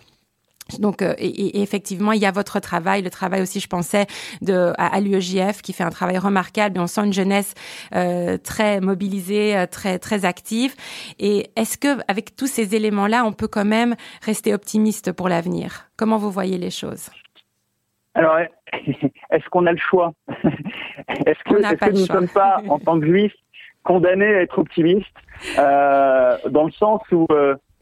Donc, 0.81 1.03
euh, 1.03 1.15
et, 1.19 1.29
et, 1.29 1.63
effectivement, 1.63 2.13
il 2.13 2.21
y 2.21 2.27
a 2.27 2.31
votre 2.31 2.61
travail, 2.61 3.03
le 3.03 3.11
travail 3.11 3.43
aussi, 3.43 3.61
je 3.61 3.69
pensais, 3.69 4.07
de, 4.41 4.73
à, 4.79 4.95
à 4.97 5.01
l'UEJF, 5.01 5.63
qui 5.63 5.73
fait 5.73 5.85
un 5.85 5.91
travail 5.91 6.19
remarquable. 6.19 6.77
Et 6.77 6.81
on 6.81 6.87
sent 6.87 7.05
une 7.05 7.13
jeunesse 7.13 7.55
euh, 7.95 8.39
très 8.39 8.81
mobilisée, 8.81 9.57
euh, 9.57 9.67
très 9.67 9.99
très 9.99 10.25
active. 10.25 10.75
Et 11.19 11.51
est-ce 11.57 11.79
que, 11.79 11.99
avec 12.09 12.37
tous 12.37 12.47
ces 12.47 12.75
éléments-là, 12.75 13.25
on 13.25 13.33
peut 13.33 13.49
quand 13.49 13.65
même 13.65 13.95
rester 14.25 14.55
optimiste 14.55 15.13
pour 15.13 15.29
l'avenir? 15.29 15.89
Comment 15.97 16.19
vous 16.19 16.31
voyez 16.31 16.59
les 16.59 16.71
choses? 16.71 17.11
Alors, 18.15 18.39
est-ce 18.73 19.49
qu'on 19.51 19.67
a 19.67 19.73
le 19.73 19.79
choix? 19.79 20.13
Est-ce 21.27 21.43
que, 21.45 21.57
est 21.57 21.77
que 21.77 21.91
nous 21.91 22.01
ne 22.03 22.07
sommes 22.07 22.29
pas, 22.29 22.63
en 22.69 22.79
tant 22.79 22.99
que 22.99 23.07
juifs, 23.07 23.35
condamnés 23.83 24.35
à 24.35 24.43
être 24.43 24.59
optimistes, 24.59 25.07
euh, 25.59 26.37
dans 26.49 26.65
le 26.65 26.71
sens 26.71 27.01
où 27.11 27.27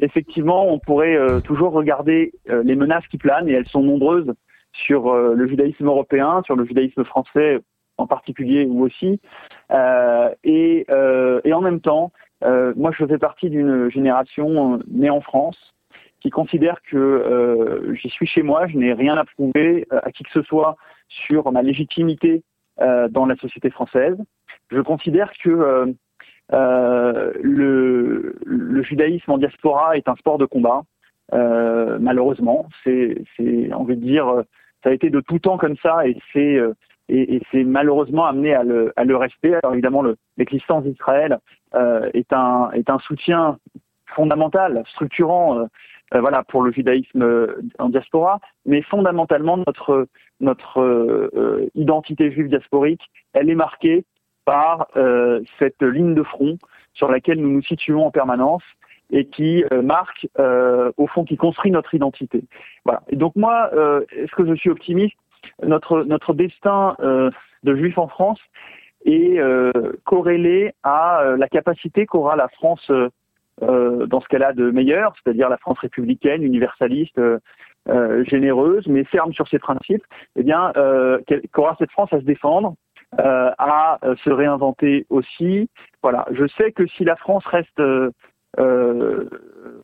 effectivement, 0.00 0.66
on 0.66 0.78
pourrait 0.78 1.16
euh, 1.16 1.40
toujours 1.40 1.72
regarder 1.72 2.32
euh, 2.48 2.62
les 2.64 2.74
menaces 2.74 3.06
qui 3.08 3.18
planent, 3.18 3.48
et 3.48 3.52
elles 3.52 3.68
sont 3.68 3.82
nombreuses 3.82 4.32
sur 4.72 5.08
euh, 5.08 5.34
le 5.34 5.46
judaïsme 5.46 5.86
européen, 5.86 6.42
sur 6.44 6.56
le 6.56 6.64
judaïsme 6.64 7.04
français 7.04 7.60
en 7.98 8.06
particulier 8.06 8.64
ou 8.64 8.82
aussi. 8.82 9.20
Et, 10.42 10.86
et, 11.44 11.52
en 11.52 11.60
même 11.60 11.80
temps, 11.80 12.12
moi, 12.42 12.92
je 12.96 13.04
fais 13.04 13.18
partie 13.18 13.50
d'une 13.50 13.90
génération 13.90 14.80
née 14.88 15.10
en 15.10 15.20
France 15.20 15.74
qui 16.20 16.30
considère 16.30 16.80
que 16.90 17.94
j'y 18.00 18.08
suis 18.08 18.26
chez 18.26 18.42
moi, 18.42 18.66
je 18.68 18.78
n'ai 18.78 18.94
rien 18.94 19.18
à 19.18 19.26
prouver 19.26 19.86
à 19.90 20.10
qui 20.12 20.22
que 20.22 20.30
ce 20.32 20.40
soit 20.40 20.76
sur 21.08 21.52
ma 21.52 21.60
légitimité 21.60 22.42
dans 22.78 23.26
la 23.26 23.36
société 23.36 23.68
française. 23.68 24.16
Je 24.70 24.80
considère 24.80 25.30
que 25.44 25.94
euh, 26.52 27.32
le, 27.42 28.34
le, 28.44 28.82
judaïsme 28.82 29.30
en 29.30 29.38
diaspora 29.38 29.96
est 29.96 30.08
un 30.08 30.16
sport 30.16 30.38
de 30.38 30.46
combat. 30.46 30.82
Euh, 31.32 31.98
malheureusement, 32.00 32.68
c'est, 32.82 33.22
envie 33.72 33.96
de 33.96 34.04
dire, 34.04 34.42
ça 34.82 34.90
a 34.90 34.92
été 34.92 35.10
de 35.10 35.20
tout 35.20 35.38
temps 35.38 35.58
comme 35.58 35.76
ça 35.76 36.06
et 36.06 36.16
c'est 36.32 36.56
euh, 36.56 36.74
et, 37.08 37.36
et 37.36 37.42
c'est 37.50 37.64
malheureusement 37.64 38.24
amené 38.26 38.54
à 38.54 38.62
le, 38.62 38.92
à 38.96 39.04
le 39.04 39.16
rester. 39.16 39.54
Alors 39.62 39.74
évidemment, 39.74 40.02
le, 40.02 40.16
l'existence 40.36 40.84
d'Israël 40.84 41.38
euh, 41.74 42.08
est 42.14 42.32
un 42.32 42.70
est 42.72 42.90
un 42.90 42.98
soutien 42.98 43.58
fondamental, 44.06 44.82
structurant, 44.88 45.58
euh, 45.58 46.20
voilà, 46.20 46.42
pour 46.42 46.62
le 46.62 46.72
judaïsme 46.72 47.24
en 47.78 47.88
diaspora, 47.88 48.40
mais 48.66 48.82
fondamentalement 48.82 49.56
notre 49.56 50.08
notre 50.40 51.70
identité 51.74 52.32
juive 52.32 52.48
diasporique, 52.48 53.02
elle 53.34 53.50
est 53.50 53.54
marquée 53.54 54.04
par 54.50 54.88
euh, 54.96 55.42
cette 55.60 55.80
ligne 55.80 56.12
de 56.12 56.24
front 56.24 56.58
sur 56.92 57.08
laquelle 57.08 57.40
nous 57.40 57.52
nous 57.52 57.62
situons 57.62 58.04
en 58.04 58.10
permanence 58.10 58.64
et 59.12 59.26
qui 59.26 59.64
euh, 59.72 59.80
marque, 59.80 60.26
euh, 60.40 60.90
au 60.96 61.06
fond, 61.06 61.24
qui 61.24 61.36
construit 61.36 61.70
notre 61.70 61.94
identité. 61.94 62.42
Voilà. 62.84 63.02
Et 63.10 63.14
donc 63.14 63.36
moi, 63.36 63.70
est-ce 64.10 64.34
que 64.34 64.44
je 64.44 64.54
suis 64.54 64.70
optimiste? 64.70 65.14
Notre 65.62 66.02
notre 66.02 66.34
destin 66.34 66.96
de 67.62 67.76
juif 67.76 67.96
en 67.96 68.08
France 68.08 68.40
est 69.04 69.40
corrélé 70.04 70.72
à 70.82 71.36
la 71.38 71.48
capacité 71.48 72.04
qu'aura 72.06 72.34
la 72.34 72.48
France 72.48 72.90
dans 73.60 74.20
ce 74.20 74.28
qu'elle 74.28 74.42
a 74.42 74.52
de 74.52 74.70
meilleur, 74.70 75.14
c'est-à-dire 75.16 75.48
la 75.48 75.58
France 75.58 75.78
républicaine, 75.78 76.42
universaliste, 76.42 77.20
généreuse, 78.24 78.86
mais 78.88 79.04
ferme 79.04 79.32
sur 79.32 79.48
ses 79.48 79.58
principes. 79.58 80.04
Eh 80.36 80.42
bien, 80.42 80.72
qu'aura 81.52 81.76
cette 81.78 81.92
France 81.92 82.12
à 82.12 82.18
se 82.18 82.24
défendre 82.24 82.74
euh, 83.18 83.50
à 83.58 83.98
euh, 84.04 84.14
se 84.22 84.30
réinventer 84.30 85.06
aussi. 85.10 85.68
Voilà, 86.02 86.26
je 86.30 86.46
sais 86.56 86.72
que 86.72 86.86
si 86.86 87.04
la 87.04 87.16
France 87.16 87.44
reste 87.46 87.80
euh, 87.80 89.28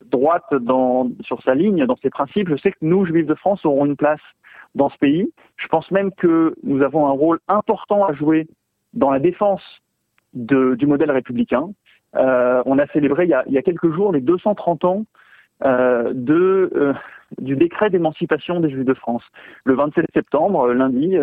droite 0.04 0.54
dans, 0.54 1.10
sur 1.20 1.42
sa 1.42 1.54
ligne, 1.54 1.86
dans 1.86 1.96
ses 1.96 2.10
principes, 2.10 2.48
je 2.48 2.56
sais 2.56 2.70
que 2.70 2.78
nous, 2.82 3.04
Juifs 3.04 3.26
de 3.26 3.34
France, 3.34 3.64
aurons 3.64 3.86
une 3.86 3.96
place 3.96 4.20
dans 4.74 4.88
ce 4.90 4.98
pays. 4.98 5.32
Je 5.56 5.66
pense 5.68 5.90
même 5.90 6.12
que 6.12 6.54
nous 6.62 6.82
avons 6.82 7.06
un 7.06 7.12
rôle 7.12 7.40
important 7.48 8.04
à 8.04 8.12
jouer 8.12 8.46
dans 8.94 9.10
la 9.10 9.18
défense 9.18 9.62
de, 10.34 10.74
du 10.74 10.86
modèle 10.86 11.10
républicain. 11.10 11.70
Euh, 12.14 12.62
on 12.66 12.78
a 12.78 12.86
célébré 12.88 13.24
il 13.24 13.30
y 13.30 13.34
a, 13.34 13.42
il 13.46 13.52
y 13.52 13.58
a, 13.58 13.62
quelques 13.62 13.92
jours 13.92 14.12
les 14.12 14.20
230 14.20 14.84
ans 14.84 15.04
euh, 15.64 16.12
de, 16.14 16.70
euh, 16.74 16.94
du 17.40 17.56
décret 17.56 17.90
d'émancipation 17.90 18.60
des 18.60 18.70
Juifs 18.70 18.84
de 18.84 18.94
France. 18.94 19.22
Le 19.64 19.74
27 19.74 20.06
septembre, 20.14 20.68
euh, 20.68 20.74
lundi, 20.74 21.16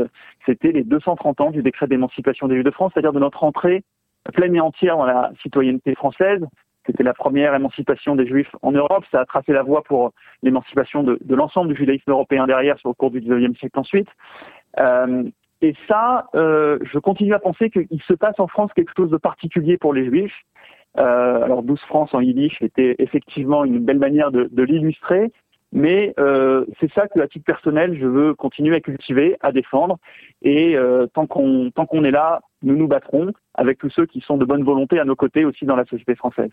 c'était 0.45 0.71
les 0.71 0.83
230 0.83 1.41
ans 1.41 1.51
du 1.51 1.61
décret 1.61 1.87
d'émancipation 1.87 2.47
des 2.47 2.55
Juifs 2.55 2.65
de 2.65 2.71
France, 2.71 2.91
c'est-à-dire 2.93 3.13
de 3.13 3.19
notre 3.19 3.43
entrée 3.43 3.83
pleine 4.31 4.55
et 4.55 4.61
entière 4.61 4.97
dans 4.97 5.05
la 5.05 5.31
citoyenneté 5.41 5.95
française. 5.95 6.45
C'était 6.85 7.03
la 7.03 7.13
première 7.13 7.55
émancipation 7.55 8.15
des 8.15 8.27
Juifs 8.27 8.53
en 8.61 8.71
Europe. 8.71 9.05
Ça 9.11 9.21
a 9.21 9.25
tracé 9.25 9.53
la 9.53 9.63
voie 9.63 9.83
pour 9.83 10.11
l'émancipation 10.41 11.03
de, 11.03 11.19
l'ensemble 11.29 11.69
du 11.69 11.75
judaïsme 11.75 12.11
européen 12.11 12.45
derrière, 12.45 12.77
sur 12.79 12.89
le 12.89 12.93
cours 12.93 13.11
du 13.11 13.21
19e 13.21 13.57
siècle 13.57 13.79
ensuite. 13.79 14.09
Euh, 14.79 15.23
et 15.61 15.75
ça, 15.87 16.27
euh, 16.35 16.77
je 16.81 16.99
continue 16.99 17.33
à 17.33 17.39
penser 17.39 17.69
qu'il 17.69 18.01
se 18.05 18.13
passe 18.13 18.37
en 18.39 18.47
France 18.47 18.71
quelque 18.73 18.91
chose 18.97 19.09
de 19.09 19.17
particulier 19.17 19.77
pour 19.77 19.93
les 19.93 20.05
Juifs. 20.05 20.35
Euh, 20.97 21.41
alors 21.41 21.63
12 21.63 21.79
France 21.81 22.13
en 22.13 22.19
yiddish 22.19 22.61
était 22.61 22.95
effectivement 22.99 23.63
une 23.63 23.79
belle 23.79 23.97
manière 23.97 24.31
de 24.31 24.63
l'illustrer, 24.63 25.31
mais 25.73 26.13
euh, 26.19 26.65
c'est 26.79 26.91
ça 26.93 27.07
que 27.07 27.19
à 27.19 27.27
titre 27.27 27.45
personnel 27.45 27.97
je 27.99 28.05
veux 28.05 28.33
continuer 28.35 28.75
à 28.75 28.79
cultiver, 28.79 29.37
à 29.41 29.51
défendre, 29.51 29.97
et 30.41 30.77
euh, 30.77 31.07
tant 31.07 31.27
qu'on 31.27 31.71
tant 31.71 31.85
qu'on 31.85 32.03
est 32.03 32.11
là, 32.11 32.41
nous 32.61 32.77
nous 32.77 32.87
battrons 32.87 33.33
avec 33.55 33.79
tous 33.79 33.89
ceux 33.89 34.05
qui 34.05 34.21
sont 34.21 34.37
de 34.37 34.45
bonne 34.45 34.63
volonté 34.63 34.99
à 34.99 35.05
nos 35.05 35.15
côtés 35.15 35.43
aussi 35.43 35.65
dans 35.65 35.75
la 35.75 35.85
société 35.85 36.15
française. 36.15 36.51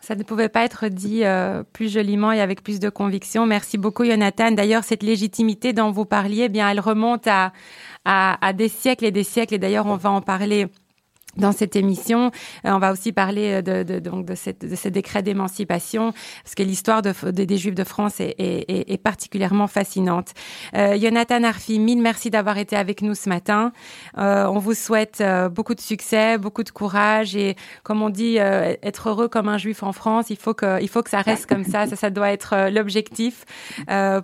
Ça 0.00 0.14
ne 0.14 0.22
pouvait 0.22 0.48
pas 0.48 0.64
être 0.64 0.86
dit 0.88 1.24
euh, 1.24 1.64
plus 1.72 1.92
joliment 1.92 2.30
et 2.32 2.40
avec 2.40 2.62
plus 2.62 2.78
de 2.78 2.88
conviction. 2.88 3.46
Merci 3.46 3.78
beaucoup, 3.78 4.04
Jonathan. 4.04 4.52
D'ailleurs, 4.52 4.84
cette 4.84 5.02
légitimité 5.02 5.72
dont 5.72 5.90
vous 5.90 6.04
parliez, 6.04 6.44
eh 6.44 6.48
bien, 6.48 6.70
elle 6.70 6.78
remonte 6.78 7.26
à, 7.26 7.52
à, 8.04 8.38
à 8.46 8.52
des 8.52 8.68
siècles 8.68 9.06
et 9.06 9.10
des 9.10 9.24
siècles. 9.24 9.54
Et 9.54 9.58
d'ailleurs, 9.58 9.86
on 9.86 9.96
va 9.96 10.10
en 10.10 10.20
parler 10.20 10.68
dans 11.38 11.52
cette 11.52 11.76
émission, 11.76 12.30
euh, 12.64 12.70
on 12.70 12.78
va 12.78 12.92
aussi 12.92 13.12
parler 13.12 13.62
de, 13.62 13.82
de, 13.82 13.98
donc 13.98 14.26
de, 14.26 14.34
cette, 14.34 14.64
de 14.64 14.76
ce 14.76 14.88
décret 14.88 15.22
d'émancipation, 15.22 16.12
parce 16.44 16.54
que 16.54 16.62
l'histoire 16.62 17.02
de, 17.02 17.12
de, 17.30 17.44
des 17.44 17.56
Juifs 17.56 17.74
de 17.74 17.84
France 17.84 18.20
est, 18.20 18.34
est, 18.38 18.92
est 18.92 19.02
particulièrement 19.02 19.66
fascinante. 19.66 20.34
Euh, 20.74 20.98
Jonathan 20.98 21.42
Arfi, 21.44 21.78
mille 21.78 22.02
merci 22.02 22.30
d'avoir 22.30 22.58
été 22.58 22.76
avec 22.76 23.02
nous 23.02 23.14
ce 23.14 23.28
matin. 23.28 23.72
Euh, 24.18 24.46
on 24.46 24.58
vous 24.58 24.74
souhaite 24.74 25.20
euh, 25.20 25.48
beaucoup 25.48 25.74
de 25.74 25.80
succès, 25.80 26.38
beaucoup 26.38 26.64
de 26.64 26.70
courage 26.70 27.36
et, 27.36 27.56
comme 27.82 28.02
on 28.02 28.10
dit, 28.10 28.38
euh, 28.38 28.74
être 28.82 29.08
heureux 29.10 29.28
comme 29.28 29.48
un 29.48 29.58
Juif 29.58 29.82
en 29.82 29.92
France. 29.92 30.26
Il 30.30 30.36
faut 30.36 30.54
que, 30.54 30.80
il 30.82 30.88
faut 30.88 31.02
que 31.02 31.10
ça 31.10 31.20
reste 31.20 31.46
comme 31.46 31.64
ça. 31.64 31.86
Ça, 31.86 31.96
ça 31.96 32.10
doit 32.10 32.30
être 32.30 32.54
euh, 32.54 32.70
l'objectif 32.70 33.44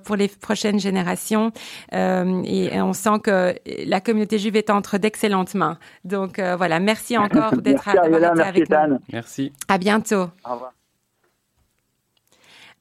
pour 0.04 0.16
les 0.16 0.28
prochaines 0.28 0.80
générations. 0.80 1.52
Et, 1.92 2.70
on 2.80 2.92
sent 2.92 3.18
que 3.22 3.54
la 3.86 4.00
communauté 4.00 4.38
juive 4.38 4.56
est 4.56 4.70
entre 4.70 4.98
d'excellentes 4.98 5.54
mains. 5.54 5.78
Donc 6.04 6.40
voilà, 6.40 6.80
merci 6.80 7.03
Merci 7.10 7.18
encore 7.18 7.56
d'être 7.60 7.88
avec 7.88 8.70
nous. 8.70 8.98
Merci. 9.12 9.52
À 9.68 9.78
bientôt. 9.78 10.30
Au 10.44 10.52
revoir. 10.52 10.72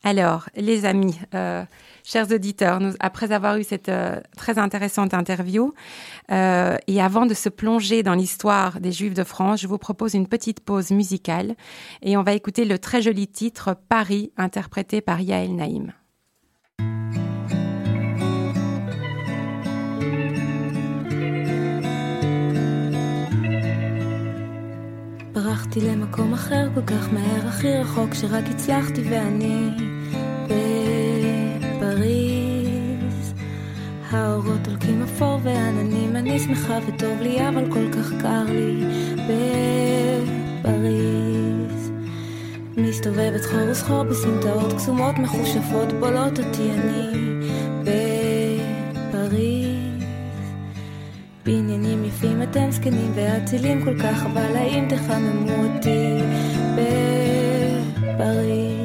Alors, 0.06 0.50
les 0.56 0.84
amis, 0.84 1.18
euh, 1.34 1.64
chers 2.04 2.30
auditeurs, 2.32 2.82
nous, 2.82 2.92
après 3.00 3.32
avoir 3.32 3.56
eu 3.56 3.64
cette 3.64 3.88
euh, 3.88 4.20
très 4.36 4.60
intéressante 4.60 5.14
interview, 5.14 5.74
euh, 6.30 6.76
et 6.88 7.02
avant 7.02 7.26
de 7.26 7.34
se 7.34 7.48
plonger 7.48 8.04
dans 8.04 8.14
l'histoire 8.14 8.82
des 8.82 8.92
Juifs 8.92 9.14
de 9.14 9.24
France, 9.24 9.62
je 9.62 9.68
vous 9.68 9.78
propose 9.78 10.14
une 10.14 10.28
petite 10.28 10.60
pause 10.60 10.92
musicale 10.92 11.56
et 12.02 12.18
on 12.18 12.24
va 12.24 12.34
écouter 12.34 12.66
le 12.66 12.80
très 12.80 13.02
joli 13.02 13.28
titre 13.28 13.78
Paris, 13.88 14.34
interprété 14.36 15.00
par 15.00 15.22
Yael 15.22 15.56
Naïm. 15.56 15.94
הגעתי 25.36 25.82
למקום 25.82 26.34
אחר 26.34 26.68
כל 26.74 26.82
כך 26.82 27.14
מהר, 27.14 27.48
הכי 27.48 27.78
רחוק 27.78 28.14
שרק 28.14 28.44
הצלחתי 28.50 29.02
ואני 29.10 29.70
בפריז. 31.64 32.14
האורות 34.12 34.68
הולכים 34.68 35.04
אפור 35.04 35.40
ועננים, 35.44 36.16
אני 36.16 36.40
שמחה 36.40 36.80
וטוב 36.88 37.22
לי, 37.22 37.50
אבל 37.50 37.72
כל 37.72 37.92
כך 37.92 38.12
קר 38.22 38.44
לי 38.44 38.84
בפריז. 40.64 41.92
מסתובבת 42.78 43.42
סחור 43.42 43.70
וסחור 43.72 44.04
בסמטאות 44.04 44.74
קסומות 44.74 45.16
מחושפות, 45.20 45.94
בולות 46.00 46.40
אותי 46.40 46.72
אני 46.72 47.40
בפריז. 47.82 49.73
אתם 52.44 52.72
זקנים 52.72 53.12
ואצילים 53.16 53.86
כל 53.86 54.00
כך, 54.00 54.26
אבל 54.26 54.56
האם 54.56 54.88
תחממו 54.90 55.64
אותי 55.64 56.20
בפריז? 58.06 58.83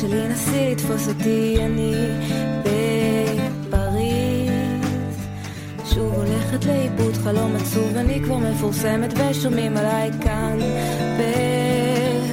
שלי, 0.00 0.28
נסי 0.28 0.70
לתפוס 0.72 1.08
אותי, 1.08 1.56
אני 1.64 1.94
בפריז. 3.68 4.06
שוב 5.84 6.14
הולכת 6.14 6.64
לאיבוד 6.64 7.14
חלום 7.14 7.56
עצוב, 7.56 7.96
אני 7.96 8.20
כבר 8.24 8.36
מפורסמת 8.38 9.14
ושומעים 9.18 9.76
עליי 9.76 10.10
כאן 10.20 10.58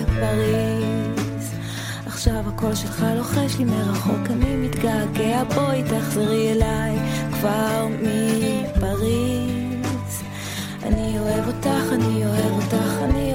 בפריז. 0.06 0.74
עכשיו 2.06 2.44
הקול 2.48 2.76
שלך 2.76 3.06
לוחש 3.18 3.58
לי 3.58 3.66
מרחוק, 3.66 4.28
אני 4.30 4.56
מתגעגע, 4.56 5.44
בואי 5.56 5.84
תחזרי 5.84 6.52
אליי 6.52 6.98
כבר 7.32 7.88
מפריז. 8.02 9.54
אני 10.84 11.20
אוהב 11.20 11.48
אותך, 11.48 11.94
אני 11.94 12.26
אוהב 12.26 12.52
אותך, 12.52 12.98
אני 13.04 13.33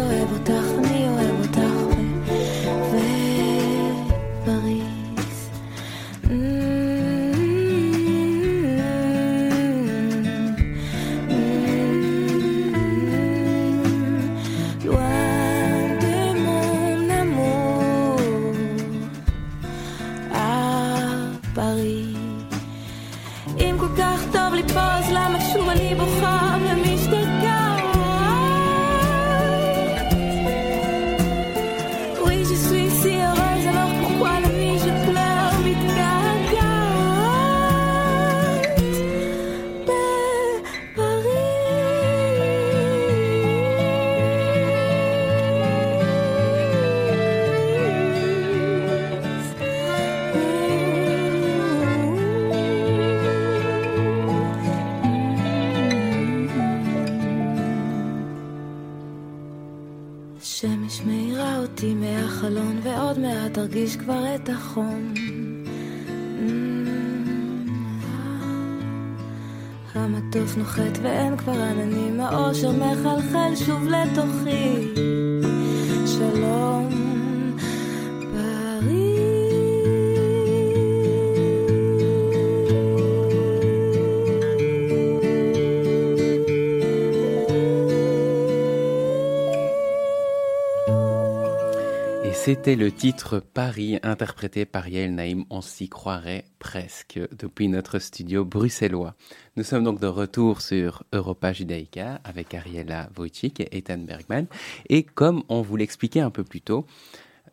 תרגיש 63.71 63.97
כבר 63.97 64.35
את 64.35 64.49
החום. 64.49 65.15
המטוס 69.95 70.57
נוחת 70.57 70.99
ואין 71.03 71.37
כבר 71.37 71.53
עננים, 71.53 72.21
האושר 72.21 72.73
מחלחל 72.73 73.57
שוב 73.57 73.89
לתוכי. 73.89 75.18
C'était 92.69 92.85
le 92.85 92.93
titre 92.93 93.41
Paris 93.41 93.99
interprété 94.03 94.67
par 94.67 94.89
Yael 94.89 95.15
Naïm, 95.15 95.47
on 95.49 95.63
s'y 95.63 95.89
croirait 95.89 96.45
presque 96.59 97.19
depuis 97.39 97.67
notre 97.67 97.99
studio 97.99 98.45
bruxellois. 98.45 99.15
Nous 99.57 99.63
sommes 99.63 99.85
donc 99.85 100.01
de 100.01 100.07
retour 100.07 100.61
sur 100.61 101.03
Europa 101.15 101.55
Judaïka 101.55 102.21
avec 102.25 102.53
Ariela 102.53 103.09
Wojcik 103.17 103.61
et 103.61 103.79
Ethan 103.79 103.97
Bergman. 103.97 104.49
Et 104.91 105.03
comme 105.03 105.45
on 105.49 105.63
vous 105.63 105.77
l'expliquait 105.77 106.21
un 106.21 106.29
peu 106.29 106.45
plus 106.45 106.61
tôt, 106.61 106.85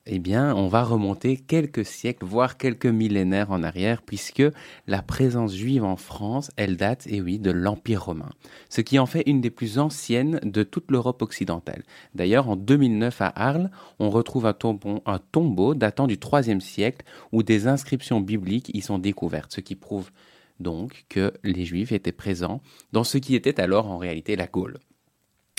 eh 0.07 0.19
bien, 0.19 0.55
on 0.55 0.67
va 0.67 0.83
remonter 0.83 1.35
quelques 1.35 1.83
siècles, 1.83 2.25
voire 2.25 2.57
quelques 2.57 2.85
millénaires 2.85 3.51
en 3.51 3.63
arrière, 3.63 4.03
puisque 4.03 4.43
la 4.85 5.01
présence 5.01 5.55
juive 5.55 5.83
en 5.83 5.95
France, 5.95 6.51
elle 6.57 6.77
date, 6.77 7.07
et 7.07 7.21
oui, 7.21 7.39
de 7.39 7.49
l'Empire 7.49 8.05
romain, 8.05 8.29
ce 8.69 8.81
qui 8.81 8.99
en 8.99 9.07
fait 9.07 9.23
une 9.25 9.41
des 9.41 9.49
plus 9.49 9.79
anciennes 9.79 10.39
de 10.43 10.61
toute 10.61 10.91
l'Europe 10.91 11.23
occidentale. 11.23 11.83
D'ailleurs, 12.13 12.49
en 12.49 12.55
2009 12.55 13.19
à 13.21 13.33
Arles, 13.35 13.71
on 13.97 14.11
retrouve 14.11 14.45
un 14.45 14.53
tombeau, 14.53 15.01
un 15.07 15.17
tombeau 15.17 15.73
datant 15.73 16.05
du 16.05 16.19
IIIe 16.21 16.61
siècle 16.61 17.03
où 17.31 17.41
des 17.41 17.65
inscriptions 17.65 18.21
bibliques 18.21 18.69
y 18.75 18.81
sont 18.81 18.99
découvertes, 18.99 19.53
ce 19.53 19.61
qui 19.61 19.75
prouve 19.75 20.11
donc 20.59 21.05
que 21.09 21.33
les 21.43 21.65
Juifs 21.65 21.91
étaient 21.91 22.11
présents 22.11 22.61
dans 22.93 23.03
ce 23.03 23.17
qui 23.17 23.35
était 23.35 23.59
alors 23.59 23.87
en 23.87 23.97
réalité 23.97 24.35
la 24.35 24.45
Gaule. 24.45 24.77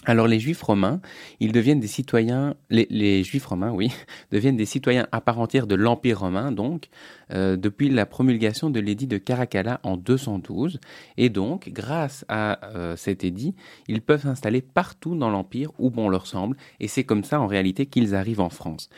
Alors 0.08 0.28
les 0.28 0.38
Juifs 0.38 0.62
romains, 0.62 1.00
ils 1.40 1.50
deviennent 1.50 1.80
des 1.80 1.88
citoyens, 1.88 2.54
les, 2.70 3.24
Juifs 3.24 3.44
romains, 3.44 3.72
oui, 3.72 3.90
deviennent 4.30 4.56
des 4.56 4.64
citoyens 4.64 5.08
à 5.10 5.20
part 5.20 5.40
entière 5.40 5.66
de 5.66 5.74
l'Empire 5.74 6.20
romain, 6.20 6.52
donc 6.52 6.86
euh, 7.32 7.56
depuis 7.56 7.90
la 7.90 8.06
promulgation 8.06 8.70
de 8.70 8.78
l'édit 8.78 9.08
de 9.08 9.18
Caracalla 9.18 9.80
en 9.82 9.96
212, 9.96 10.78
et 11.16 11.28
donc 11.28 11.70
grâce 11.70 12.24
à 12.28 12.64
euh, 12.68 12.94
cet 12.94 13.24
édit, 13.24 13.56
ils 13.88 14.00
peuvent 14.00 14.22
s'installer 14.22 14.62
partout 14.62 15.16
dans 15.16 15.28
l'Empire 15.28 15.72
où 15.80 15.90
bon 15.90 16.08
leur 16.08 16.28
semble, 16.28 16.56
et 16.78 16.86
c'est 16.86 17.02
comme 17.04 17.24
ça 17.24 17.40
en 17.40 17.48
réalité 17.48 17.86
qu'ils 17.86 18.14
arrivent 18.14 18.40
en 18.40 18.50
France. 18.50 18.88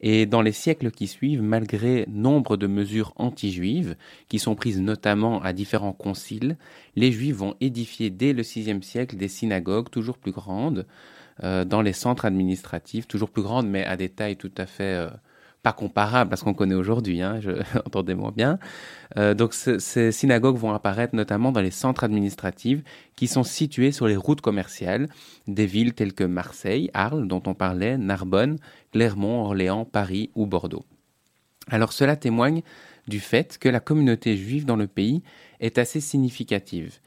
Et 0.00 0.26
dans 0.26 0.42
les 0.42 0.52
siècles 0.52 0.90
qui 0.90 1.06
suivent, 1.06 1.42
malgré 1.42 2.06
nombre 2.08 2.56
de 2.56 2.66
mesures 2.66 3.12
anti-juives, 3.16 3.96
qui 4.28 4.38
sont 4.38 4.54
prises 4.54 4.80
notamment 4.80 5.42
à 5.42 5.52
différents 5.52 5.92
conciles, 5.92 6.56
les 6.96 7.12
Juifs 7.12 7.36
vont 7.36 7.54
édifier 7.60 8.10
dès 8.10 8.32
le 8.32 8.42
VIe 8.42 8.82
siècle 8.82 9.16
des 9.16 9.28
synagogues 9.28 9.90
toujours 9.90 10.18
plus 10.18 10.32
grandes 10.32 10.86
euh, 11.42 11.64
dans 11.64 11.82
les 11.82 11.92
centres 11.92 12.24
administratifs, 12.24 13.06
toujours 13.06 13.30
plus 13.30 13.42
grandes, 13.42 13.68
mais 13.68 13.84
à 13.84 13.96
des 13.96 14.08
tailles 14.08 14.36
tout 14.36 14.52
à 14.56 14.66
fait 14.66 14.84
euh, 14.84 15.10
pas 15.66 15.72
comparables 15.72 16.32
à 16.32 16.36
ce 16.36 16.44
qu'on 16.44 16.54
connaît 16.54 16.76
aujourd'hui, 16.76 17.22
hein, 17.22 17.40
entendez-moi 17.86 18.30
bien. 18.30 18.60
Euh, 19.16 19.34
donc 19.34 19.52
ce- 19.52 19.80
ces 19.80 20.12
synagogues 20.12 20.56
vont 20.56 20.72
apparaître 20.72 21.16
notamment 21.16 21.50
dans 21.50 21.60
les 21.60 21.72
centres 21.72 22.04
administratifs 22.04 22.82
qui 23.16 23.26
sont 23.26 23.42
situés 23.42 23.90
sur 23.90 24.06
les 24.06 24.14
routes 24.14 24.40
commerciales 24.40 25.08
des 25.48 25.66
villes 25.66 25.92
telles 25.92 26.12
que 26.12 26.22
Marseille, 26.22 26.88
Arles, 26.94 27.26
dont 27.26 27.42
on 27.46 27.54
parlait, 27.54 27.98
Narbonne, 27.98 28.58
Clermont, 28.92 29.40
Orléans, 29.42 29.84
Paris 29.84 30.30
ou 30.36 30.46
Bordeaux. 30.46 30.84
Alors 31.68 31.92
cela 31.92 32.14
témoigne 32.14 32.62
du 33.08 33.18
fait 33.18 33.58
que 33.58 33.68
la 33.68 33.80
communauté 33.80 34.36
juive 34.36 34.66
dans 34.66 34.76
le 34.76 34.86
pays 34.86 35.24
est 35.58 35.78
assez 35.78 36.00
significative. 36.00 37.00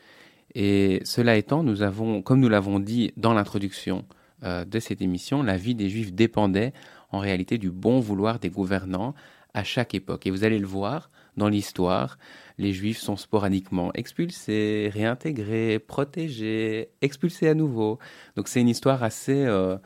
Et 0.54 1.00
cela 1.06 1.38
étant, 1.38 1.63
nous 1.63 1.82
avons, 1.82 2.22
comme 2.22 2.41
nous 2.41 2.50
l'avons 2.50 2.80
dit 2.80 3.13
dans 3.15 3.34
l'introduction 3.34 4.04
euh, 4.43 4.65
de 4.65 4.80
cette 4.82 5.02
émission, 5.02 5.43
la 5.43 5.56
vie 5.56 5.76
des 5.76 5.89
juifs 5.89 6.12
dépendait 6.12 6.74
en 7.12 7.19
réalité 7.19 7.58
du 7.58 7.72
bon 7.72 8.00
vouloir 8.00 8.39
des 8.39 8.50
gouvernants 8.50 9.15
à 9.54 9.63
chaque 9.63 9.95
époque. 9.95 10.28
Et 10.28 10.32
vous 10.32 10.43
allez 10.43 10.60
le 10.60 10.67
voir 10.67 11.10
dans 11.38 11.50
l'histoire, 11.50 12.17
les 12.58 12.74
juifs 12.74 13.00
sont 13.00 13.15
sporadiquement 13.15 13.91
expulsés, 13.93 14.91
réintégrés, 14.93 15.80
protégés, 15.80 16.89
expulsés 17.02 17.48
à 17.48 17.54
nouveau. 17.54 17.98
Donc 18.36 18.48
c'est 18.48 18.62
une 18.62 18.67
histoire 18.67 19.04
assez, 19.04 19.45
euh, 19.45 19.78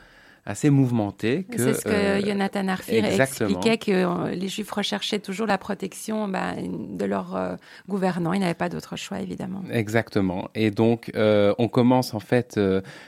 assez 0.45 0.69
mouvementé. 0.69 1.45
C'est 1.55 1.73
ce 1.73 1.83
que 1.83 2.25
Jonathan 2.25 2.67
Arfir 2.67 3.05
expliquait 3.05 3.77
que 3.77 4.33
les 4.33 4.47
Juifs 4.47 4.71
recherchaient 4.71 5.19
toujours 5.19 5.47
la 5.47 5.57
protection 5.57 6.27
bah, 6.27 6.53
de 6.57 7.05
leurs 7.05 7.57
gouvernants. 7.87 8.33
Ils 8.33 8.41
n'avaient 8.41 8.53
pas 8.53 8.69
d'autre 8.69 8.95
choix, 8.95 9.19
évidemment. 9.19 9.63
Exactement. 9.71 10.49
Et 10.55 10.71
donc, 10.71 11.11
on 11.15 11.67
commence 11.67 12.13
en 12.13 12.19
fait, 12.19 12.59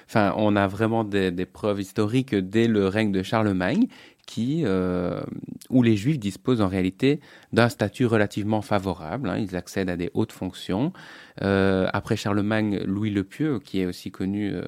enfin, 0.08 0.34
on 0.38 0.56
a 0.56 0.68
vraiment 0.68 1.04
des, 1.04 1.32
des, 1.32 1.46
preuves 1.46 1.82
historiques 1.82 2.36
dès 2.36 2.68
le 2.68 2.88
règne 2.88 3.12
de 3.12 3.24
Charlemagne 3.24 3.88
qui, 4.26 4.64
euh, 4.66 5.22
où 5.70 5.84
les 5.84 5.96
Juifs 5.96 6.20
disposent 6.20 6.62
en 6.62 6.68
réalité 6.68 7.20
d'un 7.54 7.70
statut 7.70 8.06
relativement 8.06 8.62
favorable. 8.62 9.30
Hein. 9.30 9.38
ils 9.38 9.56
accèdent 9.56 9.90
à 9.90 9.98
des 9.98 10.10
hautes 10.14 10.32
fonctions. 10.32 10.94
Euh, 11.42 11.88
après 11.94 12.16
Charlemagne, 12.16 12.80
Louis 12.86 13.12
le 13.12 13.24
Pieux, 13.24 13.60
qui 13.60 13.82
est 13.82 13.86
aussi 13.86 14.12
connu 14.12 14.52
euh, 14.52 14.64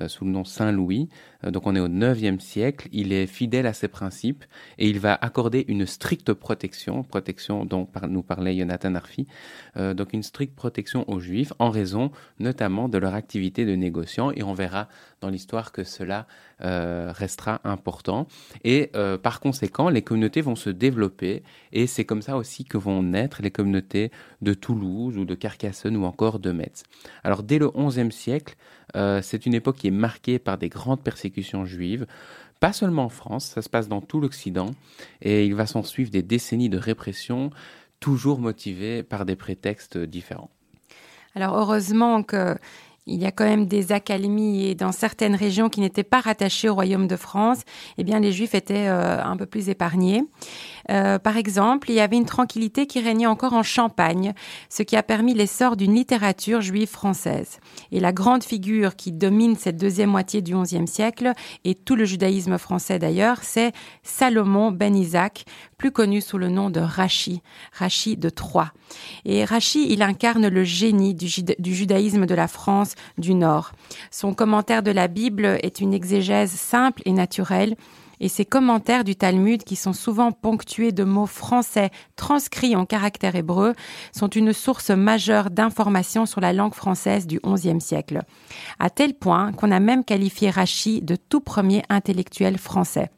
euh, 0.00 0.08
sous 0.08 0.24
le 0.24 0.30
nom 0.30 0.44
Saint 0.44 0.72
Louis, 0.72 1.08
donc 1.50 1.66
on 1.66 1.74
est 1.74 1.80
au 1.80 1.88
IXe 1.88 2.42
siècle, 2.42 2.88
il 2.92 3.12
est 3.12 3.26
fidèle 3.26 3.66
à 3.66 3.72
ses 3.72 3.88
principes 3.88 4.44
et 4.78 4.88
il 4.88 5.00
va 5.00 5.14
accorder 5.14 5.64
une 5.68 5.86
stricte 5.86 6.32
protection, 6.32 7.02
protection 7.02 7.64
dont 7.64 7.88
nous 8.08 8.22
parlait 8.22 8.56
Jonathan 8.56 8.94
Arfi, 8.94 9.26
donc 9.76 10.12
une 10.12 10.22
stricte 10.22 10.54
protection 10.54 11.08
aux 11.10 11.20
Juifs 11.20 11.52
en 11.58 11.70
raison 11.70 12.10
notamment 12.38 12.88
de 12.88 12.98
leur 12.98 13.14
activité 13.14 13.64
de 13.64 13.74
négociant. 13.74 14.30
Et 14.32 14.42
on 14.42 14.54
verra 14.54 14.88
dans 15.20 15.28
l'histoire 15.28 15.72
que 15.72 15.84
cela 15.84 16.26
restera 16.58 17.60
important. 17.64 18.26
Et 18.64 18.90
par 19.22 19.40
conséquent 19.40 19.88
les 19.88 20.02
communautés 20.02 20.40
vont 20.40 20.56
se 20.56 20.70
développer. 20.70 21.42
Et 21.72 21.86
c'est 21.86 22.04
comme 22.04 22.22
ça 22.22 22.36
aussi 22.36 22.64
que 22.64 22.78
vont 22.78 23.02
naître 23.02 23.42
les 23.42 23.50
communautés 23.50 24.10
de 24.42 24.54
Toulouse 24.54 25.16
ou 25.18 25.24
de 25.24 25.34
Carcassonne 25.34 25.96
ou 25.96 26.04
encore 26.04 26.38
de 26.38 26.52
Metz. 26.52 26.82
Alors 27.24 27.42
dès 27.42 27.58
le 27.58 27.70
XIe 27.70 28.12
siècle, 28.12 28.56
euh, 28.94 29.20
c'est 29.22 29.46
une 29.46 29.54
époque 29.54 29.76
qui 29.76 29.88
est 29.88 29.92
marquée 29.92 30.38
par 30.38 30.58
des 30.58 30.68
grandes 30.68 31.02
persécutions 31.02 31.35
juives, 31.64 32.06
pas 32.60 32.72
seulement 32.72 33.04
en 33.04 33.08
France, 33.08 33.46
ça 33.46 33.62
se 33.62 33.68
passe 33.68 33.88
dans 33.88 34.00
tout 34.00 34.20
l'Occident, 34.20 34.74
et 35.20 35.44
il 35.44 35.54
va 35.54 35.66
s'en 35.66 35.82
suivre 35.82 36.10
des 36.10 36.22
décennies 36.22 36.68
de 36.68 36.78
répression, 36.78 37.50
toujours 38.00 38.38
motivées 38.38 39.02
par 39.02 39.24
des 39.24 39.36
prétextes 39.36 39.98
différents. 39.98 40.50
Alors 41.34 41.56
heureusement 41.56 42.22
que 42.22 42.56
il 43.06 43.22
y 43.22 43.26
a 43.26 43.30
quand 43.30 43.44
même 43.44 43.66
des 43.66 43.92
académies 43.92 44.66
et 44.66 44.74
dans 44.74 44.90
certaines 44.90 45.36
régions 45.36 45.68
qui 45.68 45.80
n'étaient 45.80 46.02
pas 46.02 46.20
rattachées 46.20 46.68
au 46.68 46.74
royaume 46.74 47.06
de 47.06 47.16
France, 47.16 47.62
eh 47.98 48.04
bien 48.04 48.18
les 48.18 48.32
Juifs 48.32 48.54
étaient 48.54 48.88
euh, 48.88 49.22
un 49.22 49.36
peu 49.36 49.46
plus 49.46 49.68
épargnés. 49.68 50.24
Euh, 50.90 51.18
par 51.18 51.36
exemple, 51.36 51.90
il 51.90 51.94
y 51.94 52.00
avait 52.00 52.16
une 52.16 52.26
tranquillité 52.26 52.86
qui 52.86 53.00
régnait 53.00 53.26
encore 53.26 53.54
en 53.54 53.62
Champagne, 53.62 54.34
ce 54.68 54.82
qui 54.82 54.96
a 54.96 55.02
permis 55.02 55.34
l'essor 55.34 55.76
d'une 55.76 55.94
littérature 55.94 56.60
juive 56.60 56.88
française. 56.88 57.58
Et 57.92 58.00
la 58.00 58.12
grande 58.12 58.44
figure 58.44 58.96
qui 58.96 59.12
domine 59.12 59.56
cette 59.56 59.76
deuxième 59.76 60.10
moitié 60.10 60.42
du 60.42 60.54
XIe 60.54 60.86
siècle, 60.86 61.32
et 61.64 61.74
tout 61.74 61.96
le 61.96 62.04
judaïsme 62.04 62.58
français 62.58 62.98
d'ailleurs, 62.98 63.38
c'est 63.42 63.72
Salomon 64.02 64.70
ben 64.70 64.94
Isaac, 64.94 65.44
plus 65.78 65.90
connu 65.90 66.20
sous 66.20 66.38
le 66.38 66.48
nom 66.48 66.70
de 66.70 66.80
Rachi, 66.80 67.42
Rachi 67.72 68.16
de 68.16 68.30
Troyes. 68.30 68.72
Et 69.24 69.44
Rachi, 69.44 69.92
il 69.92 70.02
incarne 70.02 70.48
le 70.48 70.64
génie 70.64 71.14
du, 71.14 71.28
du 71.58 71.74
judaïsme 71.74 72.26
de 72.26 72.34
la 72.34 72.48
France 72.48 72.94
du 73.18 73.34
Nord. 73.34 73.72
Son 74.10 74.32
commentaire 74.34 74.82
de 74.82 74.90
la 74.90 75.08
Bible 75.08 75.58
est 75.62 75.80
une 75.80 75.92
exégèse 75.92 76.52
simple 76.52 77.02
et 77.04 77.12
naturelle 77.12 77.76
et 78.20 78.28
ses 78.28 78.44
commentaires 78.44 79.04
du 79.04 79.16
Talmud, 79.16 79.62
qui 79.64 79.76
sont 79.76 79.92
souvent 79.92 80.32
ponctués 80.32 80.92
de 80.92 81.04
mots 81.04 81.26
français 81.26 81.90
transcrits 82.16 82.76
en 82.76 82.86
caractère 82.86 83.36
hébreu, 83.36 83.74
sont 84.12 84.28
une 84.28 84.52
source 84.52 84.90
majeure 84.90 85.50
d'informations 85.50 86.26
sur 86.26 86.40
la 86.40 86.52
langue 86.52 86.74
française 86.74 87.26
du 87.26 87.40
XIe 87.40 87.80
siècle. 87.80 88.22
À 88.78 88.90
tel 88.90 89.14
point 89.14 89.52
qu'on 89.52 89.70
a 89.70 89.80
même 89.80 90.04
qualifié 90.04 90.50
Rachi 90.50 91.02
de 91.02 91.16
tout 91.16 91.40
premier 91.40 91.82
intellectuel 91.88 92.58
français. 92.58 93.10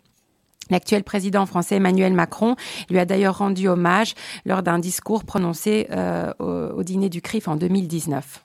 L'actuel 0.71 1.03
président 1.03 1.47
français 1.47 1.77
Emmanuel 1.77 2.13
Macron 2.13 2.57
lui 2.91 2.99
a 2.99 3.05
d'ailleurs 3.05 3.39
rendu 3.39 3.69
hommage 3.69 4.15
lors 4.45 4.63
d'un 4.63 4.79
discours 4.79 5.25
prononcé 5.25 5.87
euh, 5.91 6.33
au, 6.39 6.83
dîner 6.83 7.09
du 7.09 7.23
CRIF 7.23 7.49
en 7.49 7.57
2019. 7.57 8.45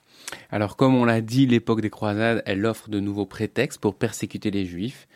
Alors 0.50 0.76
comme 0.76 0.94
on 0.94 1.04
l'a 1.04 1.20
dit, 1.20 1.46
l'époque 1.46 1.82
des 1.82 1.90
croisades, 1.90 2.42
elle 2.46 2.64
offre 2.64 2.88
de 2.88 2.98
nouveaux 2.98 3.26
prétextes 3.26 3.80
pour 3.80 3.94
persécuter 3.94 4.50
les 4.50 4.64
juifs. 4.64 5.06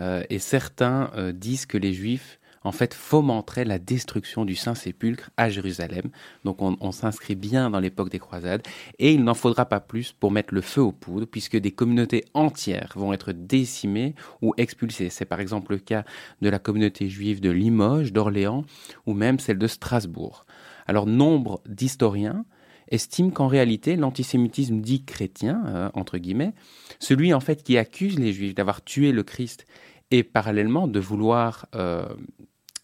Euh, 0.00 0.22
et 0.30 0.38
certains 0.38 1.10
euh, 1.16 1.32
disent 1.32 1.66
que 1.66 1.78
les 1.78 1.92
Juifs 1.92 2.38
en 2.64 2.72
fait 2.72 2.94
fomenteraient 2.94 3.64
la 3.64 3.78
destruction 3.78 4.44
du 4.44 4.54
Saint-Sépulcre 4.54 5.30
à 5.36 5.48
Jérusalem. 5.48 6.10
Donc 6.44 6.58
on, 6.60 6.92
s'inscrit 6.92 7.34
bien 7.34 7.70
dans 7.70 7.80
l'époque 7.80 8.10
des 8.10 8.18
croisades 8.18 8.66
et 8.98 9.12
il 9.12 9.24
n'en 9.24 9.34
faudra 9.34 9.66
pas 9.66 9.80
plus 9.80 10.12
pour 10.12 10.30
mettre 10.30 10.54
le 10.54 10.60
feu 10.60 10.82
aux 10.82 10.92
poudres 10.92 11.26
puisque 11.26 11.56
des 11.56 11.70
communautés 11.70 12.24
entières 12.34 12.92
vont 12.96 13.12
être 13.12 13.32
décimées 13.32 14.14
ou 14.42 14.54
expulsées. 14.56 15.10
C'est 15.10 15.24
par 15.24 15.40
exemple 15.40 15.72
le 15.72 15.78
cas 15.78 16.04
de 16.42 16.48
la 16.48 16.58
communauté 16.58 17.08
juive 17.08 17.40
de 17.40 17.50
Limoges, 17.50 18.12
d'Orléans 18.12 18.64
ou 19.06 19.14
même 19.14 19.38
celle 19.38 19.58
de 19.58 19.66
Strasbourg. 19.66 20.44
Alors 20.86 21.06
nombre 21.06 21.60
d'historiens 21.66 22.44
estiment 22.90 23.30
qu'en 23.30 23.48
réalité 23.48 23.96
l'antisémitisme 23.96 24.80
dit 24.80 25.04
chrétien, 25.04 25.62
euh, 25.66 25.90
entre 25.94 26.18
guillemets, 26.18 26.54
celui 26.98 27.34
en 27.34 27.40
fait 27.40 27.62
qui 27.62 27.78
accuse 27.78 28.18
les 28.18 28.32
juifs 28.32 28.54
d'avoir 28.54 28.82
tué 28.82 29.12
le 29.12 29.22
Christ 29.22 29.66
et 30.10 30.22
parallèlement 30.22 30.88
de 30.88 31.00
vouloir 31.00 31.66
euh, 31.74 32.08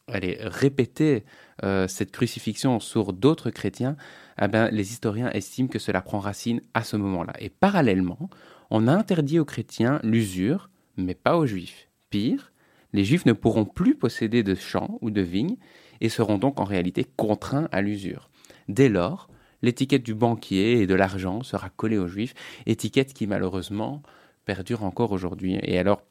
répéter 0.08 1.24
euh, 1.62 1.88
cette 1.88 2.10
crucifixion 2.10 2.80
sur 2.80 3.12
d'autres 3.12 3.50
chrétiens, 3.50 3.96
eh 4.40 4.48
ben, 4.48 4.68
les 4.70 4.92
historiens 4.92 5.30
estiment 5.30 5.68
que 5.68 5.78
cela 5.78 6.00
prend 6.02 6.18
racine 6.18 6.60
à 6.74 6.84
ce 6.84 6.96
moment-là. 6.96 7.32
Et 7.38 7.48
parallèlement, 7.48 8.28
on 8.70 8.88
a 8.88 8.92
interdit 8.92 9.38
aux 9.38 9.44
chrétiens 9.44 10.00
l'usure, 10.02 10.70
mais 10.96 11.14
pas 11.14 11.36
aux 11.36 11.46
juifs. 11.46 11.88
Pire, 12.10 12.52
les 12.92 13.04
juifs 13.04 13.26
ne 13.26 13.32
pourront 13.32 13.64
plus 13.64 13.94
posséder 13.94 14.42
de 14.42 14.54
champs 14.54 14.98
ou 15.00 15.10
de 15.10 15.20
vignes 15.20 15.56
et 16.00 16.08
seront 16.08 16.38
donc 16.38 16.60
en 16.60 16.64
réalité 16.64 17.04
contraints 17.04 17.68
à 17.72 17.80
l'usure. 17.80 18.30
Dès 18.68 18.88
lors, 18.88 19.28
l'étiquette 19.62 20.02
du 20.02 20.14
banquier 20.14 20.80
et 20.80 20.86
de 20.86 20.94
l'argent 20.94 21.42
sera 21.42 21.70
collée 21.70 21.98
aux 21.98 22.08
juifs, 22.08 22.34
étiquette 22.66 23.14
qui 23.14 23.26
malheureusement 23.26 24.02
perdure 24.44 24.84
encore 24.84 25.12
aujourd'hui. 25.12 25.58
Et 25.62 25.78
alors, 25.78 26.02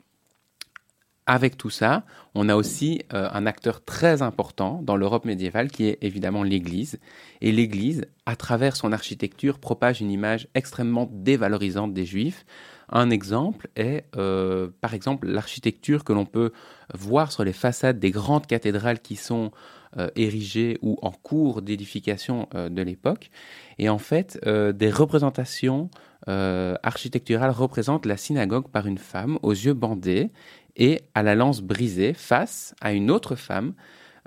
avec 1.26 1.58
tout 1.58 1.70
ça, 1.70 2.04
on 2.36 2.50
a 2.50 2.56
aussi 2.56 3.02
euh, 3.14 3.30
un 3.32 3.46
acteur 3.46 3.84
très 3.84 4.22
important 4.22 4.82
dans 4.84 4.98
l'Europe 4.98 5.26
médiévale 5.26 5.70
qui 5.72 5.86
est 5.86 5.98
évidemment 6.02 6.44
l'Église. 6.44 7.00
Et 7.42 7.52
l'Église, 7.52 8.06
à 8.26 8.36
travers 8.36 8.76
son 8.76 8.92
architecture, 8.92 9.60
propage 9.60 10.02
une 10.02 10.12
image 10.12 10.48
extrêmement 10.54 11.10
dévalorisante 11.12 11.94
des 11.94 12.06
Juifs. 12.06 12.46
Un 12.90 13.10
exemple 13.10 13.70
est, 13.76 14.06
euh, 14.18 14.70
par 14.82 14.94
exemple, 14.94 15.28
l'architecture 15.28 16.04
que 16.04 16.12
l'on 16.12 16.26
peut 16.26 16.52
voir 16.94 17.32
sur 17.32 17.46
les 17.46 17.54
façades 17.54 18.00
des 18.00 18.12
grandes 18.12 18.46
cathédrales 18.46 19.00
qui 19.00 19.16
sont 19.16 19.52
euh, 19.98 20.10
érigées 20.16 20.78
ou 20.82 20.98
en 21.02 21.12
cours 21.12 21.62
d'édification 21.62 22.50
de 22.54 22.82
l'époque. 22.82 23.32
Et 23.80 23.88
en 23.88 23.98
fait, 23.98 24.40
des 24.46 24.92
représentations 24.92 25.90
architecturales 26.28 27.52
représentent 27.52 28.06
la 28.06 28.18
synagogue 28.18 28.68
par 28.70 28.88
une 28.88 28.98
femme 28.98 29.40
aux 29.42 29.52
yeux 29.52 29.74
bandés 29.74 30.30
et 30.76 31.02
à 31.14 31.24
la 31.24 31.36
lance 31.36 31.62
brisée 31.62 32.14
face 32.14 32.76
à 32.82 32.94
une 32.94 33.12
autre 33.12 33.36
femme 33.36 33.74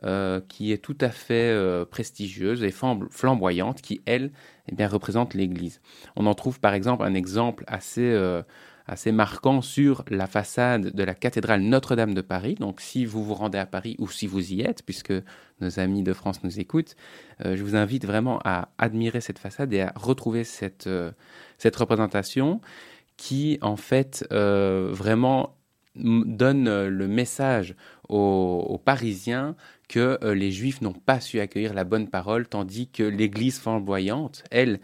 euh, 0.05 0.43
qui 0.47 0.73
est 0.73 0.79
tout 0.79 0.99
à 1.01 1.09
fait 1.09 1.51
euh, 1.51 1.87
prestigieuse 1.87 2.63
et 2.63 2.71
flamboyante, 2.71 3.81
qui, 3.81 4.03
elle, 4.05 4.31
eh 4.69 4.75
bien, 4.75 4.89
représente 4.89 5.33
l'Église. 5.33 5.81
On 6.17 6.27
en 6.27 6.35
trouve 6.35 6.61
par 6.61 6.75
exemple 6.75 7.03
un 7.03 7.15
exemple 7.15 7.65
assez, 7.67 8.03
euh, 8.03 8.43
assez 8.87 9.11
marquant 9.11 9.63
sur 9.63 10.05
la 10.11 10.27
façade 10.27 10.95
de 10.95 11.03
la 11.03 11.15
cathédrale 11.15 11.63
Notre-Dame 11.63 12.13
de 12.13 12.21
Paris. 12.21 12.57
Donc 12.57 12.83
si 12.83 13.07
vous 13.07 13.25
vous 13.25 13.33
rendez 13.33 13.57
à 13.57 13.65
Paris 13.65 13.97
ou 13.99 14.07
si 14.07 14.27
vous 14.27 14.53
y 14.53 14.61
êtes, 14.61 14.83
puisque 14.85 15.15
nos 15.63 15.81
amis 15.81 16.03
de 16.03 16.13
France 16.13 16.45
nous 16.45 16.61
écoutent, 16.61 16.95
je 17.43 17.63
vous 17.63 17.75
invite 17.75 18.05
vraiment 18.05 18.39
à 18.45 18.69
admirer 18.77 19.23
cette 19.23 19.39
façade 19.39 19.73
et 19.73 19.81
à 19.81 19.95
retrouver 19.97 20.45
cette, 20.45 20.91
cette 21.57 21.77
représentation 21.77 22.61
qui, 23.17 23.59
en 23.63 23.77
fait, 23.77 24.27
vraiment 24.31 25.56
donne 25.99 26.69
euh, 26.69 26.89
le 26.89 27.09
message 27.09 27.75
aux, 28.09 28.81
Parisiens 28.85 29.57
que 29.89 30.19
euh, 30.23 30.35
les 30.35 30.53
Juifs 30.53 30.81
n'ont 30.81 30.93
pas 30.93 31.21
su 31.21 31.41
accueillir 31.41 31.75
la 31.75 31.85
bonne 31.85 32.09
parole, 32.09 32.47
tandis 32.47 32.89
que 32.89 33.03
l'Église 33.03 33.59
flamboyante, 33.59 34.45
elle, 34.51 34.81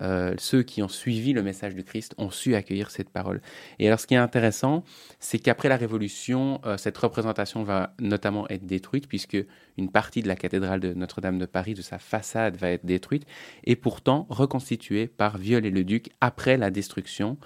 euh, 0.00 0.34
ceux 0.38 0.64
qui 0.64 0.82
ont 0.82 0.88
suivi 0.88 1.32
le 1.32 1.42
message 1.42 1.74
du 1.74 1.84
Christ 1.84 2.14
ont 2.18 2.30
su 2.30 2.56
accueillir 2.56 2.90
cette 2.90 3.10
parole. 3.10 3.40
Et 3.78 3.86
alors 3.86 4.00
ce 4.00 4.08
qui 4.08 4.14
est 4.14 4.18
intéressant, 4.18 4.82
c'est 5.20 5.38
qu'après 5.38 5.68
la 5.68 5.76
Révolution, 5.76 6.60
cette 6.78 6.98
représentation 6.98 7.62
va 7.62 7.94
notamment 8.00 8.48
être 8.48 8.66
détruite, 8.66 9.06
puisque 9.06 9.38
une 9.76 9.90
partie 9.90 10.22
de 10.22 10.28
la 10.28 10.34
cathédrale 10.34 10.80
de 10.80 10.94
Notre-Dame 10.94 11.38
de 11.38 11.46
Paris, 11.46 11.74
de 11.74 11.82
sa 11.82 11.98
façade, 11.98 12.56
va 12.56 12.70
être 12.70 12.84
détruite, 12.84 13.24
et 13.62 13.76
pourtant 13.76 14.26
reconstituée 14.30 15.06
par 15.06 15.38
Viol-et-le-Duc 15.38 16.10
après 16.20 16.56
la 16.56 16.70
destruction 16.72 17.38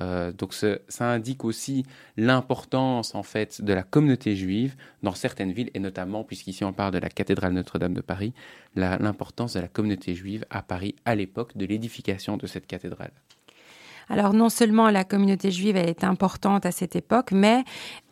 euh, 0.00 0.32
donc 0.32 0.54
ça 0.54 1.10
indique 1.10 1.44
aussi 1.44 1.84
l'importance 2.16 3.14
en 3.14 3.22
fait 3.22 3.62
de 3.62 3.72
la 3.72 3.82
communauté 3.82 4.36
juive 4.36 4.76
dans 5.02 5.14
certaines 5.14 5.52
villes 5.52 5.70
et 5.74 5.80
notamment 5.80 6.24
puisqu'ici 6.24 6.64
on 6.64 6.72
parle 6.72 6.92
de 6.92 6.98
la 6.98 7.08
cathédrale 7.08 7.52
Notre-Dame 7.52 7.94
de 7.94 8.00
Paris, 8.00 8.32
l'importance 8.76 9.54
de 9.54 9.60
la 9.60 9.68
communauté 9.68 10.14
juive 10.14 10.44
à 10.50 10.62
Paris 10.62 10.94
à 11.04 11.14
l'époque 11.14 11.56
de 11.56 11.66
l'édification 11.66 12.36
de 12.36 12.46
cette 12.46 12.66
cathédrale. 12.66 13.12
Alors 14.08 14.32
non 14.32 14.48
seulement 14.48 14.90
la 14.90 15.04
communauté 15.04 15.50
juive 15.50 15.76
est 15.76 16.04
importante 16.04 16.66
à 16.66 16.70
cette 16.70 16.96
époque, 16.96 17.32
mais 17.32 17.64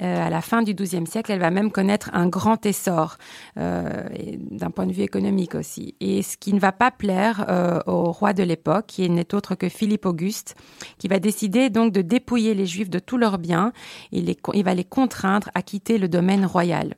euh, 0.03 0.27
à 0.27 0.31
la 0.31 0.41
fin 0.41 0.63
du 0.63 0.75
XIIe 0.75 1.07
siècle, 1.07 1.33
elle 1.33 1.41
va 1.41 1.51
même 1.51 1.71
connaître 1.71 2.11
un 2.13 2.29
grand 2.29 2.65
essor 2.67 3.17
euh, 3.59 4.05
d'un 4.51 4.71
point 4.71 4.87
de 4.87 4.93
vue 4.93 5.03
économique 5.03 5.55
aussi. 5.55 5.95
Et 6.01 6.23
ce 6.23 6.37
qui 6.37 6.53
ne 6.53 6.61
va 6.61 6.73
pas 6.73 6.91
plaire 6.91 7.47
euh, 7.49 7.81
au 7.87 8.13
roi 8.13 8.33
de 8.33 8.43
l'époque, 8.43 8.87
qui 8.87 9.09
n'est 9.09 9.35
autre 9.35 9.55
que 9.55 9.69
Philippe 9.69 10.07
Auguste, 10.07 10.55
qui 10.99 11.09
va 11.09 11.19
décider 11.19 11.71
donc 11.71 11.93
de 11.93 12.03
dépouiller 12.03 12.55
les 12.55 12.67
Juifs 12.67 12.91
de 12.91 12.99
tous 12.99 13.17
leurs 13.17 13.39
biens. 13.39 13.73
Il, 14.13 14.27
les, 14.27 14.37
il 14.55 14.65
va 14.65 14.75
les 14.75 14.85
contraindre 14.85 15.51
à 15.55 15.63
quitter 15.63 15.99
le 15.99 16.09
domaine 16.09 16.45
royal. 16.45 16.95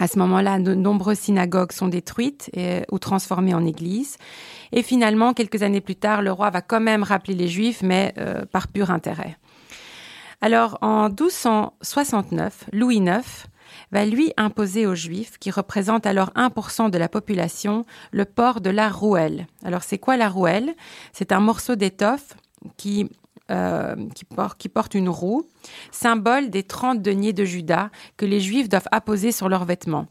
À 0.00 0.08
ce 0.08 0.18
moment-là, 0.18 0.58
de 0.58 0.74
nombreuses 0.74 1.18
synagogues 1.18 1.72
sont 1.72 1.88
détruites 1.88 2.50
ou 2.90 2.98
transformées 2.98 3.54
en 3.54 3.66
églises. 3.66 4.16
Et 4.72 4.82
finalement, 4.82 5.34
quelques 5.34 5.62
années 5.62 5.82
plus 5.82 5.94
tard, 5.94 6.22
le 6.22 6.32
roi 6.32 6.48
va 6.48 6.62
quand 6.62 6.80
même 6.80 7.02
rappeler 7.02 7.34
les 7.34 7.48
Juifs, 7.48 7.82
mais 7.82 8.14
euh, 8.16 8.46
par 8.46 8.68
pur 8.68 8.90
intérêt. 8.90 9.36
Alors, 10.40 10.78
en 10.80 11.08
1269, 11.08 12.64
Louis 12.72 12.96
IX 12.96 13.20
va 13.92 14.06
lui 14.06 14.32
imposer 14.38 14.86
aux 14.86 14.94
Juifs, 14.94 15.38
qui 15.38 15.50
représentent 15.50 16.06
alors 16.06 16.30
1% 16.30 16.88
de 16.88 16.96
la 16.96 17.10
population, 17.10 17.84
le 18.10 18.24
port 18.24 18.62
de 18.62 18.70
la 18.70 18.88
rouelle. 18.88 19.46
Alors, 19.64 19.82
c'est 19.82 19.98
quoi 19.98 20.16
la 20.16 20.30
rouelle? 20.30 20.74
C'est 21.12 21.30
un 21.30 21.40
morceau 21.40 21.76
d'étoffe 21.76 22.36
qui 22.78 23.10
euh, 23.50 23.96
qui, 24.14 24.68
porte, 24.68 24.94
une 24.94 25.08
roue, 25.08 25.48
symbole 25.90 26.50
des 26.50 26.62
30 26.62 27.02
deniers 27.02 27.32
de 27.32 27.44
Judas 27.44 27.90
que 28.16 28.26
les 28.26 28.40
Juifs 28.40 28.68
doivent 28.68 28.88
apposer 28.92 29.32
sur 29.32 29.48
leurs 29.48 29.64
vêtements. 29.64 30.06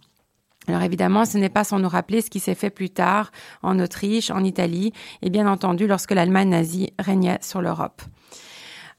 Alors 0.67 0.83
évidemment, 0.83 1.25
ce 1.25 1.37
n'est 1.37 1.49
pas 1.49 1.63
sans 1.63 1.79
nous 1.79 1.89
rappeler 1.89 2.21
ce 2.21 2.29
qui 2.29 2.39
s'est 2.39 2.55
fait 2.55 2.69
plus 2.69 2.89
tard 2.89 3.31
en 3.63 3.79
Autriche, 3.79 4.29
en 4.29 4.43
Italie 4.43 4.93
et 5.21 5.29
bien 5.29 5.47
entendu 5.47 5.87
lorsque 5.87 6.11
l'Allemagne 6.11 6.49
nazie 6.49 6.93
régnait 6.99 7.39
sur 7.41 7.61
l'Europe. 7.61 8.01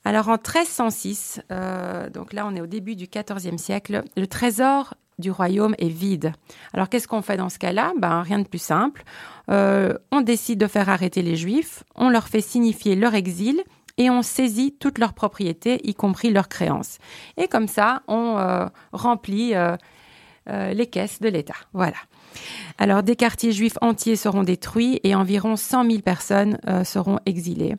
Alors 0.05 0.29
en 0.29 0.33
1306, 0.33 1.43
euh, 1.53 2.09
donc 2.09 2.33
là 2.33 2.47
on 2.47 2.57
est 2.57 2.61
au 2.61 2.67
début 2.67 2.97
du 2.97 3.07
XIVe 3.07 3.59
siècle, 3.59 4.03
le 4.17 4.27
trésor 4.27 4.95
du 5.19 5.31
royaume 5.31 5.75
est 5.79 5.89
vide. 5.89 6.33
Alors 6.73 6.89
qu'est-ce 6.89 7.07
qu'on 7.07 7.23
fait 7.23 7.37
dans 7.37 7.51
ce 7.51 7.59
cas-là? 7.59 7.93
Ben 7.99 8.23
rien 8.23 8.39
de 8.39 8.49
plus 8.49 8.63
simple. 8.63 9.03
Euh, 9.51 9.95
on 10.11 10.23
décide 10.23 10.59
de 10.59 10.67
faire 10.67 10.89
arrêter 10.89 11.23
les 11.23 11.37
Juifs, 11.37 11.85
on 11.95 12.09
leur 12.09 12.29
fait 12.29 12.41
signifier 12.41 12.97
leur 12.97 13.15
exil 13.15 13.63
et 14.01 14.09
on 14.09 14.23
saisit 14.23 14.75
toutes 14.81 14.97
leurs 14.97 15.13
propriétés, 15.13 15.79
y 15.87 15.95
compris 15.95 16.31
leurs 16.31 16.49
créances. 16.49 16.97
Et 17.37 17.49
comme 17.49 17.69
ça, 17.69 18.03
on 18.09 18.39
euh, 18.39 18.65
remplit 18.93 19.55
euh, 19.55 19.77
euh, 20.49 20.73
les 20.73 20.87
caisses 20.87 21.21
de 21.21 21.29
l'État. 21.29 21.57
Voilà. 21.75 21.99
Alors, 22.79 23.03
des 23.03 23.15
quartiers 23.15 23.53
juifs 23.53 23.77
entiers 23.83 24.17
seront 24.17 24.43
détruits 24.43 25.01
et 25.05 25.15
environ 25.15 25.55
100 25.55 25.85
000 25.85 25.99
personnes 26.01 26.57
seront 26.85 27.19
exilées. 27.27 27.75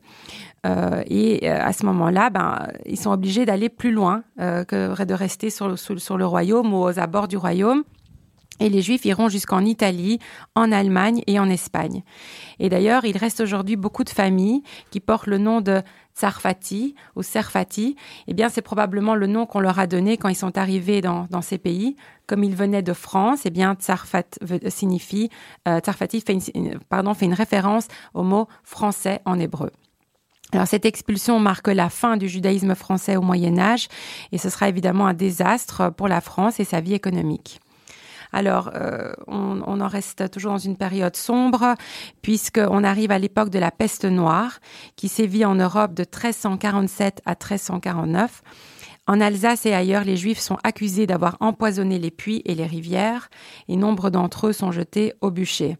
et 1.08 1.50
à 1.50 1.74
ce 1.74 1.86
moment-là, 1.88 2.30
ben, 2.30 2.68
ils 2.86 3.00
sont 3.00 3.12
obligés 3.12 3.46
d'aller 3.46 3.70
plus 3.70 3.92
loin 3.92 4.24
que 4.38 5.04
de 5.04 5.14
rester 5.14 5.50
sur, 5.50 5.80
sur 5.80 6.18
le 6.18 6.26
royaume 6.26 6.74
ou 6.74 6.84
aux 6.84 7.00
abords 7.00 7.30
du 7.30 7.38
royaume. 7.38 7.84
Et 8.62 8.70
les 8.70 8.84
Juifs 8.84 9.06
iront 9.06 9.28
jusqu'en 9.28 9.66
Italie, 9.66 10.20
en 10.54 10.72
Allemagne 10.72 11.24
et 11.26 11.40
en 11.40 11.50
Espagne. 11.50 12.04
Et 12.60 12.70
d'ailleurs, 12.70 13.06
il 13.06 13.18
reste 13.18 13.42
aujourd'hui 13.42 13.76
beaucoup 13.76 14.04
de 14.04 14.10
familles 14.10 14.62
qui 14.92 15.00
portent 15.00 15.26
le 15.26 15.40
nom 15.40 15.62
de 15.62 15.82
Tsarfati 16.16 16.96
ou 17.16 17.24
Serfati, 17.24 17.96
eh 18.28 18.34
bien, 18.34 18.50
c'est 18.50 18.62
probablement 18.62 19.16
le 19.16 19.28
nom 19.28 19.46
qu'on 19.46 19.60
leur 19.60 19.80
a 19.80 19.88
donné 19.88 20.18
quand 20.18 20.30
ils 20.30 20.36
sont 20.36 20.58
arrivés 20.58 21.02
dans, 21.02 21.28
ces 21.42 21.58
pays. 21.58 21.96
Comme 22.28 22.44
ils 22.44 22.56
venaient 22.56 22.82
de 22.82 22.94
France, 22.94 23.42
eh 23.46 23.50
bien, 23.50 23.76
Tsarfat 23.76 24.24
signifie, 24.70 25.30
euh, 25.68 25.80
Tsarfati 25.80 26.22
fait 26.22 26.34
une, 26.34 26.80
fait 27.14 27.26
une 27.26 27.34
référence 27.34 27.88
au 28.14 28.24
mot 28.24 28.48
français 28.64 29.22
en 29.26 29.40
hébreu. 29.40 29.72
Alors 30.54 30.68
cette 30.68 30.86
expulsion 30.86 31.40
marque 31.40 31.70
la 31.70 31.90
fin 31.90 32.18
du 32.18 32.28
judaïsme 32.28 32.76
français 32.76 33.16
au 33.16 33.22
Moyen 33.22 33.58
Âge 33.58 33.88
et 34.34 34.38
ce 34.38 34.50
sera 34.50 34.68
évidemment 34.68 35.08
un 35.08 35.14
désastre 35.14 35.92
pour 35.92 36.10
la 36.10 36.20
France 36.20 36.60
et 36.60 36.66
sa 36.66 36.82
vie 36.82 36.94
économique. 36.94 37.62
Alors, 38.32 38.72
euh, 38.76 39.12
on, 39.28 39.62
on, 39.66 39.82
en 39.82 39.88
reste 39.88 40.30
toujours 40.32 40.54
dans 40.54 40.58
une 40.58 40.78
période 40.78 41.16
sombre, 41.16 41.76
puisqu'on 42.22 42.84
arrive 42.84 43.12
à 43.12 43.20
l'époque 43.20 43.50
de 43.50 43.60
la 43.60 43.72
peste 43.72 44.06
noire, 44.06 44.60
qui 44.96 45.10
sévit 45.10 45.46
en 45.46 45.56
Europe 45.56 45.94
de 45.94 46.04
1347 46.04 47.22
à 47.26 47.32
1349. 47.32 48.42
En 49.08 49.20
Alsace 49.20 49.66
et 49.66 49.74
ailleurs, 49.74 50.04
les 50.04 50.16
Juifs 50.16 50.40
sont 50.40 50.58
accusés 50.64 51.08
d'avoir 51.08 51.36
empoisonné 51.40 52.00
les 52.00 52.12
puits 52.12 52.42
et 52.46 52.56
les 52.56 52.66
rivières, 52.66 53.30
et 53.68 53.76
nombre 53.76 54.10
d'entre 54.10 54.48
eux 54.48 54.54
sont 54.54 54.72
jetés 54.72 55.14
au 55.22 55.32
bûcher. 55.32 55.78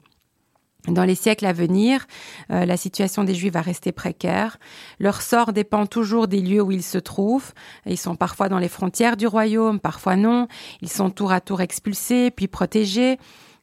Dans 0.88 1.04
les 1.04 1.16
siècles 1.16 1.46
à 1.46 1.54
venir, 1.54 2.08
euh, 2.50 2.66
la 2.66 2.76
situation 2.76 3.24
des 3.24 3.36
Juifs 3.36 3.54
va 3.54 3.62
rester 3.62 3.92
précaire. 3.92 4.58
Leur 5.00 5.22
sort 5.22 5.54
dépend 5.54 5.86
toujours 5.86 6.28
des 6.28 6.42
lieux 6.42 6.62
où 6.62 6.72
ils 6.72 6.84
se 6.84 6.98
trouvent. 6.98 7.54
Ils 7.86 8.00
sont 8.00 8.16
parfois 8.16 8.50
dans 8.50 8.58
les 8.58 8.68
frontières 8.68 9.16
du 9.16 9.28
royaume, 9.28 9.80
parfois 9.80 10.16
non. 10.16 10.48
Ils 10.82 10.90
sont 10.90 11.12
tour 11.12 11.32
à 11.32 11.40
tour 11.40 11.62
expulsés, 11.62 12.32
puis 12.32 12.48
protégés. 12.48 13.20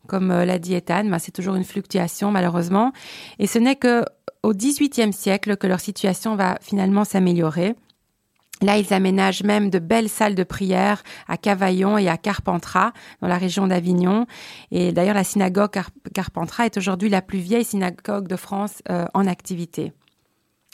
Comme 0.06 0.30
euh, 0.30 0.44
l'a 0.44 0.58
dit 0.60 0.74
Ethan, 0.74 1.04
ben, 1.04 1.18
c'est 1.18 1.32
toujours 1.32 1.56
une 1.56 1.64
fluctuation 1.64 2.30
malheureusement. 2.30 2.92
Et 3.40 3.48
ce 3.48 3.58
n'est 3.58 3.76
que 3.76 4.04
au 4.44 4.54
XVIIIe 4.54 5.12
siècle 5.12 5.56
que 5.56 5.66
leur 5.66 5.80
situation 5.80 6.36
va 6.36 6.58
finalement 6.62 7.04
s'améliorer. 7.04 7.74
Là, 8.60 8.76
ils 8.76 8.92
aménagent 8.92 9.44
même 9.44 9.70
de 9.70 9.78
belles 9.78 10.08
salles 10.08 10.34
de 10.34 10.44
prière 10.44 11.02
à 11.28 11.36
Cavaillon 11.36 11.96
et 11.96 12.08
à 12.08 12.16
Carpentras, 12.16 12.92
dans 13.20 13.28
la 13.28 13.38
région 13.38 13.66
d'Avignon. 13.66 14.26
Et 14.70 14.92
d'ailleurs, 14.92 15.14
la 15.14 15.24
synagogue 15.24 15.80
Carpentras 16.12 16.66
est 16.66 16.76
aujourd'hui 16.76 17.08
la 17.08 17.22
plus 17.22 17.38
vieille 17.38 17.64
synagogue 17.64 18.26
de 18.26 18.36
France 18.36 18.82
euh, 18.90 19.06
en 19.14 19.26
activité. 19.26 19.92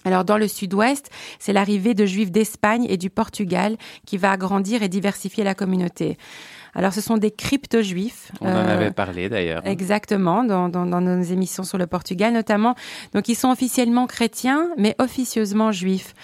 Alors 0.05 0.25
dans 0.25 0.37
le 0.37 0.49
sud-ouest, 0.49 1.11
c'est 1.39 1.53
l'arrivée 1.53 1.95
de 1.95 2.05
juifs 2.05 2.31
d'Espagne 2.31 2.87
et 2.89 2.99
du 2.99 3.09
Portugal 3.09 3.77
qui 4.07 4.19
va 4.19 4.33
agrandir 4.33 4.83
et 4.83 4.89
diversifier 4.89 5.45
la 5.45 5.55
communauté. 5.55 6.19
Alors, 6.75 6.93
ce 6.93 7.01
sont 7.01 7.17
des 7.17 7.31
crypto-juifs. 7.31 8.33
On 8.41 8.49
en 8.49 8.67
avait 8.67 8.87
euh, 8.87 8.91
parlé 8.91 9.29
d'ailleurs. 9.29 9.65
Exactement, 9.65 10.45
dans, 10.45 10.69
dans, 10.69 10.87
dans, 10.87 11.01
nos 11.01 11.23
émissions 11.23 11.63
sur 11.63 11.79
le 11.79 11.87
Portugal 11.87 12.33
notamment. 12.33 12.75
Donc, 13.13 13.29
ils 13.29 13.35
sont 13.35 13.49
officiellement 13.49 14.07
chrétiens, 14.07 14.69
mais 14.77 14.95
officieusement 14.99 15.73
juifs. 15.73 16.15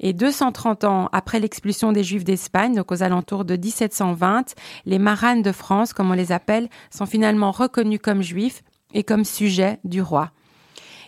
Et 0.00 0.12
230 0.12 0.84
ans 0.84 1.08
après 1.12 1.40
l'expulsion 1.40 1.92
des 1.92 2.02
Juifs 2.02 2.24
d'Espagne, 2.24 2.74
donc 2.74 2.90
aux 2.90 3.02
alentours 3.02 3.44
de 3.44 3.56
1720, 3.56 4.54
les 4.86 4.98
maranes 4.98 5.42
de 5.42 5.52
France, 5.52 5.92
comme 5.92 6.10
on 6.10 6.14
les 6.14 6.32
appelle, 6.32 6.68
sont 6.90 7.06
finalement 7.06 7.50
reconnus 7.50 8.00
comme 8.02 8.22
juifs 8.22 8.62
et 8.94 9.04
comme 9.04 9.24
sujets 9.24 9.78
du 9.84 10.02
roi. 10.02 10.30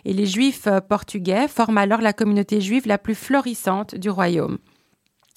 Et 0.05 0.13
les 0.13 0.25
Juifs 0.25 0.67
euh, 0.67 0.81
portugais 0.81 1.47
forment 1.47 1.77
alors 1.77 2.01
la 2.01 2.13
communauté 2.13 2.61
juive 2.61 2.87
la 2.87 2.97
plus 2.97 3.15
florissante 3.15 3.95
du 3.95 4.09
royaume. 4.09 4.57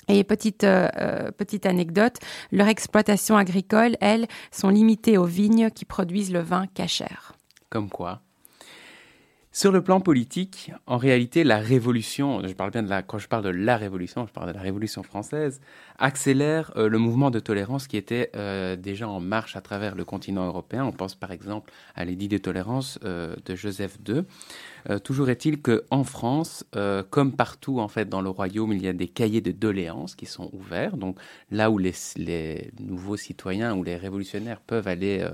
Et 0.08 0.24
petite 0.24 0.64
euh, 0.64 0.88
euh, 0.98 1.30
petite 1.32 1.66
anecdote, 1.66 2.16
leur 2.52 2.68
exploitation 2.68 3.36
agricole, 3.36 3.96
elles, 4.00 4.26
sont 4.50 4.68
limitées 4.68 5.18
aux 5.18 5.24
vignes 5.24 5.70
qui 5.70 5.84
produisent 5.84 6.32
le 6.32 6.40
vin 6.40 6.66
cachère. 6.66 7.32
Comme 7.70 7.90
quoi 7.90 8.20
sur 9.56 9.72
le 9.72 9.80
plan 9.80 10.02
politique, 10.02 10.70
en 10.86 10.98
réalité, 10.98 11.42
la 11.42 11.56
révolution, 11.56 12.46
je 12.46 12.52
parle 12.52 12.72
bien 12.72 12.82
de 12.82 12.90
la, 12.90 13.00
quand 13.00 13.16
je 13.16 13.26
parle 13.26 13.42
de 13.42 13.48
la 13.48 13.78
révolution, 13.78 14.26
je 14.26 14.30
parle 14.30 14.48
de 14.48 14.52
la 14.52 14.60
révolution 14.60 15.02
française, 15.02 15.62
accélère 15.98 16.72
euh, 16.76 16.90
le 16.90 16.98
mouvement 16.98 17.30
de 17.30 17.40
tolérance 17.40 17.86
qui 17.86 17.96
était 17.96 18.28
euh, 18.36 18.76
déjà 18.76 19.08
en 19.08 19.18
marche 19.18 19.56
à 19.56 19.62
travers 19.62 19.94
le 19.94 20.04
continent 20.04 20.44
européen. 20.46 20.84
On 20.84 20.92
pense 20.92 21.14
par 21.14 21.32
exemple 21.32 21.72
à 21.94 22.04
l'édit 22.04 22.28
de 22.28 22.36
tolérance 22.36 22.98
euh, 23.02 23.34
de 23.46 23.54
Joseph 23.54 23.96
II. 24.06 24.24
toujours 25.02 25.30
est-il 25.30 25.62
qu'en 25.62 26.04
France, 26.04 26.66
comme 27.08 27.32
partout 27.34 27.80
en 27.80 27.88
fait 27.88 28.10
dans 28.10 28.20
le 28.20 28.28
royaume, 28.28 28.74
il 28.74 28.82
y 28.82 28.88
a 28.88 28.92
des 28.92 29.08
cahiers 29.08 29.40
de 29.40 29.52
doléances 29.52 30.16
qui 30.16 30.26
sont 30.26 30.50
ouverts. 30.52 30.98
Donc 30.98 31.18
là 31.50 31.70
où 31.70 31.78
les 31.78 32.70
nouveaux 32.78 33.16
citoyens 33.16 33.74
ou 33.74 33.82
les 33.82 33.96
révolutionnaires 33.96 34.60
peuvent 34.60 34.86
aller 34.86 35.26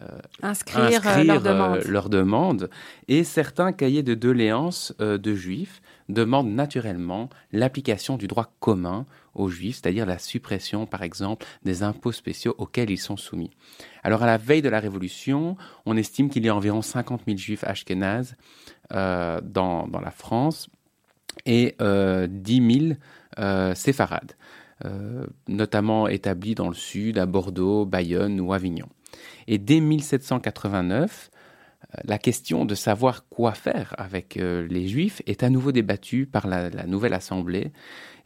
euh, 0.00 0.06
inscrire, 0.40 1.06
euh, 1.06 1.22
leur, 1.22 1.42
demande. 1.42 1.76
Euh, 1.76 1.90
leur, 1.90 2.08
demande. 2.08 2.70
Et 3.08 3.24
certains 3.24 3.72
cahiers 3.72 4.02
de 4.02 4.14
doléances 4.14 4.94
de 4.98 5.34
juifs 5.34 5.82
demandent 6.08 6.50
naturellement 6.50 7.28
l'application 7.52 8.16
du 8.16 8.26
droit 8.26 8.54
commun 8.58 9.04
aux 9.34 9.50
juifs, 9.50 9.80
c'est-à-dire 9.82 10.06
la 10.06 10.18
suppression, 10.18 10.86
par 10.86 11.02
exemple, 11.02 11.44
des 11.62 11.82
impôts 11.82 12.12
spéciaux 12.12 12.54
auxquels 12.56 12.90
ils 12.90 12.98
sont 12.98 13.18
soumis. 13.18 13.50
Alors, 14.02 14.22
à 14.22 14.26
la 14.26 14.38
veille 14.38 14.62
de 14.62 14.70
la 14.70 14.80
Révolution, 14.80 15.58
on 15.84 15.96
estime 15.96 16.30
qu'il 16.30 16.44
y 16.44 16.48
a 16.48 16.56
environ 16.56 16.80
50 16.80 17.22
000 17.26 17.36
juifs 17.36 17.64
ashkénazes 17.64 18.34
dans, 18.90 19.40
dans, 19.42 20.00
la 20.00 20.10
France 20.10 20.68
et 21.46 21.76
10 21.80 22.96
000 23.36 23.74
séfarades, 23.74 24.32
notamment 25.48 26.08
établis 26.08 26.54
dans 26.54 26.68
le 26.68 26.74
sud, 26.74 27.18
à 27.18 27.26
Bordeaux, 27.26 27.84
Bayonne 27.84 28.40
ou 28.40 28.52
Avignon. 28.52 28.88
Et 29.46 29.58
dès 29.58 29.80
1789, 29.80 31.30
euh, 31.94 31.98
la 32.04 32.18
question 32.18 32.64
de 32.64 32.74
savoir 32.74 33.28
quoi 33.28 33.52
faire 33.52 33.94
avec 33.98 34.36
euh, 34.36 34.66
les 34.68 34.86
Juifs 34.88 35.22
est 35.26 35.42
à 35.42 35.50
nouveau 35.50 35.72
débattue 35.72 36.26
par 36.26 36.46
la, 36.46 36.70
nouvelle 36.86 37.14
Assemblée. 37.14 37.72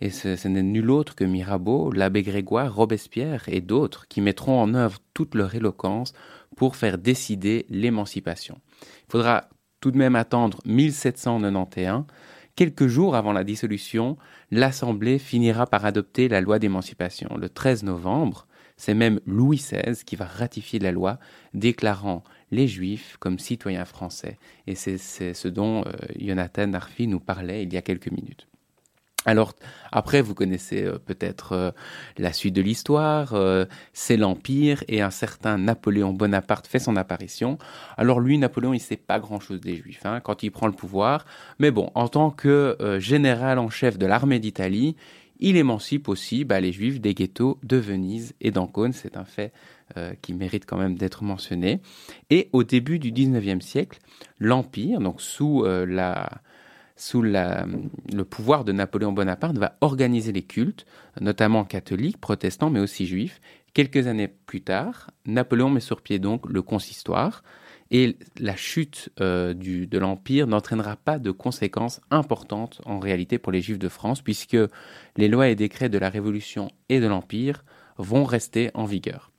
Et 0.01 0.11
ce, 0.11 0.49
n'est 0.49 0.62
nul 0.62 0.91
autre 0.91 1.14
que 1.14 1.24
Mirabeau, 1.24 1.91
l'abbé 1.91 2.22
Grégoire, 2.22 2.74
Robespierre 2.74 3.45
et 3.49 3.61
d'autres 3.61 4.09
qui 4.09 4.20
mettront 4.20 4.61
en 4.61 4.74
œuvre 4.74 4.99
toute 5.14 5.34
leur 5.34 5.55
éloquence 5.55 6.12
pour 6.57 6.76
faire 6.76 6.99
décider 6.99 7.66
l'émancipation. 7.68 8.61
Il 8.82 9.12
faudra 9.12 9.49
tout 9.80 9.91
de 9.91 9.99
même 9.99 10.16
attendre 10.16 10.59
1791 10.66 12.05
Quelques 12.57 12.87
jours 12.87 13.16
avant 13.16 13.34
la 13.34 13.45
dissolution, 13.45 14.16
l'Assemblée 14.51 15.18
finira 15.18 15.66
par 15.66 15.84
adopter 15.84 16.26
la 16.26 16.41
loi 16.41 16.59
d'émancipation. 16.59 17.37
Le 17.39 17.51
13 17.51 17.82
novembre, 17.82 18.47
c'est 18.76 18.94
même 18.94 19.20
Louis 19.26 19.56
XVI 19.56 20.04
qui 20.04 20.16
va 20.16 20.26
ratifier 20.26 20.78
la 20.78 20.92
loi 20.92 21.18
déclarant 21.54 22.22
les 22.50 22.68
Juifs 22.68 23.16
comme 23.18 23.38
citoyens 23.38 23.84
français. 23.84 24.38
Et 24.66 24.74
c'est 24.74 24.98
ce 24.98 25.48
dont 25.48 25.80
euh, 25.80 25.92
Jonathan 26.18 26.72
Arfi 26.74 27.06
nous 27.06 27.20
parlait 27.20 27.62
il 27.62 27.72
y 27.72 27.76
a 27.76 27.82
quelques 27.82 28.10
minutes. 28.10 28.46
Alors 29.24 29.54
après, 29.90 30.22
vous 30.22 30.34
connaissez 30.34 30.84
euh, 30.84 30.98
peut-être 31.04 31.52
euh, 31.52 31.70
la 32.16 32.32
suite 32.32 32.54
de 32.54 32.62
l'histoire, 32.62 33.34
c'est 33.92 34.16
l'Empire 34.16 34.84
et 34.88 35.00
un 35.00 35.10
certain 35.10 35.58
Napoléon 35.58 36.12
Bonaparte 36.12 36.66
fait 36.66 36.78
son 36.78 36.96
apparition. 36.96 37.58
Alors 37.96 38.20
lui, 38.20 38.38
Napoléon, 38.38 38.74
il 38.74 38.80
sait 38.80 38.96
pas 38.96 39.18
grand-chose 39.18 39.60
des 39.60 39.74
Juifs 39.74 40.04
hein, 40.04 40.20
quand 40.20 40.42
il 40.42 40.50
prend 40.50 40.66
le 40.66 40.74
pouvoir, 40.74 41.24
mais 41.58 41.70
bon, 41.70 41.90
en 41.94 42.08
tant 42.08 42.30
que 42.30 42.76
général 43.00 43.58
en 43.58 43.70
chef 43.70 43.98
de 43.98 44.06
l'armée 44.06 44.38
d'Italie, 44.38 44.96
il 45.41 45.57
émancipe 45.57 46.09
aussi 46.09 46.45
bah, 46.45 46.61
les 46.61 46.72
Juifs 46.72 47.01
des 47.01 47.14
ghettos 47.14 47.59
de 47.62 47.76
Venise 47.76 48.34
et 48.41 48.51
d'Ancône. 48.51 48.93
C'est 48.93 49.16
un 49.16 49.24
fait 49.24 49.53
euh, 49.97 50.14
qui 50.20 50.34
mérite 50.34 50.66
quand 50.66 50.78
même 50.78 50.97
d'être 50.97 51.22
mentionné. 51.24 51.80
Et 52.30 52.49
au 52.53 52.64
début 52.64 52.99
du 52.99 53.12
19e 53.12 53.61
siècle, 53.61 53.99
l'Empire, 54.39 55.01
donc 55.01 55.20
sous, 55.20 55.64
euh, 55.64 55.87
le 55.87 56.05
pouvoir 58.24 58.64
de 58.64 58.72
Napoléon 58.72 59.12
Bonaparte, 59.12 59.59
va 59.59 59.76
organiser 59.80 60.32
les 60.32 60.43
cultes, 60.43 60.87
notamment 61.20 61.64
catholiques, 61.64 62.20
protestants, 62.20 62.70
mais 62.70 62.80
aussi 62.80 63.07
juifs. 63.07 63.41
Quelques 63.74 64.07
années 64.07 64.28
plus 64.28 64.62
tard, 64.62 65.11
Napoléon 65.26 65.68
met 65.68 65.80
sur 65.80 66.01
pied 66.01 66.18
donc 66.18 66.49
le 66.49 66.62
consistoire, 66.62 67.43
et 67.91 68.16
la 68.39 68.57
chute 68.57 69.11
euh, 69.20 69.55
de 69.55 69.99
l'Empire 69.99 70.47
n'entraînera 70.47 70.97
pas 70.97 71.18
de 71.18 71.30
conséquences 71.30 72.01
importantes 72.11 72.80
en 72.84 72.99
réalité 72.99 73.39
pour 73.39 73.53
les 73.53 73.61
Juifs 73.61 73.78
de 73.78 73.89
France, 73.89 74.22
puisque 74.22 74.57
les 75.16 75.28
lois 75.28 75.49
et 75.49 75.55
décrets 75.55 75.89
de 75.89 75.99
la 75.99 76.11
Révolution 76.11 76.70
et 76.89 77.01
de 77.01 77.07
l'Empire 77.07 77.64
vont 77.97 78.24
rester 78.24 78.70
en 78.74 78.84
vigueur. 78.84 79.30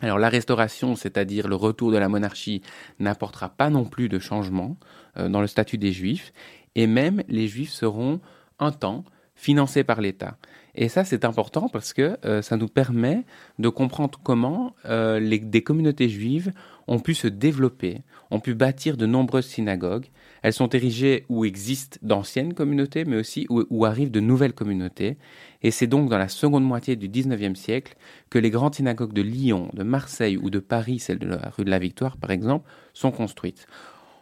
Alors 0.00 0.18
la 0.18 0.28
restauration, 0.28 0.96
c'est-à-dire 0.96 1.48
le 1.48 1.56
retour 1.56 1.92
de 1.92 1.98
la 1.98 2.08
monarchie, 2.08 2.62
n'apportera 2.98 3.48
pas 3.48 3.70
non 3.70 3.84
plus 3.84 4.08
de 4.08 4.18
changement 4.18 4.76
euh, 5.16 5.28
dans 5.28 5.40
le 5.40 5.46
statut 5.46 5.78
des 5.78 5.92
Juifs, 5.92 6.32
et 6.74 6.86
même 6.86 7.22
les 7.28 7.48
Juifs 7.48 7.72
seront 7.72 8.20
un 8.58 8.72
temps 8.72 9.04
financés 9.34 9.82
par 9.82 10.00
l'État. 10.00 10.36
Et 10.74 10.88
ça, 10.88 11.04
c'est 11.04 11.24
important 11.24 11.68
parce 11.68 11.92
que 11.92 12.16
euh, 12.24 12.42
ça 12.42 12.56
nous 12.56 12.68
permet 12.68 13.24
de 13.58 13.68
comprendre 13.68 14.20
comment 14.22 14.74
des 14.84 15.62
communautés 15.64 16.08
juives 16.08 16.52
ont 16.88 16.98
pu 16.98 17.14
se 17.14 17.28
développer, 17.28 18.02
ont 18.30 18.40
pu 18.40 18.54
bâtir 18.54 18.96
de 18.96 19.06
nombreuses 19.06 19.46
synagogues. 19.46 20.06
Elles 20.42 20.52
sont 20.52 20.68
érigées 20.68 21.24
où 21.28 21.44
existent 21.44 21.98
d'anciennes 22.02 22.54
communautés, 22.54 23.04
mais 23.04 23.16
aussi 23.16 23.46
où, 23.48 23.84
arrivent 23.84 24.10
de 24.10 24.20
nouvelles 24.20 24.52
communautés. 24.52 25.18
Et 25.62 25.70
c'est 25.70 25.86
donc 25.86 26.08
dans 26.10 26.18
la 26.18 26.28
seconde 26.28 26.64
moitié 26.64 26.96
du 26.96 27.08
XIXe 27.08 27.58
siècle 27.58 27.96
que 28.30 28.38
les 28.38 28.50
grandes 28.50 28.74
synagogues 28.74 29.12
de 29.12 29.22
Lyon, 29.22 29.70
de 29.74 29.82
Marseille 29.82 30.36
ou 30.36 30.50
de 30.50 30.58
Paris, 30.58 30.98
celle 30.98 31.18
de 31.18 31.28
la 31.28 31.50
rue 31.56 31.64
de 31.64 31.70
la 31.70 31.78
Victoire 31.78 32.16
par 32.16 32.30
exemple, 32.30 32.68
sont 32.92 33.10
construites. 33.10 33.66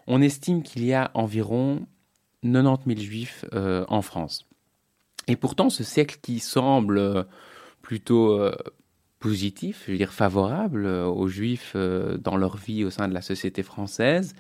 On 0.07 0.21
estime 0.21 0.63
qu'il 0.63 0.85
y 0.85 0.93
a 0.93 1.11
environ 1.15 1.87
90 2.43 2.85
000 2.87 3.01
juifs 3.01 3.45
euh, 3.55 3.85
en 3.89 4.03
France. 4.03 4.47
Et 5.27 5.37
pourtant, 5.37 5.71
ce 5.71 5.85
siècle 5.85 6.19
qui 6.23 6.41
semble 6.41 6.99
euh, 6.99 7.23
plutôt 7.83 8.33
euh, 8.33 8.53
positif, 9.21 9.85
je 9.87 9.93
veux 9.93 9.99
dire 9.99 10.13
favorable 10.13 10.87
euh, 10.87 11.07
aux 11.07 11.29
Juifs 11.29 11.77
dans 11.77 12.37
leur 12.37 12.57
vie 12.57 12.85
au 12.85 12.91
sein 12.91 13.07
de 13.07 13.15
la 13.15 13.23
société 13.23 13.63
française, 13.63 14.35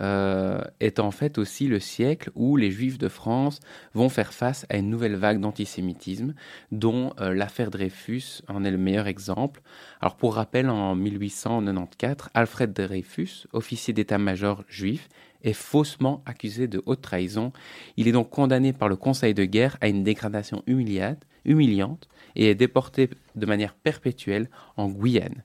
est 0.00 1.00
en 1.00 1.10
fait 1.10 1.36
aussi 1.36 1.66
le 1.66 1.78
siècle 1.78 2.30
où 2.34 2.56
les 2.56 2.70
Juifs 2.70 2.96
de 2.96 3.08
France 3.08 3.60
vont 3.92 4.08
faire 4.08 4.32
face 4.32 4.64
à 4.70 4.78
une 4.78 4.88
nouvelle 4.88 5.16
vague 5.16 5.38
d'antisémitisme, 5.38 6.32
dont 6.70 7.12
l'affaire 7.18 7.70
Dreyfus 7.70 8.40
en 8.48 8.64
est 8.64 8.70
le 8.70 8.78
meilleur 8.78 9.06
exemple. 9.06 9.60
Alors 10.00 10.16
pour 10.16 10.36
rappel, 10.36 10.70
en 10.70 10.94
1894, 10.94 12.30
Alfred 12.32 12.72
Dreyfus, 12.72 13.46
officier 13.52 13.92
d'état-major 13.92 14.64
juif, 14.66 15.10
est 15.44 15.52
faussement 15.52 16.22
accusé 16.26 16.68
de 16.68 16.82
haute 16.86 17.02
trahison. 17.02 17.52
Il 17.96 18.08
est 18.08 18.12
donc 18.12 18.30
condamné 18.30 18.72
par 18.72 18.88
le 18.88 18.96
Conseil 18.96 19.34
de 19.34 19.44
guerre 19.44 19.76
à 19.80 19.88
une 19.88 20.04
dégradation 20.04 20.62
humiliante 20.66 21.18
et 21.44 22.50
est 22.50 22.54
déporté 22.54 23.10
de 23.34 23.46
manière 23.46 23.74
perpétuelle 23.74 24.48
en 24.76 24.88
Guyane. 24.88 25.42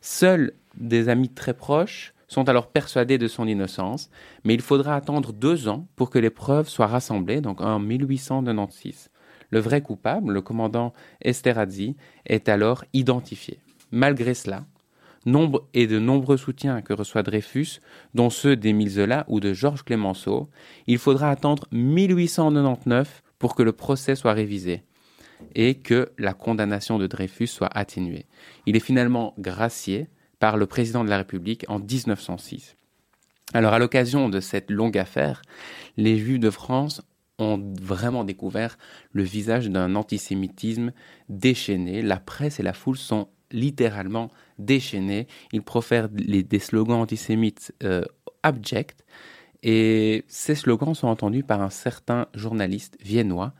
Seuls 0.00 0.52
des 0.76 1.08
amis 1.08 1.28
très 1.28 1.54
proches 1.54 2.14
sont 2.28 2.48
alors 2.48 2.68
persuadés 2.68 3.18
de 3.18 3.28
son 3.28 3.46
innocence, 3.48 4.08
mais 4.44 4.54
il 4.54 4.62
faudra 4.62 4.94
attendre 4.94 5.32
deux 5.32 5.68
ans 5.68 5.86
pour 5.96 6.10
que 6.10 6.18
les 6.18 6.30
preuves 6.30 6.68
soient 6.68 6.86
rassemblées, 6.86 7.40
donc 7.40 7.60
en 7.60 7.78
1896. 7.80 9.10
Le 9.50 9.58
vrai 9.58 9.80
coupable, 9.80 10.32
le 10.32 10.40
commandant 10.40 10.92
Esterhazy, 11.22 11.96
est 12.24 12.48
alors 12.48 12.84
identifié. 12.92 13.58
Malgré 13.90 14.34
cela, 14.34 14.64
nombre 15.26 15.66
et 15.74 15.88
de 15.88 15.98
nombreux 15.98 16.36
soutiens 16.36 16.82
que 16.82 16.92
reçoit 16.92 17.24
Dreyfus, 17.24 17.80
dont 18.14 18.30
ceux 18.30 18.54
d'Émile 18.54 18.90
Zola 18.90 19.24
ou 19.26 19.40
de 19.40 19.52
Georges 19.52 19.82
Clemenceau, 19.82 20.48
il 20.86 20.98
faudra 20.98 21.30
attendre 21.30 21.66
1899 21.72 23.22
pour 23.40 23.56
que 23.56 23.64
le 23.64 23.72
procès 23.72 24.14
soit 24.14 24.34
révisé 24.34 24.84
et 25.54 25.74
que 25.76 26.10
la 26.18 26.34
condamnation 26.34 26.98
de 26.98 27.06
Dreyfus 27.06 27.48
soit 27.48 27.70
atténuée. 27.76 28.26
Il 28.66 28.76
est 28.76 28.80
finalement 28.80 29.34
gracié 29.38 30.08
par 30.38 30.56
le 30.56 30.66
président 30.66 31.04
de 31.04 31.10
la 31.10 31.18
République 31.18 31.64
en 31.68 31.78
1906. 31.78 32.76
Alors 33.52 33.72
à 33.72 33.78
l'occasion 33.78 34.28
de 34.28 34.40
cette 34.40 34.70
longue 34.70 34.96
affaire, 34.96 35.42
les 35.96 36.16
Juifs 36.16 36.40
de 36.40 36.50
France 36.50 37.02
ont 37.38 37.60
vraiment 37.80 38.24
découvert 38.24 38.78
le 39.12 39.22
visage 39.22 39.68
d'un 39.68 39.94
antisémitisme 39.96 40.92
déchaîné. 41.28 42.02
La 42.02 42.18
presse 42.18 42.60
et 42.60 42.62
la 42.62 42.72
foule 42.72 42.96
sont 42.96 43.28
littéralement 43.50 44.30
déchaînés. 44.58 45.26
Ils 45.52 45.62
profèrent 45.62 46.08
des 46.08 46.58
slogans 46.58 47.00
antisémites 47.00 47.74
euh, 47.82 48.04
abjects. 48.42 48.96
Et 49.62 50.24
ces 50.28 50.54
slogans 50.54 50.94
sont 50.94 51.08
entendus 51.08 51.42
par 51.42 51.60
un 51.60 51.70
certain 51.70 52.26
journaliste 52.34 52.96
viennois 53.00 53.52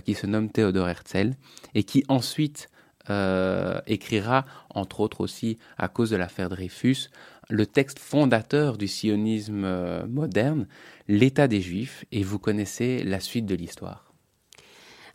qui 0.00 0.14
se 0.14 0.26
nomme 0.26 0.50
Theodor 0.50 0.88
Herzl 0.88 1.32
et 1.74 1.84
qui 1.84 2.04
ensuite 2.08 2.68
euh, 3.10 3.80
écrira, 3.86 4.44
entre 4.70 5.00
autres 5.00 5.20
aussi 5.20 5.58
à 5.76 5.88
cause 5.88 6.10
de 6.10 6.16
l'affaire 6.16 6.48
Dreyfus, 6.48 7.08
le 7.50 7.66
texte 7.66 7.98
fondateur 7.98 8.78
du 8.78 8.88
sionisme 8.88 10.06
moderne, 10.06 10.66
L'État 11.08 11.48
des 11.48 11.60
Juifs, 11.60 12.04
et 12.12 12.22
vous 12.22 12.38
connaissez 12.38 13.02
la 13.02 13.20
suite 13.20 13.44
de 13.44 13.54
l'histoire. 13.54 14.12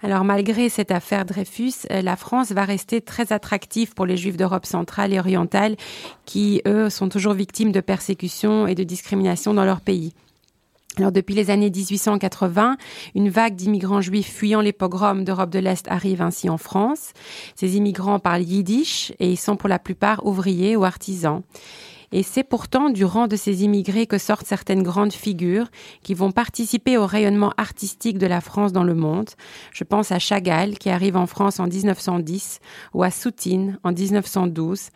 Alors 0.01 0.23
malgré 0.23 0.69
cette 0.69 0.91
affaire 0.91 1.25
Dreyfus, 1.25 1.73
euh, 1.91 2.01
la 2.01 2.15
France 2.15 2.51
va 2.51 2.65
rester 2.65 3.01
très 3.01 3.33
attractive 3.33 3.93
pour 3.93 4.05
les 4.05 4.17
Juifs 4.17 4.37
d'Europe 4.37 4.65
centrale 4.65 5.13
et 5.13 5.19
orientale 5.19 5.75
qui, 6.25 6.61
eux, 6.67 6.89
sont 6.89 7.09
toujours 7.09 7.33
victimes 7.33 7.71
de 7.71 7.81
persécutions 7.81 8.67
et 8.67 8.75
de 8.75 8.83
discrimination 8.83 9.53
dans 9.53 9.65
leur 9.65 9.81
pays. 9.81 10.13
Alors 10.97 11.11
depuis 11.11 11.35
les 11.35 11.51
années 11.51 11.69
1880, 11.69 12.75
une 13.13 13.29
vague 13.29 13.55
d'immigrants 13.55 14.01
juifs 14.01 14.33
fuyant 14.33 14.61
les 14.61 14.73
pogroms 14.73 15.23
d'Europe 15.23 15.51
de 15.51 15.59
l'Est 15.59 15.87
arrive 15.89 16.23
ainsi 16.23 16.49
en 16.49 16.57
France. 16.57 17.11
Ces 17.55 17.77
immigrants 17.77 18.17
parlent 18.17 18.41
yiddish 18.41 19.13
et 19.19 19.29
ils 19.29 19.37
sont 19.37 19.57
pour 19.57 19.69
la 19.69 19.77
plupart 19.77 20.25
ouvriers 20.25 20.75
ou 20.75 20.85
artisans. 20.85 21.43
Et 22.11 22.23
c'est 22.23 22.43
pourtant 22.43 22.89
du 22.89 23.03
rang 23.03 23.27
de 23.27 23.35
ces 23.35 23.63
immigrés 23.63 24.07
que 24.07 24.17
sortent 24.17 24.47
certaines 24.47 24.83
grandes 24.83 25.13
figures 25.13 25.67
qui 26.03 26.13
vont 26.13 26.31
participer 26.31 26.97
au 26.97 27.05
rayonnement 27.05 27.53
artistique 27.57 28.17
de 28.17 28.27
la 28.27 28.39
France 28.39 28.71
dans 28.71 28.83
le 28.83 28.95
monde. 28.95 29.29
Je 29.73 29.83
pense 29.83 30.11
à 30.11 30.19
Chagall 30.19 30.77
qui 30.77 30.89
arrive 30.89 31.17
en 31.17 31.27
France 31.27 31.59
en 31.59 31.67
1910 31.67 32.59
ou 32.93 33.03
à 33.03 33.11
Soutine 33.11 33.77
en 33.83 33.91
1912. 33.91 34.89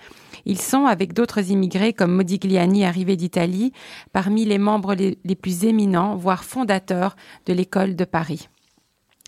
Ils 0.46 0.62
sont, 0.62 0.86
avec 0.86 1.14
d'autres 1.14 1.52
immigrés 1.52 1.94
comme 1.94 2.16
Modigliani 2.16 2.86
arrivé 2.86 3.16
d'Italie, 3.18 3.74
parmi 4.14 4.46
les 4.46 4.58
membres 4.58 4.96
les, 4.96 5.36
plus 5.36 5.66
éminents, 5.66 6.16
voire 6.16 6.44
fondateurs 6.44 7.16
de 7.46 7.54
l'école 7.54 7.96
de 7.96 8.06
Paris. 8.06 8.48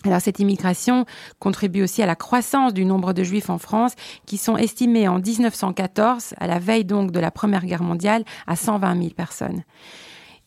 Alors 0.06 0.20
cette 0.20 0.40
immigration 0.40 1.06
contribue 1.40 1.84
aussi 1.84 2.04
à 2.04 2.06
la 2.06 2.16
croissance 2.16 2.74
du 2.74 2.84
nombre 2.84 3.14
de 3.14 3.24
juifs 3.24 3.50
en 3.50 3.58
France 3.58 3.94
qui 4.26 4.38
sont 4.38 4.58
estimés 4.58 5.08
en 5.08 5.20
1914, 5.20 6.34
à 6.38 6.48
la 6.48 6.60
veille 6.60 6.84
donc 6.84 7.12
de 7.12 7.20
la 7.20 7.32
Première 7.32 7.66
Guerre 7.66 7.84
mondiale, 7.84 8.26
à 8.46 8.56
120 8.56 8.98
000 8.98 9.10
personnes. 9.12 9.64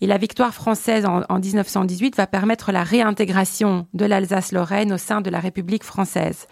Et 0.03 0.07
la 0.07 0.19
victoire 0.19 0.53
française 0.53 1.07
en, 1.07 1.23
en 1.31 1.39
1918 1.39 2.17
va 2.17 2.27
permettre 2.27 2.71
la 2.71 2.85
réintégration 2.85 3.87
de 3.95 4.05
l'Alsace-Lorraine 4.05 4.93
au 4.93 4.99
sein 4.99 5.23
de 5.23 5.31
la 5.31 5.41
République 5.41 5.85
française. 5.85 6.49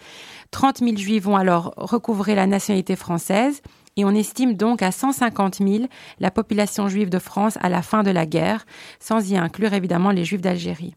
30 0.49 0.79
000 0.79 0.97
juifs 0.97 1.23
vont 1.23 1.35
alors 1.35 1.73
recouvrer 1.77 2.33
la 2.33 2.47
nationalité 2.47 2.95
française 2.95 3.61
et 3.97 4.05
on 4.05 4.11
estime 4.11 4.55
donc 4.55 4.81
à 4.81 4.91
150 4.91 5.57
000 5.57 5.85
la 6.19 6.31
population 6.31 6.87
juive 6.87 7.09
de 7.09 7.19
France 7.19 7.57
à 7.61 7.69
la 7.69 7.83
fin 7.83 8.01
de 8.01 8.11
la 8.11 8.25
guerre, 8.25 8.65
sans 8.99 9.29
y 9.29 9.37
inclure 9.37 9.73
évidemment 9.73 10.09
les 10.09 10.25
juifs 10.25 10.41
d'Algérie. 10.41 10.95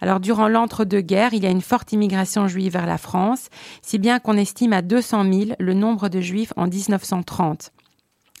Alors 0.00 0.20
durant 0.20 0.48
l'entre-deux-guerres, 0.48 1.34
il 1.34 1.42
y 1.42 1.46
a 1.46 1.50
une 1.50 1.60
forte 1.60 1.92
immigration 1.92 2.46
juive 2.48 2.72
vers 2.72 2.86
la 2.86 2.98
France, 2.98 3.48
si 3.82 3.98
bien 3.98 4.18
qu'on 4.18 4.36
estime 4.36 4.72
à 4.72 4.82
200 4.82 5.32
000 5.32 5.50
le 5.58 5.74
nombre 5.74 6.08
de 6.08 6.20
juifs 6.20 6.52
en 6.56 6.66
1930. 6.66 7.72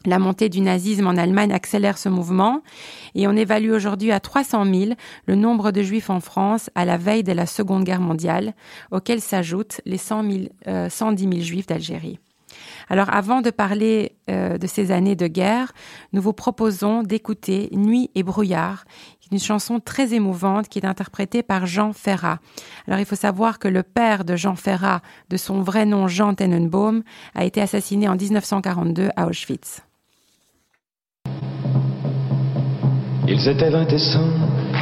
La 0.06 0.20
montée 0.20 0.48
du 0.48 0.60
nazisme 0.60 1.08
en 1.08 1.16
Allemagne 1.16 1.52
accélère 1.52 1.98
ce 1.98 2.08
mouvement 2.08 2.62
et 3.16 3.26
on 3.26 3.32
évalue 3.32 3.72
aujourd'hui 3.72 4.12
à 4.12 4.20
300 4.20 4.64
000 4.64 4.92
le 5.26 5.34
nombre 5.34 5.72
de 5.72 5.82
juifs 5.82 6.08
en 6.08 6.20
France 6.20 6.70
à 6.76 6.84
la 6.84 6.96
veille 6.96 7.24
de 7.24 7.32
la 7.32 7.46
Seconde 7.46 7.82
Guerre 7.82 8.00
mondiale, 8.00 8.54
auxquels 8.92 9.20
s'ajoutent 9.20 9.80
les 9.84 9.98
100 9.98 10.22
000, 10.66 10.88
110 10.88 11.22
000 11.22 11.40
juifs 11.40 11.66
d'Algérie. 11.66 12.20
Alors 12.88 13.12
avant 13.12 13.40
de 13.40 13.50
parler 13.50 14.16
euh, 14.30 14.56
de 14.56 14.66
ces 14.66 14.90
années 14.90 15.16
de 15.16 15.26
guerre, 15.26 15.72
nous 16.12 16.22
vous 16.22 16.32
proposons 16.32 17.02
d'écouter 17.02 17.68
Nuit 17.72 18.10
et 18.14 18.22
brouillard, 18.22 18.84
une 19.30 19.38
chanson 19.38 19.80
très 19.80 20.14
émouvante 20.14 20.68
qui 20.68 20.78
est 20.78 20.86
interprétée 20.86 21.42
par 21.42 21.66
Jean 21.66 21.92
Ferrat. 21.92 22.38
Alors 22.86 23.00
il 23.00 23.06
faut 23.06 23.16
savoir 23.16 23.58
que 23.58 23.68
le 23.68 23.82
père 23.82 24.24
de 24.24 24.36
Jean 24.36 24.56
Ferrat, 24.56 25.00
de 25.30 25.36
son 25.36 25.60
vrai 25.60 25.86
nom 25.86 26.08
Jean 26.08 26.34
Tenenbaum, 26.34 27.02
a 27.34 27.44
été 27.44 27.60
assassiné 27.60 28.08
en 28.08 28.16
1942 28.16 29.10
à 29.16 29.26
Auschwitz. 29.26 29.82
Ils 33.30 33.46
étaient 33.46 33.70
vingt 33.70 33.92
et 33.92 33.98
cent, 33.98 34.30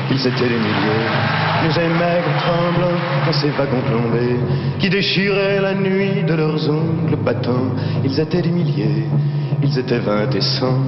ils 0.09 0.24
étaient 0.24 0.49
des 0.49 0.59
milliers, 0.59 1.36
nous 1.64 1.99
maigres 1.99 2.36
tremblants 2.38 3.01
dans 3.26 3.32
ces 3.32 3.51
wagons 3.51 3.82
plombés, 3.82 4.36
qui 4.78 4.88
déchiraient 4.88 5.61
la 5.61 5.74
nuit 5.74 6.22
de 6.22 6.34
leurs 6.34 6.70
ongles 6.70 7.16
battants. 7.16 7.74
Ils 8.05 8.20
étaient 8.20 8.42
des 8.42 8.51
milliers, 8.51 9.07
ils 9.64 9.78
étaient 9.78 9.99
vingt 9.99 10.32
et 10.32 10.40
cent. 10.40 10.78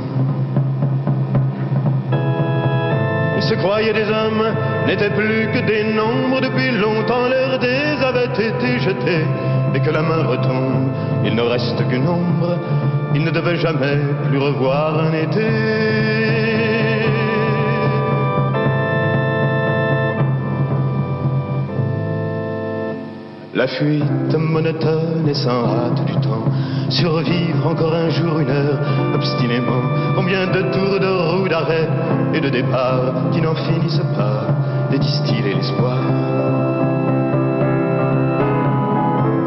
Se 3.49 3.55
croyaient 3.55 3.95
des 3.95 4.09
hommes, 4.11 4.45
n'étaient 4.87 5.11
plus 5.11 5.49
que 5.53 5.61
des 5.61 5.85
nombres, 5.95 6.41
depuis 6.41 6.71
longtemps 6.71 7.29
leurs 7.29 7.59
dés 7.59 7.97
avaient 8.05 8.27
été 8.27 8.79
jetés, 8.79 9.25
et 9.75 9.81
que 9.81 9.91
la 9.91 10.03
main 10.03 10.23
retombe, 10.25 10.93
il 11.25 11.35
ne 11.35 11.43
reste 11.43 11.81
qu'une 11.89 12.07
ombre, 12.07 12.59
ils 13.15 13.25
ne 13.25 13.31
devaient 13.31 13.57
jamais 13.57 13.97
plus 14.29 14.39
revoir 14.39 15.01
un 15.01 15.13
été. 15.15 15.49
La 23.55 23.67
fuite 23.67 24.35
monotone 24.39 25.27
et 25.27 25.35
sans 25.35 25.65
hâte 25.65 26.05
du 26.05 26.18
survivre 26.89 27.67
encore 27.67 27.95
un 27.95 28.11
jour, 28.11 28.39
une 28.39 28.51
heure, 28.51 28.79
obstinément, 29.15 29.83
combien 30.15 30.47
de 30.47 30.63
tours 30.73 31.01
de 31.01 31.07
roue, 31.07 31.49
d'arrêt 31.49 31.89
et 32.35 32.41
de 32.41 32.49
départ 32.49 33.31
qui 33.33 33.41
n'en 33.41 33.55
finissent 33.55 34.03
pas 34.17 34.47
de 34.91 34.97
distiller 34.97 35.55
l'espoir. 35.55 35.99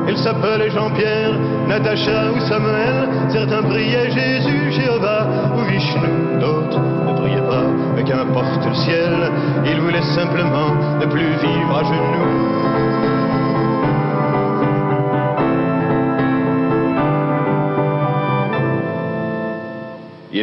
Ils 0.08 0.18
s'appelaient 0.18 0.70
Jean-Pierre, 0.70 1.34
Natacha 1.68 2.32
ou 2.36 2.40
Samuel, 2.42 3.10
certains 3.30 3.64
priaient 3.64 4.12
Jésus, 4.12 4.72
Jéhovah 4.72 5.28
ou 5.56 5.62
Vishnu, 5.62 6.40
d'autres 6.40 6.80
ne 6.80 7.14
priaient 7.14 7.48
pas, 7.48 7.66
mais 7.96 8.04
qu'importe 8.04 8.66
le 8.68 8.76
ciel, 8.76 9.32
ils 9.66 9.80
voulaient 9.80 10.02
simplement 10.16 10.76
ne 11.00 11.06
plus 11.06 11.32
vivre 11.42 11.78
à 11.78 11.84
genoux. 11.84 12.51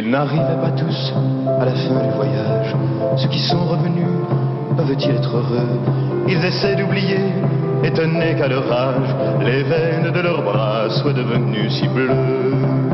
Ils 0.01 0.09
n'arrivaient 0.09 0.61
pas 0.61 0.71
tous 0.71 1.13
à 1.59 1.65
la 1.65 1.71
fin 1.71 1.99
du 2.05 2.11
voyage. 2.15 2.73
Ceux 3.17 3.27
qui 3.27 3.39
sont 3.39 3.65
revenus 3.65 4.07
peuvent-ils 4.77 5.11
être 5.11 5.35
heureux? 5.35 5.77
Ils 6.25 6.45
essaient 6.45 6.77
d'oublier, 6.77 7.19
étonnés 7.83 8.33
qu'à 8.37 8.47
leur 8.47 8.71
âge, 8.71 9.13
les 9.41 9.61
veines 9.63 10.09
de 10.09 10.19
leurs 10.21 10.41
bras 10.41 10.89
soient 10.89 11.11
devenues 11.11 11.69
si 11.69 11.85
bleues. 11.89 12.88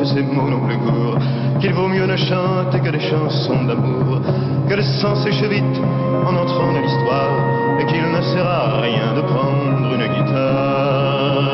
Que 0.00 0.06
ces 0.06 0.22
mots 0.22 0.48
n'ont 0.48 0.66
plus 0.66 0.78
cours, 0.78 1.18
qu'il 1.60 1.74
vaut 1.74 1.88
mieux 1.88 2.06
ne 2.06 2.16
chanter 2.16 2.80
que 2.80 2.88
des 2.88 3.00
chansons 3.00 3.64
d'amour, 3.64 4.20
que 4.66 4.74
le 4.74 4.82
sang 4.82 5.14
sèche 5.16 5.42
vite 5.42 5.78
en 6.24 6.34
entrant 6.36 6.72
dans 6.72 6.80
l'histoire, 6.80 7.36
et 7.78 7.84
qu'il 7.84 8.02
ne 8.02 8.22
sert 8.22 8.46
à 8.46 8.80
rien 8.80 9.12
de 9.14 9.20
prendre 9.20 9.94
une 9.94 10.06
guitare. 10.14 11.50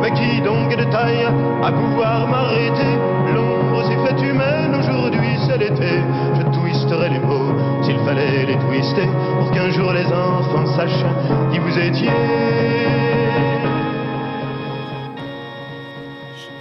Mais 0.00 0.12
qui 0.12 0.40
donc 0.40 0.72
est 0.72 0.76
de 0.76 0.90
taille 0.90 1.26
à 1.62 1.72
pouvoir 1.72 2.26
m'arrêter? 2.28 2.94
L'ombre 3.34 3.82
s'est 3.84 4.00
faite 4.06 4.22
humaine, 4.22 4.74
aujourd'hui 4.80 5.36
c'est 5.46 5.58
l'été. 5.58 6.00
Je 6.38 6.42
twisterai 6.58 7.10
les 7.10 7.20
mots 7.20 7.52
s'il 7.82 7.98
fallait 8.06 8.46
les 8.46 8.56
twister, 8.56 9.08
pour 9.38 9.50
qu'un 9.50 9.68
jour 9.70 9.92
les 9.92 10.06
enfants 10.06 10.66
sachent 10.74 11.04
qui 11.52 11.58
vous 11.58 11.78
étiez. 11.78 12.97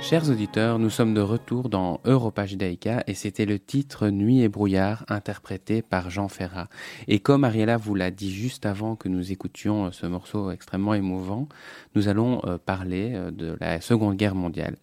Chers 0.09 0.29
auditeurs, 0.29 0.79
nous 0.79 0.89
sommes 0.89 1.13
de 1.13 1.19
retour 1.19 1.67
dans 1.67 1.99
Europa 2.05 2.45
Judaïka 2.45 3.03
et 3.07 3.13
c'était 3.13 3.45
le 3.45 3.59
titre 3.59 4.07
Nuit 4.07 4.39
et 4.39 4.47
brouillard 4.47 5.03
interprété 5.09 5.81
par 5.81 6.09
Jean 6.09 6.29
Ferrat. 6.29 6.69
Et 7.09 7.19
comme 7.19 7.43
Ariella 7.43 7.75
vous 7.75 7.93
l'a 7.93 8.09
dit 8.09 8.33
juste 8.33 8.65
avant 8.65 8.95
que 8.95 9.09
nous 9.09 9.33
écoutions 9.33 9.91
ce 9.91 10.05
morceau 10.05 10.49
extrêmement 10.49 10.93
émouvant, 10.93 11.49
nous 11.93 12.07
allons 12.07 12.39
euh, 12.45 12.57
parler 12.57 13.15
euh, 13.15 13.31
de 13.31 13.57
la 13.59 13.81
Seconde 13.81 14.15
Guerre 14.15 14.35
mondiale. 14.35 14.77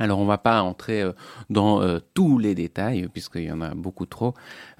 Alors 0.00 0.18
on 0.18 0.24
va 0.24 0.38
pas 0.38 0.62
entrer 0.62 1.02
euh, 1.02 1.12
dans 1.50 1.82
euh, 1.82 1.98
tous 2.14 2.38
les 2.38 2.54
détails 2.54 3.06
puisqu'il 3.12 3.44
y 3.44 3.52
en 3.52 3.60
a 3.60 3.74
beaucoup 3.74 4.06
trop, 4.06 4.34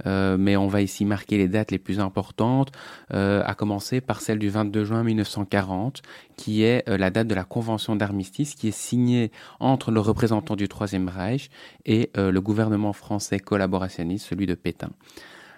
euh, 0.06 0.38
mais 0.38 0.56
on 0.56 0.66
va 0.66 0.80
ici 0.80 1.04
marquer 1.04 1.36
les 1.36 1.46
dates 1.46 1.70
les 1.70 1.78
plus 1.78 2.00
importantes, 2.00 2.72
à 3.10 3.54
commencer 3.54 4.00
par 4.00 4.22
celle 4.22 4.38
du 4.38 4.48
22 4.48 4.84
juin 4.84 5.02
1940, 5.04 6.00
qui 6.36 6.62
est 6.62 6.88
la 6.88 7.10
date 7.10 7.26
de 7.26 7.34
la 7.34 7.44
convention 7.44 7.96
d'armistice 7.96 8.54
qui 8.54 8.68
est 8.68 8.76
signée 8.76 9.30
entre 9.58 9.90
le 9.90 10.00
représentant 10.00 10.56
du 10.56 10.68
Troisième 10.68 11.08
Reich 11.08 11.50
et 11.84 12.10
le 12.16 12.40
gouvernement 12.40 12.94
français 12.94 13.38
collaborationniste, 13.38 14.26
celui 14.26 14.46
de 14.46 14.54
Pétain. 14.54 14.90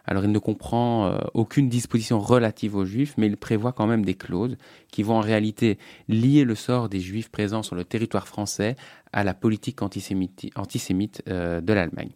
Alors 0.05 0.25
il 0.25 0.33
ne 0.33 0.39
comprend 0.39 1.07
euh, 1.07 1.19
aucune 1.35 1.69
disposition 1.69 2.19
relative 2.19 2.75
aux 2.75 2.85
juifs, 2.85 3.15
mais 3.17 3.27
il 3.27 3.37
prévoit 3.37 3.73
quand 3.73 3.87
même 3.87 4.05
des 4.05 4.15
clauses 4.15 4.57
qui 4.91 5.03
vont 5.03 5.17
en 5.17 5.21
réalité 5.21 5.79
lier 6.09 6.45
le 6.45 6.55
sort 6.55 6.89
des 6.89 7.01
juifs 7.01 7.31
présents 7.31 7.63
sur 7.63 7.77
le 7.77 7.85
territoire 7.85 8.27
français 8.27 8.77
à 9.13 9.25
la 9.25 9.35
politique 9.35 9.83
antisémite, 9.83 10.51
antisémite 10.57 11.23
euh, 11.29 11.61
de 11.61 11.73
l'Allemagne. 11.73 12.11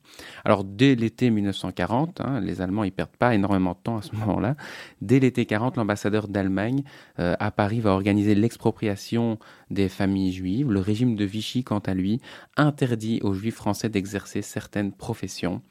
Alors 0.44 0.64
dès 0.64 0.94
l'été 0.94 1.30
1940, 1.30 2.20
hein, 2.20 2.40
les 2.40 2.60
Allemands 2.60 2.84
ils 2.84 2.92
perdent 2.92 3.10
pas 3.10 3.34
énormément 3.34 3.72
de 3.72 3.78
temps 3.82 3.98
à 3.98 4.02
ce 4.02 4.14
moment-là. 4.16 4.56
Dès 5.02 5.20
l'été 5.20 5.46
40, 5.46 5.76
l'ambassadeur 5.76 6.28
d'Allemagne 6.28 6.82
euh, 7.18 7.36
à 7.38 7.50
Paris 7.50 7.80
va 7.80 7.92
organiser 7.92 8.34
l'expropriation 8.34 9.38
des 9.70 9.88
familles 9.88 10.32
juives. 10.32 10.70
Le 10.70 10.80
régime 10.80 11.16
de 11.16 11.24
Vichy, 11.24 11.64
quant 11.64 11.80
à 11.80 11.94
lui, 11.94 12.20
interdit 12.56 13.20
aux 13.22 13.34
juifs 13.34 13.56
français 13.56 13.88
d'exercer 13.88 14.42
certaines 14.42 14.92
professions 14.92 15.62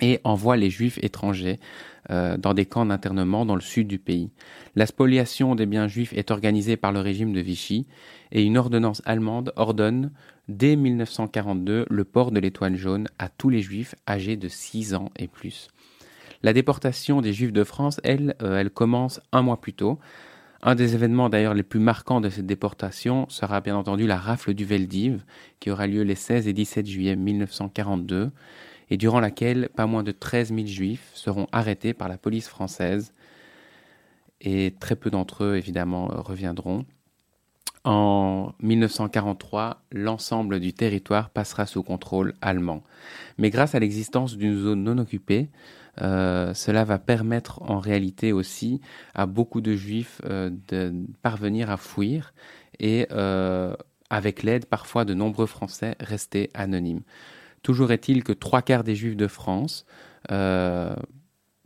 et 0.00 0.20
envoie 0.24 0.56
les 0.56 0.70
juifs 0.70 0.98
étrangers 1.02 1.60
euh, 2.10 2.36
dans 2.36 2.52
des 2.52 2.66
camps 2.66 2.86
d'internement 2.86 3.46
dans 3.46 3.54
le 3.54 3.60
sud 3.60 3.86
du 3.86 3.98
pays. 3.98 4.30
La 4.74 4.86
spoliation 4.86 5.54
des 5.54 5.66
biens 5.66 5.88
juifs 5.88 6.12
est 6.12 6.30
organisée 6.30 6.76
par 6.76 6.92
le 6.92 7.00
régime 7.00 7.32
de 7.32 7.40
Vichy 7.40 7.86
et 8.32 8.42
une 8.42 8.58
ordonnance 8.58 9.02
allemande 9.04 9.52
ordonne 9.56 10.10
dès 10.48 10.76
1942 10.76 11.86
le 11.88 12.04
port 12.04 12.32
de 12.32 12.40
l'étoile 12.40 12.76
jaune 12.76 13.08
à 13.18 13.28
tous 13.28 13.48
les 13.48 13.62
juifs 13.62 13.94
âgés 14.08 14.36
de 14.36 14.48
6 14.48 14.94
ans 14.94 15.10
et 15.16 15.28
plus. 15.28 15.68
La 16.42 16.52
déportation 16.52 17.22
des 17.22 17.32
juifs 17.32 17.52
de 17.52 17.64
France, 17.64 18.00
elle, 18.04 18.34
euh, 18.42 18.58
elle 18.58 18.70
commence 18.70 19.20
un 19.32 19.42
mois 19.42 19.60
plus 19.60 19.72
tôt. 19.72 19.98
Un 20.62 20.74
des 20.74 20.94
événements 20.94 21.28
d'ailleurs 21.28 21.54
les 21.54 21.62
plus 21.62 21.80
marquants 21.80 22.20
de 22.20 22.28
cette 22.28 22.46
déportation 22.46 23.26
sera 23.28 23.60
bien 23.60 23.76
entendu 23.76 24.06
la 24.06 24.16
rafle 24.16 24.54
du 24.54 24.64
Veldiv, 24.64 25.24
qui 25.60 25.70
aura 25.70 25.86
lieu 25.86 26.02
les 26.02 26.14
16 26.14 26.48
et 26.48 26.52
17 26.52 26.86
juillet 26.86 27.16
1942 27.16 28.30
et 28.90 28.96
durant 28.96 29.20
laquelle 29.20 29.68
pas 29.74 29.86
moins 29.86 30.02
de 30.02 30.12
13 30.12 30.54
000 30.54 30.66
juifs 30.66 31.10
seront 31.14 31.46
arrêtés 31.52 31.94
par 31.94 32.08
la 32.08 32.18
police 32.18 32.48
française 32.48 33.12
et 34.40 34.74
très 34.78 34.96
peu 34.96 35.10
d'entre 35.10 35.44
eux 35.44 35.56
évidemment 35.56 36.06
reviendront. 36.06 36.84
En 37.84 38.52
1943, 38.62 39.82
l'ensemble 39.92 40.58
du 40.58 40.72
territoire 40.72 41.28
passera 41.28 41.66
sous 41.66 41.82
contrôle 41.82 42.32
allemand. 42.40 42.82
Mais 43.36 43.50
grâce 43.50 43.74
à 43.74 43.78
l'existence 43.78 44.38
d'une 44.38 44.58
zone 44.58 44.84
non 44.84 44.96
occupée, 44.96 45.50
euh, 46.00 46.54
cela 46.54 46.84
va 46.84 46.98
permettre 46.98 47.60
en 47.62 47.78
réalité 47.78 48.32
aussi 48.32 48.80
à 49.14 49.26
beaucoup 49.26 49.60
de 49.60 49.74
juifs 49.74 50.20
euh, 50.24 50.50
de 50.68 50.94
parvenir 51.22 51.70
à 51.70 51.76
fuir 51.76 52.32
et 52.80 53.06
euh, 53.12 53.74
avec 54.08 54.42
l'aide 54.42 54.64
parfois 54.66 55.04
de 55.04 55.12
nombreux 55.12 55.46
Français 55.46 55.94
restés 56.00 56.50
anonymes. 56.54 57.02
Toujours 57.64 57.92
est-il 57.92 58.22
que 58.22 58.32
trois 58.32 58.60
quarts 58.60 58.84
des 58.84 58.94
Juifs 58.94 59.16
de 59.16 59.26
France, 59.26 59.86
euh, 60.30 60.94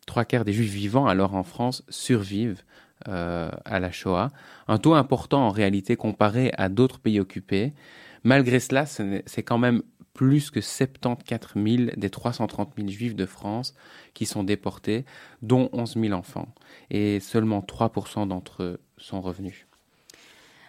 trois 0.07 0.25
quarts 0.25 0.45
des 0.45 0.53
juifs 0.53 0.73
vivants 0.73 1.07
alors 1.07 1.35
en 1.35 1.43
France 1.43 1.85
survivent 1.89 2.63
euh, 3.09 3.51
à 3.65 3.81
la 3.81 3.91
Shoah. 3.91 4.31
Un 4.69 4.79
taux 4.79 4.95
important 4.95 5.47
en 5.47 5.51
réalité 5.51 5.97
comparé 5.97 6.53
à 6.57 6.69
d'autres 6.69 7.01
pays 7.01 7.19
occupés. 7.19 7.75
Malgré 8.23 8.61
cela, 8.61 8.87
c'est 8.87 9.43
quand 9.43 9.59
même 9.59 9.83
plus 10.15 10.51
que 10.51 10.61
74 10.61 11.55
000 11.55 11.91
des 11.97 12.11
330 12.11 12.75
000 12.77 12.89
juifs 12.89 13.15
de 13.17 13.27
France 13.27 13.75
qui 14.15 14.25
sont 14.25 14.45
déportés, 14.45 15.05
dont 15.43 15.69
11 15.73 15.97
000 15.97 16.13
enfants. 16.13 16.55
Et 16.91 17.19
seulement 17.21 17.61
3% 17.61 18.29
d'entre 18.29 18.63
eux 18.63 18.81
sont 18.97 19.21
revenus. 19.21 19.68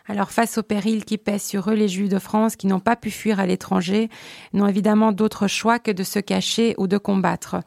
Alors 0.09 0.31
face 0.31 0.57
au 0.57 0.63
péril 0.63 1.05
qui 1.05 1.19
pèse 1.19 1.43
sur 1.43 1.69
eux, 1.69 1.75
les 1.75 1.87
Juifs 1.87 2.09
de 2.09 2.17
France 2.17 2.55
qui 2.55 2.65
n'ont 2.65 2.79
pas 2.79 2.95
pu 2.95 3.11
fuir 3.11 3.39
à 3.39 3.45
l'étranger 3.45 4.09
n'ont 4.53 4.65
évidemment 4.65 5.11
d'autre 5.11 5.47
choix 5.47 5.77
que 5.77 5.91
de 5.91 6.01
se 6.01 6.17
cacher 6.17 6.73
ou 6.79 6.87
de 6.87 6.97
combattre. 6.97 7.57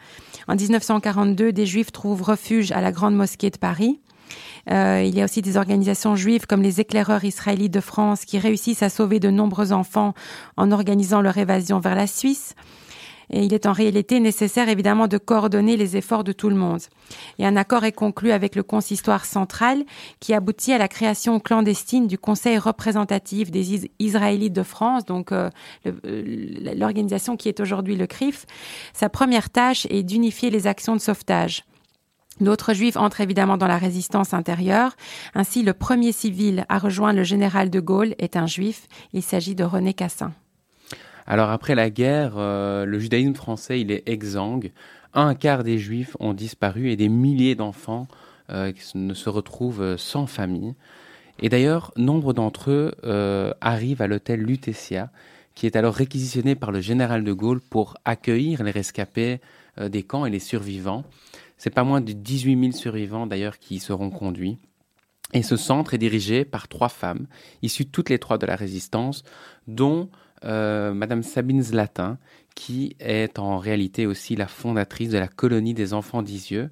En 0.48 0.56
1942, 0.56 1.52
des 1.52 1.66
Juifs 1.66 1.92
trouvent 1.92 2.22
refuge 2.22 2.72
à 2.72 2.80
la 2.80 2.90
Grande 2.90 3.14
Mosquée 3.14 3.50
de 3.50 3.58
Paris. 3.58 4.00
Euh, 4.72 5.04
il 5.06 5.14
y 5.14 5.20
a 5.20 5.24
aussi 5.24 5.40
des 5.40 5.56
organisations 5.56 6.16
juives 6.16 6.46
comme 6.48 6.62
les 6.62 6.80
éclaireurs 6.80 7.22
israélites 7.22 7.72
de 7.72 7.80
France 7.80 8.24
qui 8.24 8.40
réussissent 8.40 8.82
à 8.82 8.88
sauver 8.88 9.20
de 9.20 9.30
nombreux 9.30 9.72
enfants 9.72 10.12
en 10.56 10.72
organisant 10.72 11.20
leur 11.20 11.38
évasion 11.38 11.78
vers 11.78 11.94
la 11.94 12.08
Suisse. 12.08 12.56
Et 13.30 13.44
il 13.44 13.54
est 13.54 13.66
en 13.66 13.72
réalité 13.72 14.20
nécessaire 14.20 14.68
évidemment 14.68 15.08
de 15.08 15.18
coordonner 15.18 15.76
les 15.76 15.96
efforts 15.96 16.24
de 16.24 16.32
tout 16.32 16.48
le 16.48 16.56
monde. 16.56 16.80
Et 17.38 17.46
un 17.46 17.56
accord 17.56 17.84
est 17.84 17.92
conclu 17.92 18.32
avec 18.32 18.56
le 18.56 18.62
consistoire 18.62 19.24
central 19.24 19.84
qui 20.20 20.34
aboutit 20.34 20.72
à 20.72 20.78
la 20.78 20.88
création 20.88 21.40
clandestine 21.40 22.06
du 22.06 22.18
Conseil 22.18 22.58
représentatif 22.58 23.50
des 23.50 23.88
Israélites 23.98 24.52
de 24.52 24.62
France, 24.62 25.04
donc 25.04 25.32
euh, 25.32 25.50
euh, 25.86 26.72
l'organisation 26.76 27.36
qui 27.36 27.48
est 27.48 27.60
aujourd'hui 27.60 27.96
le 27.96 28.06
CRIF. 28.06 28.46
Sa 28.92 29.08
première 29.08 29.50
tâche 29.50 29.86
est 29.90 30.02
d'unifier 30.02 30.50
les 30.50 30.66
actions 30.66 30.96
de 30.96 31.00
sauvetage. 31.00 31.64
D'autres 32.40 32.72
juifs 32.72 32.96
entrent 32.96 33.20
évidemment 33.20 33.56
dans 33.56 33.66
la 33.66 33.78
résistance 33.78 34.32
intérieure. 34.34 34.96
Ainsi, 35.34 35.62
le 35.62 35.74
premier 35.74 36.12
civil 36.12 36.64
à 36.68 36.78
rejoindre 36.78 37.18
le 37.18 37.24
général 37.24 37.70
de 37.70 37.80
Gaulle 37.80 38.14
est 38.18 38.36
un 38.36 38.46
juif. 38.46 38.88
Il 39.12 39.22
s'agit 39.22 39.54
de 39.54 39.64
René 39.64 39.92
Cassin. 39.94 40.32
Alors 41.26 41.50
après 41.50 41.74
la 41.74 41.90
guerre, 41.90 42.34
euh, 42.36 42.84
le 42.84 42.98
judaïsme 42.98 43.34
français, 43.34 43.80
il 43.80 43.90
est 43.90 44.02
exsangue. 44.06 44.72
Un 45.14 45.34
quart 45.34 45.62
des 45.62 45.78
juifs 45.78 46.16
ont 46.20 46.32
disparu 46.32 46.90
et 46.90 46.96
des 46.96 47.08
milliers 47.08 47.54
d'enfants 47.54 48.08
euh, 48.50 48.72
ne 48.94 49.14
se 49.14 49.28
retrouvent 49.28 49.82
euh, 49.82 49.96
sans 49.96 50.26
famille. 50.26 50.74
Et 51.40 51.48
d'ailleurs, 51.48 51.92
nombre 51.96 52.32
d'entre 52.32 52.70
eux 52.70 53.54
arrivent 53.60 54.02
à 54.02 54.06
l'hôtel 54.06 54.40
Lutetia, 54.40 55.10
qui 55.54 55.66
est 55.66 55.76
alors 55.76 55.94
réquisitionné 55.94 56.54
par 56.54 56.70
le 56.70 56.80
général 56.80 57.24
de 57.24 57.32
Gaulle 57.32 57.60
pour 57.60 57.96
accueillir 58.04 58.62
les 58.62 58.70
rescapés 58.70 59.40
des 59.80 60.02
camps 60.04 60.24
et 60.24 60.30
les 60.30 60.38
survivants. 60.38 61.04
C'est 61.56 61.70
pas 61.70 61.84
moins 61.84 62.00
de 62.00 62.12
18 62.12 62.60
000 62.60 62.72
survivants 62.72 63.26
d'ailleurs 63.26 63.58
qui 63.58 63.76
y 63.76 63.80
seront 63.80 64.10
conduits. 64.10 64.58
Et 65.32 65.42
ce 65.42 65.56
centre 65.56 65.94
est 65.94 65.98
dirigé 65.98 66.44
par 66.44 66.68
trois 66.68 66.90
femmes, 66.90 67.26
issues 67.62 67.86
toutes 67.86 68.10
les 68.10 68.18
trois 68.18 68.38
de 68.38 68.46
la 68.46 68.54
résistance, 68.54 69.24
dont 69.66 70.10
euh, 70.44 70.92
Madame 70.94 71.22
Sabine 71.22 71.62
Zlatin, 71.62 72.18
qui 72.54 72.96
est 73.00 73.38
en 73.38 73.58
réalité 73.58 74.06
aussi 74.06 74.36
la 74.36 74.46
fondatrice 74.46 75.10
de 75.10 75.18
la 75.18 75.28
colonie 75.28 75.74
des 75.74 75.94
enfants 75.94 76.22
d'Isieux, 76.22 76.70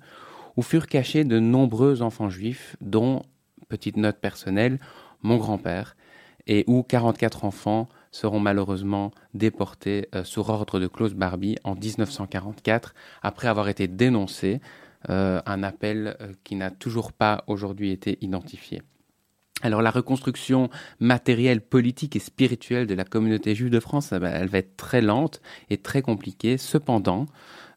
où 0.57 0.63
furent 0.63 0.87
cachés 0.87 1.25
de 1.25 1.39
nombreux 1.39 2.03
enfants 2.03 2.29
juifs, 2.29 2.77
dont, 2.81 3.23
petite 3.69 3.97
note 3.97 4.19
personnelle, 4.19 4.79
mon 5.23 5.37
grand-père, 5.37 5.97
et 6.47 6.65
où 6.67 6.83
44 6.83 7.45
enfants 7.45 7.89
seront 8.11 8.41
malheureusement 8.41 9.13
déportés 9.35 10.09
euh, 10.15 10.25
sur 10.25 10.49
ordre 10.49 10.81
de 10.81 10.87
Klaus 10.87 11.15
Barbie 11.15 11.57
en 11.65 11.75
1944, 11.75 12.95
après 13.23 13.49
avoir 13.49 13.69
été 13.69 13.89
dénoncés, 13.89 14.61
euh, 15.09 15.41
un 15.47 15.63
appel 15.63 16.17
qui 16.45 16.57
n'a 16.57 16.71
toujours 16.71 17.13
pas 17.13 17.45
aujourd'hui 17.47 17.91
été 17.91 18.19
identifié. 18.21 18.83
Alors 19.63 19.83
la 19.83 19.91
reconstruction 19.91 20.71
matérielle, 21.01 21.61
politique 21.61 22.17
et 22.17 22.21
spirituelle 22.21 22.87
de 22.87 22.95
la 22.95 23.05
communauté 23.05 23.55
juive 23.55 23.71
de 23.71 23.81
France, 23.81 24.13
elle 24.13 24.49
va 24.49 24.59
être 24.59 24.77
très 24.77 25.03
lente 25.03 25.41
et 25.69 25.77
très 25.77 26.03
compliquée. 26.03 26.57
Cependant, 26.57 27.27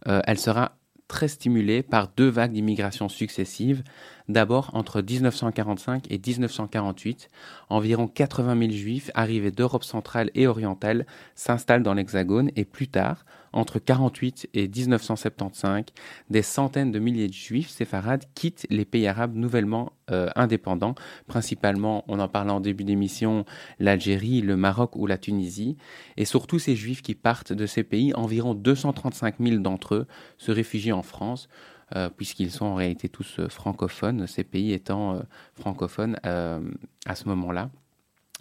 euh, 0.07 0.21
elle 0.25 0.39
sera 0.39 0.77
très 1.07 1.27
stimulée 1.27 1.84
par 1.84 2.07
deux 2.15 2.29
vagues 2.29 2.53
d'immigration 2.53 3.09
successives. 3.09 3.84
D'abord, 4.29 4.71
entre 4.73 5.01
1945 5.01 6.09
et 6.09 6.17
1948, 6.17 7.29
environ 7.69 8.07
80 8.07 8.57
000 8.57 8.71
juifs 8.71 9.11
arrivés 9.13 9.51
d'Europe 9.51 9.84
centrale 9.84 10.31
et 10.34 10.47
orientale 10.47 11.05
s'installent 11.36 11.84
dans 11.84 11.93
l'Hexagone 11.93 12.49
et 12.55 12.65
plus 12.65 12.88
tard, 12.88 13.25
entre 13.53 13.79
48 13.79 14.49
et 14.53 14.67
1975, 14.67 15.85
des 16.29 16.41
centaines 16.41 16.91
de 16.91 16.99
milliers 16.99 17.27
de 17.27 17.33
juifs 17.33 17.69
séfarades 17.69 18.25
quittent 18.35 18.65
les 18.69 18.85
pays 18.85 19.07
arabes 19.07 19.35
nouvellement 19.35 19.93
euh, 20.11 20.29
indépendants, 20.35 20.95
principalement, 21.27 22.03
on 22.07 22.19
en 22.19 22.27
parlait 22.27 22.51
en 22.51 22.59
début 22.59 22.83
d'émission, 22.83 23.45
l'Algérie, 23.79 24.41
le 24.41 24.57
Maroc 24.57 24.95
ou 24.95 25.07
la 25.07 25.17
Tunisie. 25.17 25.77
Et 26.17 26.25
surtout 26.25 26.59
ces 26.59 26.75
juifs 26.75 27.01
qui 27.01 27.15
partent 27.15 27.53
de 27.53 27.65
ces 27.65 27.83
pays, 27.83 28.13
environ 28.15 28.53
235 28.53 29.35
000 29.39 29.57
d'entre 29.57 29.95
eux 29.95 30.07
se 30.37 30.51
réfugient 30.51 30.91
en 30.91 31.03
France. 31.03 31.47
Euh, 31.95 32.09
puisqu'ils 32.09 32.49
sont 32.49 32.65
en 32.65 32.75
réalité 32.75 33.07
tous 33.07 33.35
euh, 33.37 33.49
francophones, 33.49 34.25
ces 34.25 34.43
pays 34.43 34.73
étant 34.73 35.21
francophones 35.53 36.17
à 36.23 37.15
ce 37.15 37.27
moment-là. 37.27 37.69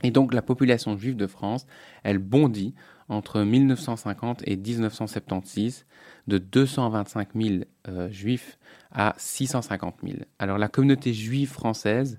Et 0.02 0.10
donc 0.10 0.34
la 0.34 0.42
population 0.42 0.96
juive 0.96 1.16
de 1.16 1.26
France, 1.26 1.66
elle 2.02 2.18
bondit 2.18 2.74
entre 3.12 3.42
1950 3.42 4.42
et 4.46 4.56
1976 4.56 5.86
de 6.28 6.38
225 6.38 7.28
000 7.34 7.64
euh, 7.88 8.10
juifs 8.10 8.58
à 8.90 9.14
650 9.18 9.96
000. 10.04 10.18
Alors 10.38 10.58
la 10.58 10.68
communauté 10.68 11.12
juive 11.12 11.50
française, 11.50 12.16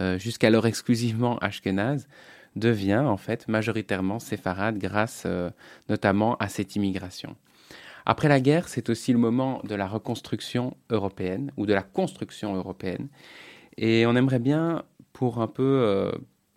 euh, 0.00 0.18
jusqu'alors 0.18 0.66
exclusivement 0.66 1.38
ashkénaze, 1.38 2.08
devient 2.56 3.02
en 3.06 3.16
fait 3.16 3.48
majoritairement 3.48 4.18
séfarade 4.18 4.78
grâce 4.78 5.24
euh, 5.26 5.50
notamment 5.88 6.36
à 6.36 6.48
cette 6.48 6.76
immigration. 6.76 7.36
Après 8.04 8.28
la 8.28 8.40
guerre, 8.40 8.68
c'est 8.68 8.90
aussi 8.90 9.12
le 9.12 9.18
moment 9.18 9.60
de 9.64 9.74
la 9.74 9.86
reconstruction 9.86 10.76
européenne 10.90 11.52
ou 11.56 11.66
de 11.66 11.72
la 11.72 11.82
construction 11.82 12.56
européenne. 12.56 13.08
Et 13.76 14.06
on 14.06 14.16
aimerait 14.16 14.40
bien, 14.40 14.82
pour 15.12 15.40
un 15.40 15.46
peu 15.46 16.10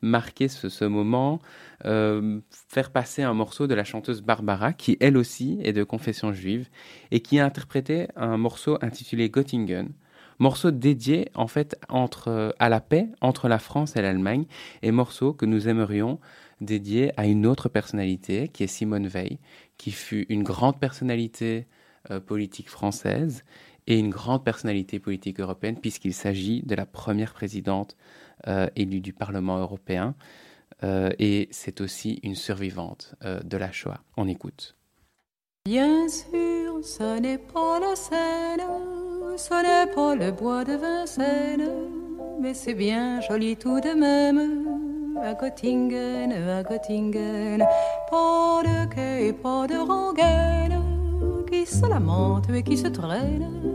marquer 0.06 0.48
ce, 0.48 0.86
moment, 0.86 1.42
euh, 1.86 2.40
faire 2.70 2.92
passer 2.92 3.24
un 3.24 3.34
morceau 3.34 3.68
de 3.68 3.74
la 3.74 3.84
chanteuse 3.84 4.22
Barbara, 4.22 4.74
qui 4.74 4.98
elle 5.00 5.18
aussi 5.18 5.60
est 5.64 5.74
de 5.74 5.84
confession 5.84 6.32
juive, 6.32 6.70
et 7.12 7.20
qui 7.20 7.40
a 7.40 7.46
interprété 7.46 8.08
un 8.16 8.38
morceau 8.38 8.78
intitulé 8.82 9.30
Göttingen, 9.30 9.90
morceau 10.40 10.72
dédié 10.72 11.30
en 11.34 11.48
fait 11.48 11.76
à 11.90 12.70
la 12.70 12.82
paix 12.82 13.08
entre 13.22 13.48
la 13.48 13.60
France 13.60 13.96
et 13.96 14.02
l'Allemagne, 14.02 14.46
et 14.82 14.92
morceau 14.92 15.34
que 15.34 15.46
nous 15.46 15.68
aimerions 15.68 16.20
dédier 16.62 17.12
à 17.18 17.26
une 17.26 17.46
autre 17.46 17.68
personnalité, 17.68 18.48
qui 18.48 18.64
est 18.64 18.68
Simone 18.68 19.08
Veil, 19.08 19.40
qui 19.78 19.92
fut 19.92 20.26
une 20.30 20.44
grande 20.44 20.80
personnalité 20.80 21.68
euh, 22.12 22.20
politique 22.20 22.70
française 22.70 23.44
et 23.88 24.00
une 24.00 24.10
grande 24.10 24.44
personnalité 24.44 25.00
politique 25.00 25.40
européenne, 25.40 25.78
puisqu'il 25.80 26.14
s'agit 26.14 26.62
de 26.64 26.76
la 26.76 26.86
première 26.86 27.34
présidente 27.34 27.96
euh, 28.48 28.68
élue 28.76 29.02
du 29.02 29.14
Parlement 29.14 29.58
européen. 29.58 30.16
Euh, 30.84 31.10
et 31.20 31.48
c'est 31.52 31.82
aussi 31.82 32.20
une 32.24 32.36
survivante 32.36 33.16
euh, 33.24 33.40
de 33.42 33.58
la 33.58 33.72
Shoah. 33.72 34.02
On 34.18 34.28
écoute. 34.28 34.76
Bien 35.66 36.08
sûr, 36.10 36.84
ce 36.84 37.20
n'est 37.20 37.38
pas 37.38 37.80
la 37.80 37.96
Seine, 37.96 38.62
ce 39.38 39.54
n'est 39.64 39.92
pas 39.92 40.16
le 40.16 40.32
bois 40.32 40.64
de 40.64 40.74
Vincennes, 40.74 41.72
mais 42.42 42.54
c'est 42.54 42.76
bien 42.76 43.22
joli 43.22 43.56
tout 43.56 43.80
de 43.80 43.94
même. 43.94 44.68
À 45.24 45.34
Göttingen, 45.34 46.34
à 46.34 46.62
Göttingen, 46.62 47.66
pas 48.12 48.62
de 48.64 48.94
quai, 48.94 49.34
pas 49.34 49.66
de 49.66 49.78
rengaine 49.78 50.84
qui 51.50 51.66
se 51.66 51.86
lamente 51.88 52.50
et 52.50 52.64
qui 52.64 52.78
se 52.78 52.88
traîne, 52.88 53.75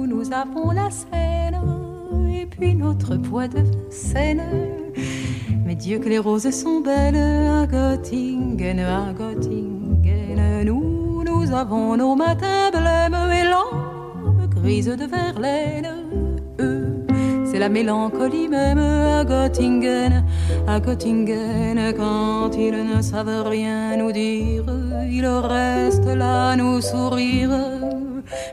nous 0.21 0.33
avons 0.33 0.71
la 0.71 0.89
Seine 0.91 1.59
et 2.31 2.45
puis 2.45 2.75
notre 2.75 3.15
poids 3.15 3.47
de 3.47 3.63
Seine. 3.89 4.43
Mais 5.65 5.73
Dieu 5.73 5.97
que 5.97 6.09
les 6.09 6.19
roses 6.19 6.51
sont 6.51 6.81
belles 6.81 7.15
à 7.15 7.65
Göttingen, 7.65 8.79
à 8.79 9.13
Göttingen. 9.13 10.63
Nous, 10.63 11.23
nous 11.23 11.51
avons 11.51 11.97
nos 11.97 12.15
matins 12.15 12.69
blêmes 12.71 13.31
et 13.33 13.45
l'homme 13.49 14.47
grise 14.49 14.85
de 14.85 15.05
Verlaine. 15.05 15.89
Eux, 16.59 17.03
c'est 17.45 17.59
la 17.59 17.69
mélancolie 17.69 18.47
même 18.47 18.77
à 18.77 19.23
Göttingen, 19.25 20.23
à 20.67 20.79
Göttingen, 20.79 21.93
quand 21.97 22.51
ils 22.55 22.85
ne 22.95 23.01
savent 23.01 23.47
rien 23.47 23.97
nous 23.97 24.11
dire, 24.11 24.65
ils 25.09 25.25
restent 25.25 26.15
là 26.15 26.55
nous 26.55 26.79
sourire. 26.79 27.49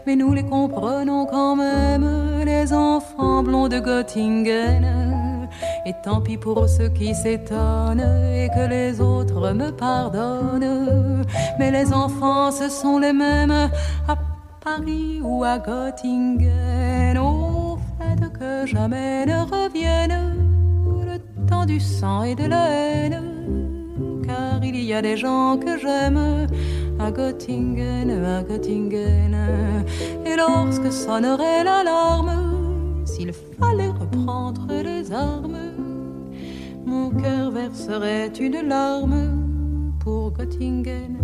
Mais 0.07 0.17
nous 0.17 0.33
les 0.33 0.45
comprenons 0.45 1.27
quand 1.27 1.57
même, 1.57 2.07
les 2.45 2.73
enfants 2.73 3.43
blonds 3.43 3.69
de 3.69 3.79
Göttingen. 3.79 5.49
Et 5.87 5.95
tant 6.05 6.21
pis 6.21 6.37
pour 6.37 6.69
ceux 6.69 6.89
qui 6.89 7.15
s'étonnent 7.15 8.05
et 8.35 8.49
que 8.55 8.69
les 8.69 9.01
autres 9.01 9.53
me 9.53 9.71
pardonnent. 9.71 11.25
Mais 11.59 11.71
les 11.71 11.93
enfants, 11.93 12.51
ce 12.51 12.69
sont 12.69 12.99
les 12.99 13.13
mêmes 13.13 13.71
à 14.07 14.17
Paris 14.65 15.21
ou 15.23 15.45
à 15.45 15.59
Göttingen. 15.59 17.19
Au 17.19 17.79
fait 17.99 18.33
que 18.39 18.67
jamais 18.67 19.25
ne 19.27 19.41
revienne 19.43 20.37
le 21.07 21.19
temps 21.49 21.65
du 21.65 21.81
sang 21.81 22.23
et 22.25 22.35
de 22.35 22.45
la 22.45 22.69
haine. 22.69 23.23
Car 24.27 24.63
il 24.63 24.83
y 24.83 24.93
a 24.93 25.01
des 25.01 25.17
gens 25.17 25.57
que 25.57 25.79
j'aime 25.79 26.47
à 26.99 27.11
Göttingen, 27.11 28.11
à 28.25 28.43
Göttingen. 28.43 29.35
Et 30.27 30.37
lorsque 30.37 30.93
sonnerait 30.93 31.65
l'alarme, 31.65 33.05
s'il 33.05 33.33
fallait 33.33 33.89
reprendre 33.89 34.67
les 34.69 35.13
armes, 35.13 35.59
mon 36.85 37.11
cœur 37.11 37.51
verserait 37.51 38.33
une 38.41 38.69
larme 38.69 39.97
pour 40.01 40.33
Göttingen, 40.33 41.19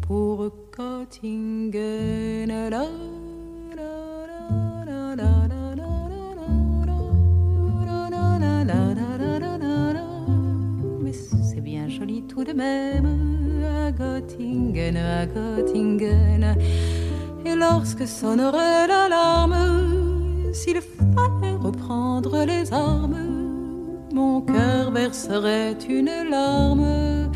pour 0.00 0.50
Göttingen. 0.76 2.50
Mais 11.02 11.12
c'est 11.12 11.60
bien 11.60 11.88
joli 11.88 12.22
tout 12.22 12.44
de 12.44 12.52
même 12.52 13.25
Göttingen, 13.98 14.96
à 14.96 15.26
Göttingen. 15.26 16.56
Et 17.44 17.54
lorsque 17.54 18.06
sonnerait 18.06 18.86
l'alarme, 18.86 20.52
s'il 20.52 20.80
fallait 20.80 21.56
reprendre 21.56 22.44
les 22.44 22.72
armes, 22.72 23.16
mon 24.12 24.40
cœur 24.42 24.90
verserait 24.90 25.78
une 25.88 26.10
larme 26.30 27.30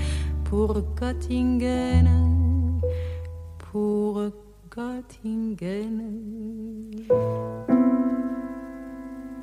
pour 0.45 0.83
Göttingen, 0.99 2.09
pour 3.71 4.31
Göttingen. 4.71 6.03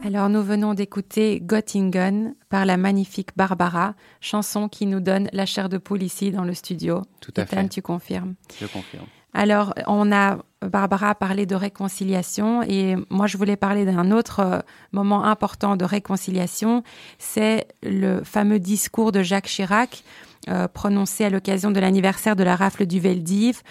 Alors 0.04 0.30
nous 0.30 0.44
venons 0.44 0.74
d'écouter 0.74 1.42
Göttingen 1.42 2.36
par 2.50 2.66
la 2.66 2.78
magnifique 2.78 3.30
Barbara, 3.36 3.96
chanson 4.22 4.70
qui 4.70 4.86
nous 4.86 5.00
donne 5.00 5.30
la 5.34 5.46
chair 5.46 5.70
de 5.70 5.78
poule 5.78 6.04
ici 6.04 6.32
dans 6.32 6.44
le 6.44 6.54
studio. 6.54 7.02
Tout 7.20 7.34
à 7.36 7.42
Ethan, 7.42 7.64
fait. 7.64 7.70
tu 7.70 7.82
confirmes? 7.82 8.36
Je 8.60 8.68
confirme. 8.68 9.06
Alors, 9.34 9.74
on 9.86 10.12
a, 10.12 10.38
Barbara 10.62 11.10
a 11.10 11.16
parlé 11.16 11.46
de 11.46 11.56
réconciliation 11.56 12.64
et 12.64 12.96
moi, 13.10 13.28
je 13.28 13.38
voulais 13.38 13.58
parler 13.58 13.86
d'un 13.86 14.12
autre 14.12 14.40
euh, 14.40 14.60
moment 14.92 15.26
important 15.26 15.76
de 15.76 15.86
réconciliation. 15.86 16.84
C'est 17.20 17.68
le 17.84 18.24
fameux 18.24 18.60
discours 18.60 19.12
de 19.12 19.22
Jacques 19.22 19.48
Chirac 19.48 20.04
euh, 20.50 20.68
prononcé 20.68 21.26
à 21.26 21.30
l'occasion 21.30 21.72
de 21.72 21.80
l'anniversaire 21.80 22.36
de 22.36 22.44
la 22.44 22.56
rafle 22.56 22.86
du 22.86 23.00
Veldiv 23.00 23.62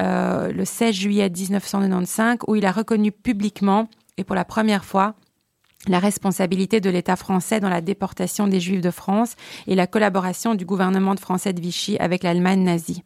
euh, 0.00 0.50
le 0.52 0.64
16 0.64 0.94
juillet 0.94 1.30
1995 1.30 2.38
où 2.48 2.56
il 2.56 2.66
a 2.66 2.72
reconnu 2.72 3.12
publiquement 3.12 3.88
et 4.16 4.24
pour 4.24 4.34
la 4.34 4.44
première 4.44 4.84
fois 4.84 5.14
la 5.88 5.98
responsabilité 5.98 6.80
de 6.80 6.90
l'État 6.90 7.16
français 7.16 7.60
dans 7.60 7.68
la 7.68 7.80
déportation 7.80 8.46
des 8.46 8.60
Juifs 8.60 8.80
de 8.80 8.90
France 8.90 9.34
et 9.66 9.74
la 9.74 9.86
collaboration 9.86 10.54
du 10.54 10.64
gouvernement 10.64 11.14
de 11.14 11.20
français 11.20 11.52
de 11.52 11.60
Vichy 11.60 11.96
avec 11.98 12.22
l'Allemagne 12.22 12.62
nazie. 12.62 13.02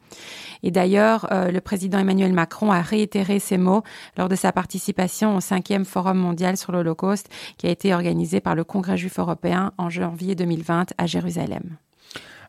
Et 0.62 0.70
d'ailleurs, 0.70 1.28
euh, 1.32 1.50
le 1.50 1.60
président 1.60 1.98
Emmanuel 1.98 2.32
Macron 2.32 2.72
a 2.72 2.82
réitéré 2.82 3.38
ces 3.38 3.58
mots 3.58 3.82
lors 4.16 4.28
de 4.28 4.34
sa 4.34 4.52
participation 4.52 5.36
au 5.36 5.40
cinquième 5.40 5.84
Forum 5.84 6.18
mondial 6.18 6.56
sur 6.56 6.72
l'Holocauste 6.72 7.28
qui 7.58 7.66
a 7.66 7.70
été 7.70 7.94
organisé 7.94 8.40
par 8.40 8.54
le 8.54 8.64
Congrès 8.64 8.96
juif 8.96 9.18
européen 9.18 9.72
en 9.78 9.88
janvier 9.88 10.34
2020 10.34 10.94
à 10.98 11.06
Jérusalem. 11.06 11.76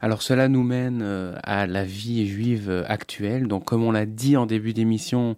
Alors 0.01 0.21
cela 0.21 0.47
nous 0.47 0.63
mène 0.63 1.01
euh, 1.03 1.35
à 1.43 1.67
la 1.67 1.83
vie 1.83 2.25
juive 2.25 2.85
actuelle. 2.87 3.47
Donc 3.47 3.65
comme 3.65 3.83
on 3.83 3.91
l'a 3.91 4.05
dit 4.05 4.37
en 4.37 4.45
début 4.45 4.73
d'émission, 4.73 5.35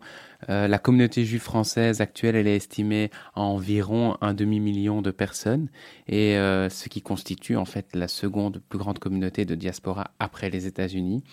euh, 0.50 0.68
la 0.68 0.80
communauté 0.80 1.26
juive 1.26 1.42
française 1.42 2.02
actuelle, 2.02 2.36
elle 2.36 2.48
est 2.48 2.56
estimée 2.56 3.10
à 3.36 3.42
environ 3.42 4.18
un 4.22 4.34
demi-million 4.34 5.02
de 5.02 5.12
personnes, 5.12 5.70
et 6.08 6.38
euh, 6.38 6.70
ce 6.70 6.90
qui 6.90 7.02
constitue 7.02 7.56
en 7.56 7.66
fait 7.66 7.88
la 7.94 8.08
seconde 8.08 8.62
plus 8.70 8.80
grande 8.80 9.00
communauté 9.00 9.46
de 9.46 9.56
diaspora 9.56 10.12
après 10.20 10.50
les 10.50 10.68
États-Unis. 10.68 11.24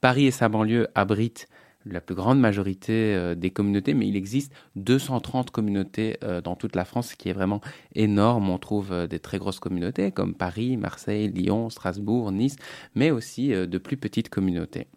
Paris 0.00 0.26
et 0.26 0.30
sa 0.30 0.48
banlieue 0.48 0.88
abritent 0.94 1.48
la 1.86 2.00
plus 2.00 2.14
grande 2.14 2.40
majorité 2.40 3.14
euh, 3.14 3.34
des 3.34 3.50
communautés, 3.50 3.92
mais 3.92 4.08
il 4.08 4.16
existe 4.16 4.52
230 4.76 5.50
communautés 5.50 6.16
dans 6.42 6.56
toute 6.56 6.76
la 6.76 6.84
France, 6.84 7.08
ce 7.08 7.16
qui 7.16 7.28
est 7.28 7.34
vraiment 7.34 7.60
énorme. 7.94 8.48
On 8.48 8.58
trouve 8.58 9.06
des 9.06 9.18
très 9.18 9.38
grosses 9.38 9.60
communautés 9.60 10.10
comme 10.10 10.34
Paris, 10.34 10.76
Marseille, 10.76 11.28
Lyon, 11.28 11.68
Strasbourg, 11.68 12.32
Nice, 12.32 12.56
mais 12.94 13.10
aussi 13.10 13.48
de 13.48 13.78
plus 13.78 13.96
petites 13.96 14.30
communautés. 14.30 14.88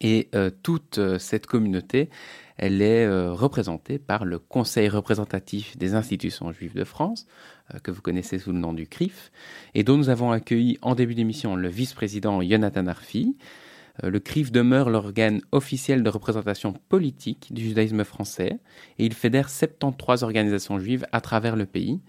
Et 0.00 0.28
euh, 0.34 0.50
toute 0.62 0.98
euh, 0.98 1.18
cette 1.18 1.46
communauté, 1.46 2.08
elle 2.56 2.80
est 2.80 3.04
euh, 3.04 3.32
représentée 3.32 3.98
par 3.98 4.24
le 4.24 4.38
Conseil 4.38 4.88
représentatif 4.88 5.76
des 5.76 5.94
institutions 5.94 6.52
juives 6.52 6.74
de 6.74 6.84
France, 6.84 7.26
que 7.84 7.92
vous 7.92 8.02
connaissez 8.02 8.40
sous 8.40 8.50
le 8.50 8.58
nom 8.58 8.72
du 8.72 8.88
CRIF, 8.88 9.30
et 9.74 9.84
dont 9.84 9.96
nous 9.96 10.08
avons 10.08 10.32
accueilli 10.32 10.76
en 10.82 10.96
début 10.96 11.14
d'émission 11.14 11.54
le 11.54 11.68
vice-président 11.68 12.42
Jonathan 12.42 12.88
Arfi. 12.88 13.36
Le 14.02 14.18
CRIF 14.18 14.50
demeure 14.50 14.90
l'organe 14.90 15.40
officiel 15.52 16.02
de 16.02 16.08
représentation 16.10 16.72
politique 16.88 17.52
du 17.52 17.62
judaïsme 17.62 18.02
français 18.02 18.58
et 18.98 19.06
il 19.06 19.12
fédère 19.12 19.50
73 19.50 20.24
organisations 20.24 20.80
juives 20.80 21.06
à 21.12 21.20
travers 21.20 21.54
le 21.54 21.66
pays. 21.66 22.00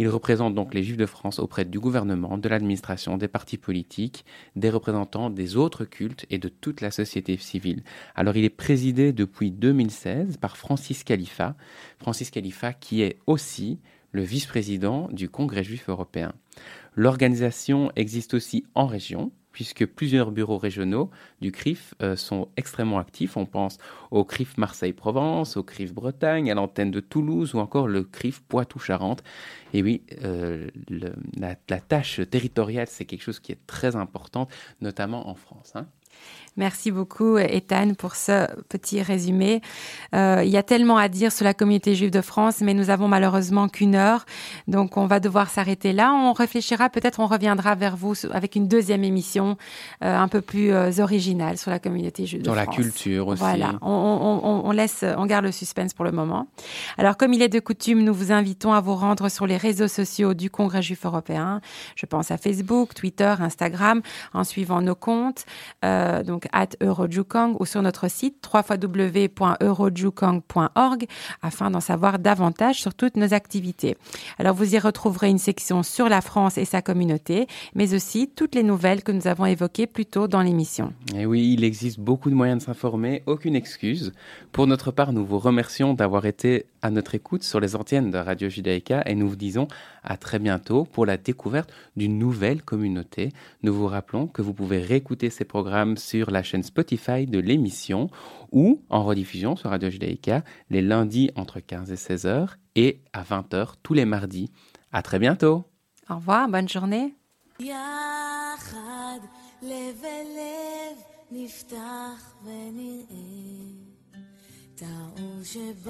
Il 0.00 0.08
représente 0.08 0.54
donc 0.54 0.74
les 0.74 0.84
Juifs 0.84 0.96
de 0.96 1.06
France 1.06 1.40
auprès 1.40 1.64
du 1.64 1.80
gouvernement, 1.80 2.38
de 2.38 2.48
l'administration, 2.48 3.16
des 3.16 3.26
partis 3.26 3.56
politiques, 3.56 4.24
des 4.54 4.70
représentants 4.70 5.28
des 5.28 5.56
autres 5.56 5.84
cultes 5.84 6.24
et 6.30 6.38
de 6.38 6.48
toute 6.48 6.82
la 6.82 6.92
société 6.92 7.36
civile. 7.36 7.82
Alors 8.14 8.36
il 8.36 8.44
est 8.44 8.48
présidé 8.48 9.12
depuis 9.12 9.50
2016 9.50 10.36
par 10.36 10.56
Francis 10.56 11.02
Khalifa, 11.02 11.56
Francis 11.98 12.30
Khalifa 12.30 12.72
qui 12.74 13.02
est 13.02 13.18
aussi 13.26 13.80
le 14.12 14.22
vice-président 14.22 15.08
du 15.10 15.28
Congrès 15.28 15.64
juif 15.64 15.88
européen. 15.88 16.32
L'organisation 16.94 17.90
existe 17.96 18.34
aussi 18.34 18.64
en 18.76 18.86
région, 18.86 19.32
puisque 19.52 19.86
plusieurs 19.86 20.30
bureaux 20.30 20.58
régionaux 20.58 21.10
du 21.40 21.52
CRIF 21.52 21.94
euh, 22.02 22.16
sont 22.16 22.48
extrêmement 22.56 22.98
actifs. 22.98 23.36
On 23.36 23.46
pense 23.46 23.78
au 24.10 24.24
CRIF 24.24 24.56
Marseille-Provence, 24.58 25.56
au 25.56 25.62
CRIF 25.62 25.92
Bretagne, 25.92 26.50
à 26.50 26.54
l'antenne 26.54 26.90
de 26.90 27.00
Toulouse 27.00 27.54
ou 27.54 27.58
encore 27.58 27.88
le 27.88 28.04
CRIF 28.04 28.40
Poitou-Charentes. 28.42 29.22
Et 29.74 29.82
oui, 29.82 30.02
euh, 30.22 30.68
la, 31.36 31.54
tâche 31.80 32.20
territoriale, 32.30 32.86
c'est 32.88 33.04
quelque 33.04 33.22
chose 33.22 33.40
qui 33.40 33.52
est 33.52 33.66
très 33.66 33.96
important, 33.96 34.48
notamment 34.80 35.28
en 35.28 35.34
France. 35.34 35.72
hein. 35.74 35.86
Merci 36.58 36.90
beaucoup, 36.90 37.38
Ethan, 37.38 37.94
pour 37.96 38.16
ce 38.16 38.46
petit 38.68 39.00
résumé. 39.00 39.62
Euh, 40.12 40.42
il 40.44 40.50
y 40.50 40.56
a 40.56 40.64
tellement 40.64 40.96
à 40.98 41.08
dire 41.08 41.30
sur 41.30 41.44
la 41.44 41.54
communauté 41.54 41.94
juive 41.94 42.10
de 42.10 42.20
France, 42.20 42.60
mais 42.60 42.74
nous 42.74 42.90
avons 42.90 43.06
malheureusement 43.06 43.68
qu'une 43.68 43.94
heure. 43.94 44.26
Donc, 44.66 44.96
on 44.96 45.06
va 45.06 45.20
devoir 45.20 45.50
s'arrêter 45.50 45.92
là. 45.92 46.12
On 46.12 46.32
réfléchira, 46.32 46.90
peut-être 46.90 47.20
on 47.20 47.28
reviendra 47.28 47.76
vers 47.76 47.96
vous 47.96 48.14
avec 48.32 48.56
une 48.56 48.66
deuxième 48.66 49.04
émission 49.04 49.56
euh, 50.02 50.18
un 50.18 50.26
peu 50.26 50.40
plus 50.40 50.72
euh, 50.72 50.90
originale 50.98 51.58
sur 51.58 51.70
la 51.70 51.78
communauté 51.78 52.26
juive 52.26 52.40
de 52.42 52.46
Sur 52.46 52.56
la 52.56 52.64
France. 52.64 52.74
culture 52.74 53.28
aussi. 53.28 53.38
Voilà, 53.40 53.74
on, 53.80 54.62
on- 54.64 54.70
laisse, 54.72 55.04
on 55.16 55.26
garde 55.26 55.44
le 55.44 55.52
suspense 55.52 55.94
pour 55.94 56.04
le 56.04 56.10
moment. 56.12 56.48
Alors, 56.98 57.16
comme 57.16 57.32
il 57.32 57.40
est 57.42 57.48
de 57.48 57.60
coutume, 57.60 58.02
nous 58.02 58.12
vous 58.14 58.32
invitons 58.32 58.72
à 58.72 58.80
vous 58.80 58.96
rendre 58.96 59.28
sur 59.28 59.46
les 59.46 59.56
réseaux 59.56 59.86
sociaux 59.86 60.34
du 60.34 60.50
Congrès 60.50 60.82
juif 60.82 61.06
européen. 61.06 61.60
Je 61.94 62.04
pense 62.06 62.32
à 62.32 62.36
Facebook, 62.36 62.94
Twitter, 62.94 63.32
Instagram, 63.38 64.02
en 64.34 64.42
suivant 64.42 64.82
nos 64.82 64.96
comptes, 64.96 65.44
donc 66.26 66.47
at 66.52 66.68
Eurojukang 66.82 67.54
ou 67.58 67.66
sur 67.66 67.82
notre 67.82 68.08
site 68.08 68.36
www.eurojukang.org 68.52 71.06
afin 71.42 71.70
d'en 71.70 71.80
savoir 71.80 72.18
davantage 72.18 72.80
sur 72.80 72.94
toutes 72.94 73.16
nos 73.16 73.34
activités. 73.34 73.96
Alors, 74.38 74.54
vous 74.54 74.74
y 74.74 74.78
retrouverez 74.78 75.28
une 75.28 75.38
section 75.38 75.82
sur 75.82 76.08
la 76.08 76.20
France 76.20 76.58
et 76.58 76.64
sa 76.64 76.82
communauté, 76.82 77.46
mais 77.74 77.94
aussi 77.94 78.28
toutes 78.28 78.54
les 78.54 78.62
nouvelles 78.62 79.02
que 79.02 79.12
nous 79.12 79.26
avons 79.26 79.46
évoquées 79.46 79.86
plus 79.86 80.06
tôt 80.06 80.28
dans 80.28 80.42
l'émission. 80.42 80.92
Et 81.14 81.26
oui, 81.26 81.54
il 81.54 81.64
existe 81.64 82.00
beaucoup 82.00 82.30
de 82.30 82.34
moyens 82.34 82.60
de 82.60 82.64
s'informer, 82.64 83.22
aucune 83.26 83.56
excuse. 83.56 84.12
Pour 84.52 84.66
notre 84.66 84.90
part, 84.90 85.12
nous 85.12 85.24
vous 85.24 85.38
remercions 85.38 85.94
d'avoir 85.94 86.26
été 86.26 86.66
à 86.81 86.89
notre 86.89 87.15
écoute 87.15 87.43
sur 87.43 87.59
les 87.59 87.75
antennes 87.75 88.11
de 88.11 88.17
Radio 88.17 88.49
Judaïka 88.49 89.03
et 89.05 89.15
nous 89.15 89.29
vous 89.29 89.35
disons 89.35 89.67
à 90.03 90.17
très 90.17 90.39
bientôt 90.39 90.83
pour 90.85 91.05
la 91.05 91.17
découverte 91.17 91.71
d'une 91.95 92.17
nouvelle 92.19 92.61
communauté. 92.61 93.29
Nous 93.63 93.73
vous 93.73 93.87
rappelons 93.87 94.27
que 94.27 94.41
vous 94.41 94.53
pouvez 94.53 94.79
réécouter 94.79 95.29
ces 95.29 95.45
programmes 95.45 95.97
sur 95.97 96.31
la 96.31 96.43
chaîne 96.43 96.63
Spotify 96.63 97.25
de 97.25 97.39
l'émission 97.39 98.09
ou 98.51 98.81
en 98.89 99.03
rediffusion 99.03 99.55
sur 99.55 99.69
Radio 99.69 99.89
Judaïka 99.89 100.43
les 100.69 100.81
lundis 100.81 101.31
entre 101.35 101.59
15 101.59 101.91
et 101.91 101.95
16 101.95 102.25
heures 102.25 102.57
et 102.75 103.01
à 103.13 103.23
20 103.23 103.53
heures 103.53 103.77
tous 103.77 103.93
les 103.93 104.05
mardis. 104.05 104.49
À 104.91 105.01
très 105.01 105.19
bientôt. 105.19 105.65
Au 106.09 106.15
revoir, 106.15 106.47
bonne 106.49 106.69
journée. 106.69 107.15
יחד 107.59 109.19
לב 109.61 110.03
אל 110.03 110.27
לב 110.37 110.97
נפתח 111.31 112.33
ונראה 112.43 113.76
את 114.78 114.82
האור 114.82 115.42
שבשמיים 115.44 115.88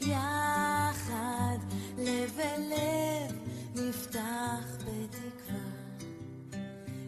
יחד 0.00 1.58
לב 1.98 2.38
אל 2.38 2.60
לב 2.60 3.36
נפתח 3.74 4.76
בתקווה 4.78 5.64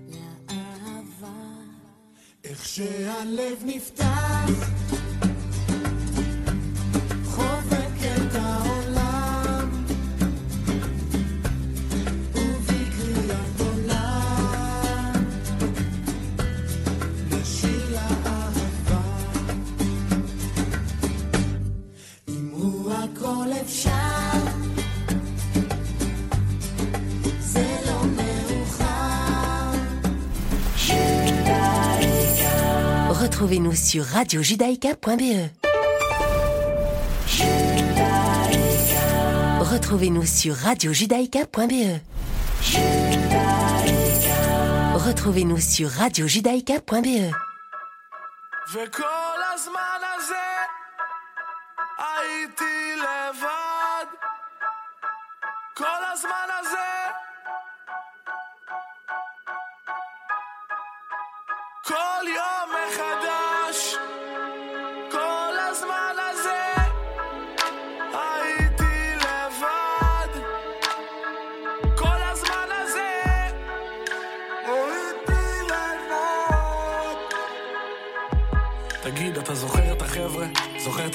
לאהבה. 0.08 1.52
איך 2.44 2.64
שהלב 2.66 3.62
נפתח 3.64 5.05
Retrouvez-nous 33.35 33.75
sur 33.75 34.05
radiojudaïka.be. 34.05 35.49
Retrouvez-nous 39.59 40.25
sur 40.25 40.55
radiojudaïka.be. 40.55 41.99
Retrouvez-nous 44.95 45.59
sur 45.59 45.89
radiojudaïka.be. 45.89 47.33
וכל 48.73 49.39
הזמן 49.53 49.99
הזה 50.15 50.47
הייתי 51.97 52.95
לבד 52.95 54.07
כל 55.75 56.03
הזמן 56.13 56.47
הזה 56.59 56.94
כל 61.86 62.28
יום 62.28 62.70
מחדש 62.70 63.45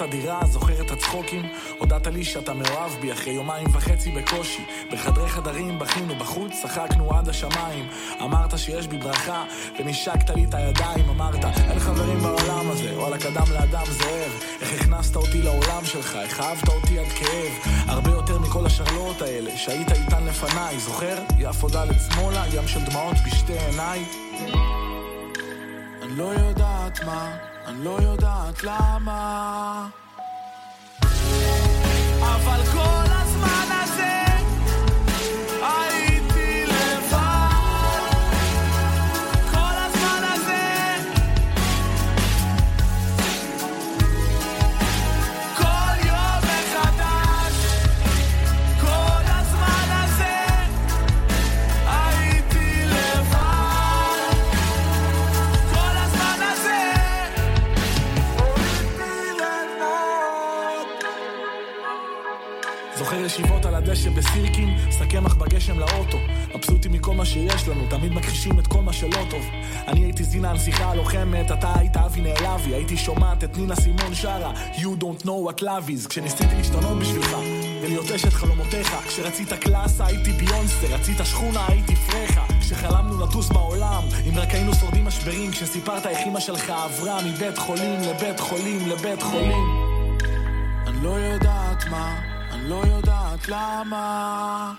הדירה? 0.01 0.45
זוכר 0.45 0.81
את 0.81 0.91
הצחוקים? 0.91 1.41
הודעת 1.79 2.07
לי 2.07 2.23
שאתה 2.23 2.53
מאוהב 2.53 2.91
בי 3.01 3.11
אחרי 3.11 3.33
יומיים 3.33 3.67
וחצי 3.71 4.11
בקושי. 4.11 4.63
בחדרי 4.91 5.29
חדרים 5.29 5.79
בכינו 5.79 6.15
בחוץ, 6.15 6.51
צחקנו 6.61 7.17
עד 7.17 7.29
השמיים. 7.29 7.87
אמרת 8.21 8.59
שיש 8.59 8.87
בי 8.87 8.97
ברכה, 8.97 9.43
ונשקת 9.79 10.29
לי 10.29 10.45
את 10.45 10.53
הידיים. 10.53 11.09
אמרת, 11.09 11.45
אין 11.45 11.79
חברים 11.79 12.19
בעולם 12.19 12.69
הזה, 12.69 12.99
וואלה 12.99 13.17
קדם 13.17 13.51
לאדם 13.53 13.85
זאב. 13.85 14.31
איך 14.61 14.81
הכנסת 14.81 15.15
אותי 15.15 15.41
לעולם 15.41 15.85
שלך, 15.85 16.15
איך 16.15 16.39
אהבת 16.39 16.69
אותי 16.69 16.99
עד 16.99 17.07
כאב. 17.07 17.73
הרבה 17.87 18.11
יותר 18.11 18.39
מכל 18.39 18.65
השרלואות 18.65 19.21
האלה, 19.21 19.57
שהיית 19.57 19.91
איתן 19.91 20.25
לפניי. 20.25 20.79
זוכר? 20.79 21.17
יפו 21.39 21.67
ד' 21.69 21.87
שמאלה, 22.09 22.45
ים 22.53 22.67
של 22.67 22.79
דמעות 22.83 23.15
בשתי 23.25 23.59
עיניי. 23.59 24.05
אני 26.11 26.19
לא 26.19 26.33
יודעת 26.33 27.03
מה, 27.03 27.37
אני 27.67 27.85
לא 27.85 27.97
יודעת 28.01 28.63
למה. 28.63 29.87
אבל 32.21 32.65
כל 32.73 33.00
על 64.33 64.39
הדשא 64.39 64.51
בסירקין, 64.51 64.77
שק 64.91 65.11
קמח 65.11 65.35
בגשם 65.35 65.79
לאוטו. 65.79 66.17
מבסוטים 66.55 66.91
מכל 66.91 67.13
מה 67.13 67.25
שיש 67.25 67.67
לנו, 67.67 67.87
תמיד 67.89 68.13
מכחישים 68.13 68.59
את 68.59 68.67
כל 68.67 68.81
מה 68.81 68.93
שלא 68.93 69.25
טוב. 69.29 69.45
אני 69.87 70.03
הייתי 70.03 70.23
זינה 70.23 70.49
הנסיכה 70.49 70.91
הלוחמת, 70.91 71.51
אתה 71.51 71.73
היית 71.79 71.97
אבי 71.97 72.21
נעלבי, 72.21 72.73
הייתי 72.73 72.97
שומעת 72.97 73.43
את 73.43 73.57
נינה 73.57 73.75
סימון 73.75 74.13
שרה, 74.13 74.53
You 74.75 75.01
don't 75.01 75.25
know 75.25 75.49
what 75.49 75.61
love 75.61 75.89
is, 75.89 76.09
כשניסיתי 76.09 76.55
להשתנות 76.57 76.99
בשבילך, 76.99 77.37
ולהיות 77.81 78.11
אשת 78.11 78.33
חלומותיך, 78.33 78.95
כשרצית 79.07 79.53
קלאסה 79.53 80.05
הייתי 80.05 80.31
ביונסה, 80.31 80.87
רצית 80.87 81.17
שכונה 81.23 81.67
הייתי 81.67 81.95
פרחה, 81.95 82.45
כשחלמנו 82.59 83.25
לטוס 83.25 83.49
בעולם, 83.49 84.03
אם 84.29 84.37
רק 84.37 84.49
היינו 84.49 84.73
שורדים 84.73 85.05
משברים, 85.05 85.51
כשסיפרת 85.51 86.05
איך 86.05 86.19
אמא 86.27 86.39
שלך 86.39 86.69
עברה 86.69 87.21
מבית 87.23 87.57
חולים 87.57 88.01
לבית 88.01 88.39
חולים 88.39 88.87
לבית 88.87 89.21
חולים. 89.21 89.91
אני 90.87 91.03
לא 91.03 91.09
יודעת 91.09 91.85
מה, 91.91 92.30
לא 92.61 92.81
יודעת 92.85 93.47
למה. 93.47 94.73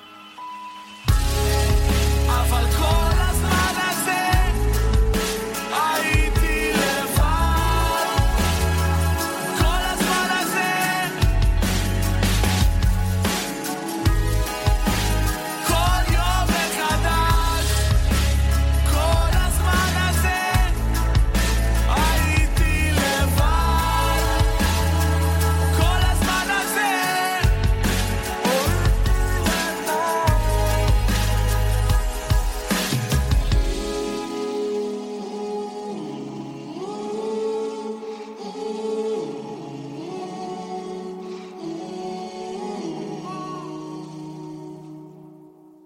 אבל 2.28 2.64
כל 2.78 3.12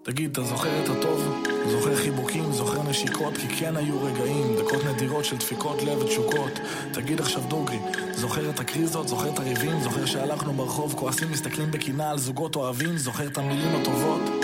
תגיד, 0.07 0.31
אתה 0.31 0.43
זוכר 0.43 0.83
את 0.83 0.89
הטוב? 0.89 1.43
זוכר 1.71 1.95
חיבוקים, 1.95 2.51
זוכר 2.51 2.83
נשיקות, 2.83 3.37
כי 3.37 3.47
כן 3.47 3.77
היו 3.77 4.03
רגעים, 4.03 4.55
דקות 4.57 4.85
נדירות 4.85 5.25
של 5.25 5.37
דפיקות 5.37 5.83
לב 5.83 5.99
ותשוקות. 5.99 6.59
תגיד 6.91 7.19
עכשיו 7.19 7.41
דוגרי, 7.47 7.79
זוכר 8.11 8.49
את 8.49 8.59
הקריזות, 8.59 9.07
זוכר 9.07 9.33
את 9.33 9.39
הריבים, 9.39 9.79
זוכר 9.79 10.05
שהלכנו 10.05 10.53
ברחוב 10.53 10.93
כועסים, 10.93 11.31
מסתכלים 11.31 11.71
בקנאה 11.71 12.11
על 12.11 12.17
זוגות 12.17 12.55
אוהבים, 12.55 12.97
זוכר 12.97 13.27
את 13.27 13.37
המילים 13.37 13.75
הטובות? 13.75 14.36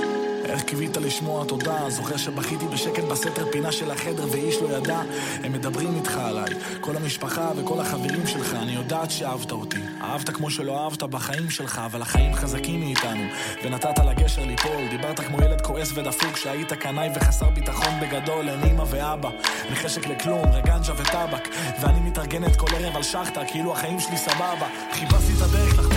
איך 0.53 0.63
קיווית 0.63 0.97
לשמוע 0.97 1.45
תודה? 1.45 1.89
זוכר 1.89 2.17
שבכיתי 2.17 2.65
בשקט 2.65 3.03
בסתר 3.03 3.51
פינה 3.51 3.71
של 3.71 3.91
החדר 3.91 4.25
ואיש 4.31 4.55
לא 4.61 4.77
ידע? 4.77 5.01
הם 5.43 5.51
מדברים 5.51 5.95
איתך 5.95 6.17
עליי, 6.17 6.53
כל 6.81 6.95
המשפחה 6.95 7.51
וכל 7.55 7.79
החברים 7.79 8.27
שלך, 8.27 8.53
אני 8.53 8.71
יודעת 8.71 9.11
שאהבת 9.11 9.51
אותי. 9.51 9.79
אהבת 10.01 10.29
כמו 10.29 10.49
שלא 10.49 10.83
אהבת 10.83 11.03
בחיים 11.03 11.49
שלך, 11.49 11.81
אבל 11.85 12.01
החיים 12.01 12.33
חזקים 12.33 12.79
מאיתנו, 12.79 13.23
ונתת 13.63 13.99
לגשר 13.99 14.45
ליפול. 14.45 14.87
דיברת 14.89 15.19
כמו 15.19 15.37
ילד 15.37 15.61
כועס 15.61 15.91
ודפוק, 15.95 16.37
שהיית 16.37 16.73
קנאי 16.73 17.09
וחסר 17.15 17.49
ביטחון 17.49 17.99
בגדול, 18.01 18.49
אין 18.49 18.63
אמא 18.63 18.83
ואבא. 18.87 19.29
אין 19.65 19.75
חשק 19.75 20.07
לכלום, 20.07 20.51
רגנג'ה 20.51 20.93
וטבק, 20.97 21.47
ואני 21.81 21.99
מתארגנת 21.99 22.55
כל 22.55 22.75
ערב 22.75 22.95
על 22.95 23.03
שחטה, 23.03 23.41
כאילו 23.45 23.73
החיים 23.73 23.99
שלי 23.99 24.17
סבבה. 24.17 24.67
חיפשתי 24.93 25.33
את 25.37 25.41
הדרך 25.41 25.79
לחתוך 25.79 25.92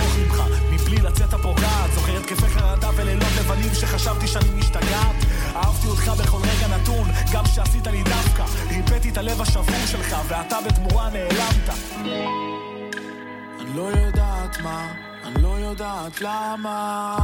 לבנים 3.47 3.73
שחשבתי 3.73 4.27
שאני 4.27 4.49
משתגעת. 4.59 5.15
אהבתי 5.55 5.87
אותך 5.87 6.07
בכל 6.07 6.37
רגע 6.37 6.77
נתון, 6.77 7.07
גם 7.33 7.43
כשעשית 7.43 7.87
לי 7.87 8.03
דווקא. 8.03 8.43
ריפאתי 8.69 9.09
את 9.09 9.17
הלב 9.17 9.41
השבור 9.41 9.85
שלך, 9.85 10.15
ואתה 10.27 10.57
בתמורה 10.65 11.09
נעלמת. 11.09 11.69
אני 13.59 13.73
לא 13.75 13.81
יודעת 13.81 14.59
מה, 14.59 14.93
אני 15.23 15.41
לא 15.43 15.47
יודעת 15.47 16.21
למה. 16.21 17.17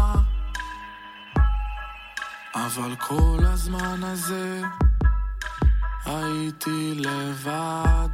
אבל 2.55 2.95
כל 2.95 3.39
הזמן 3.41 4.03
הזה 4.03 4.61
הייתי 6.05 6.93
לבד. 6.95 8.09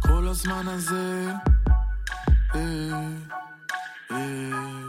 כל 0.00 0.28
הזמן 0.28 0.68
הזה, 0.68 1.32
אה, 2.54 2.60
אה. 4.10 4.79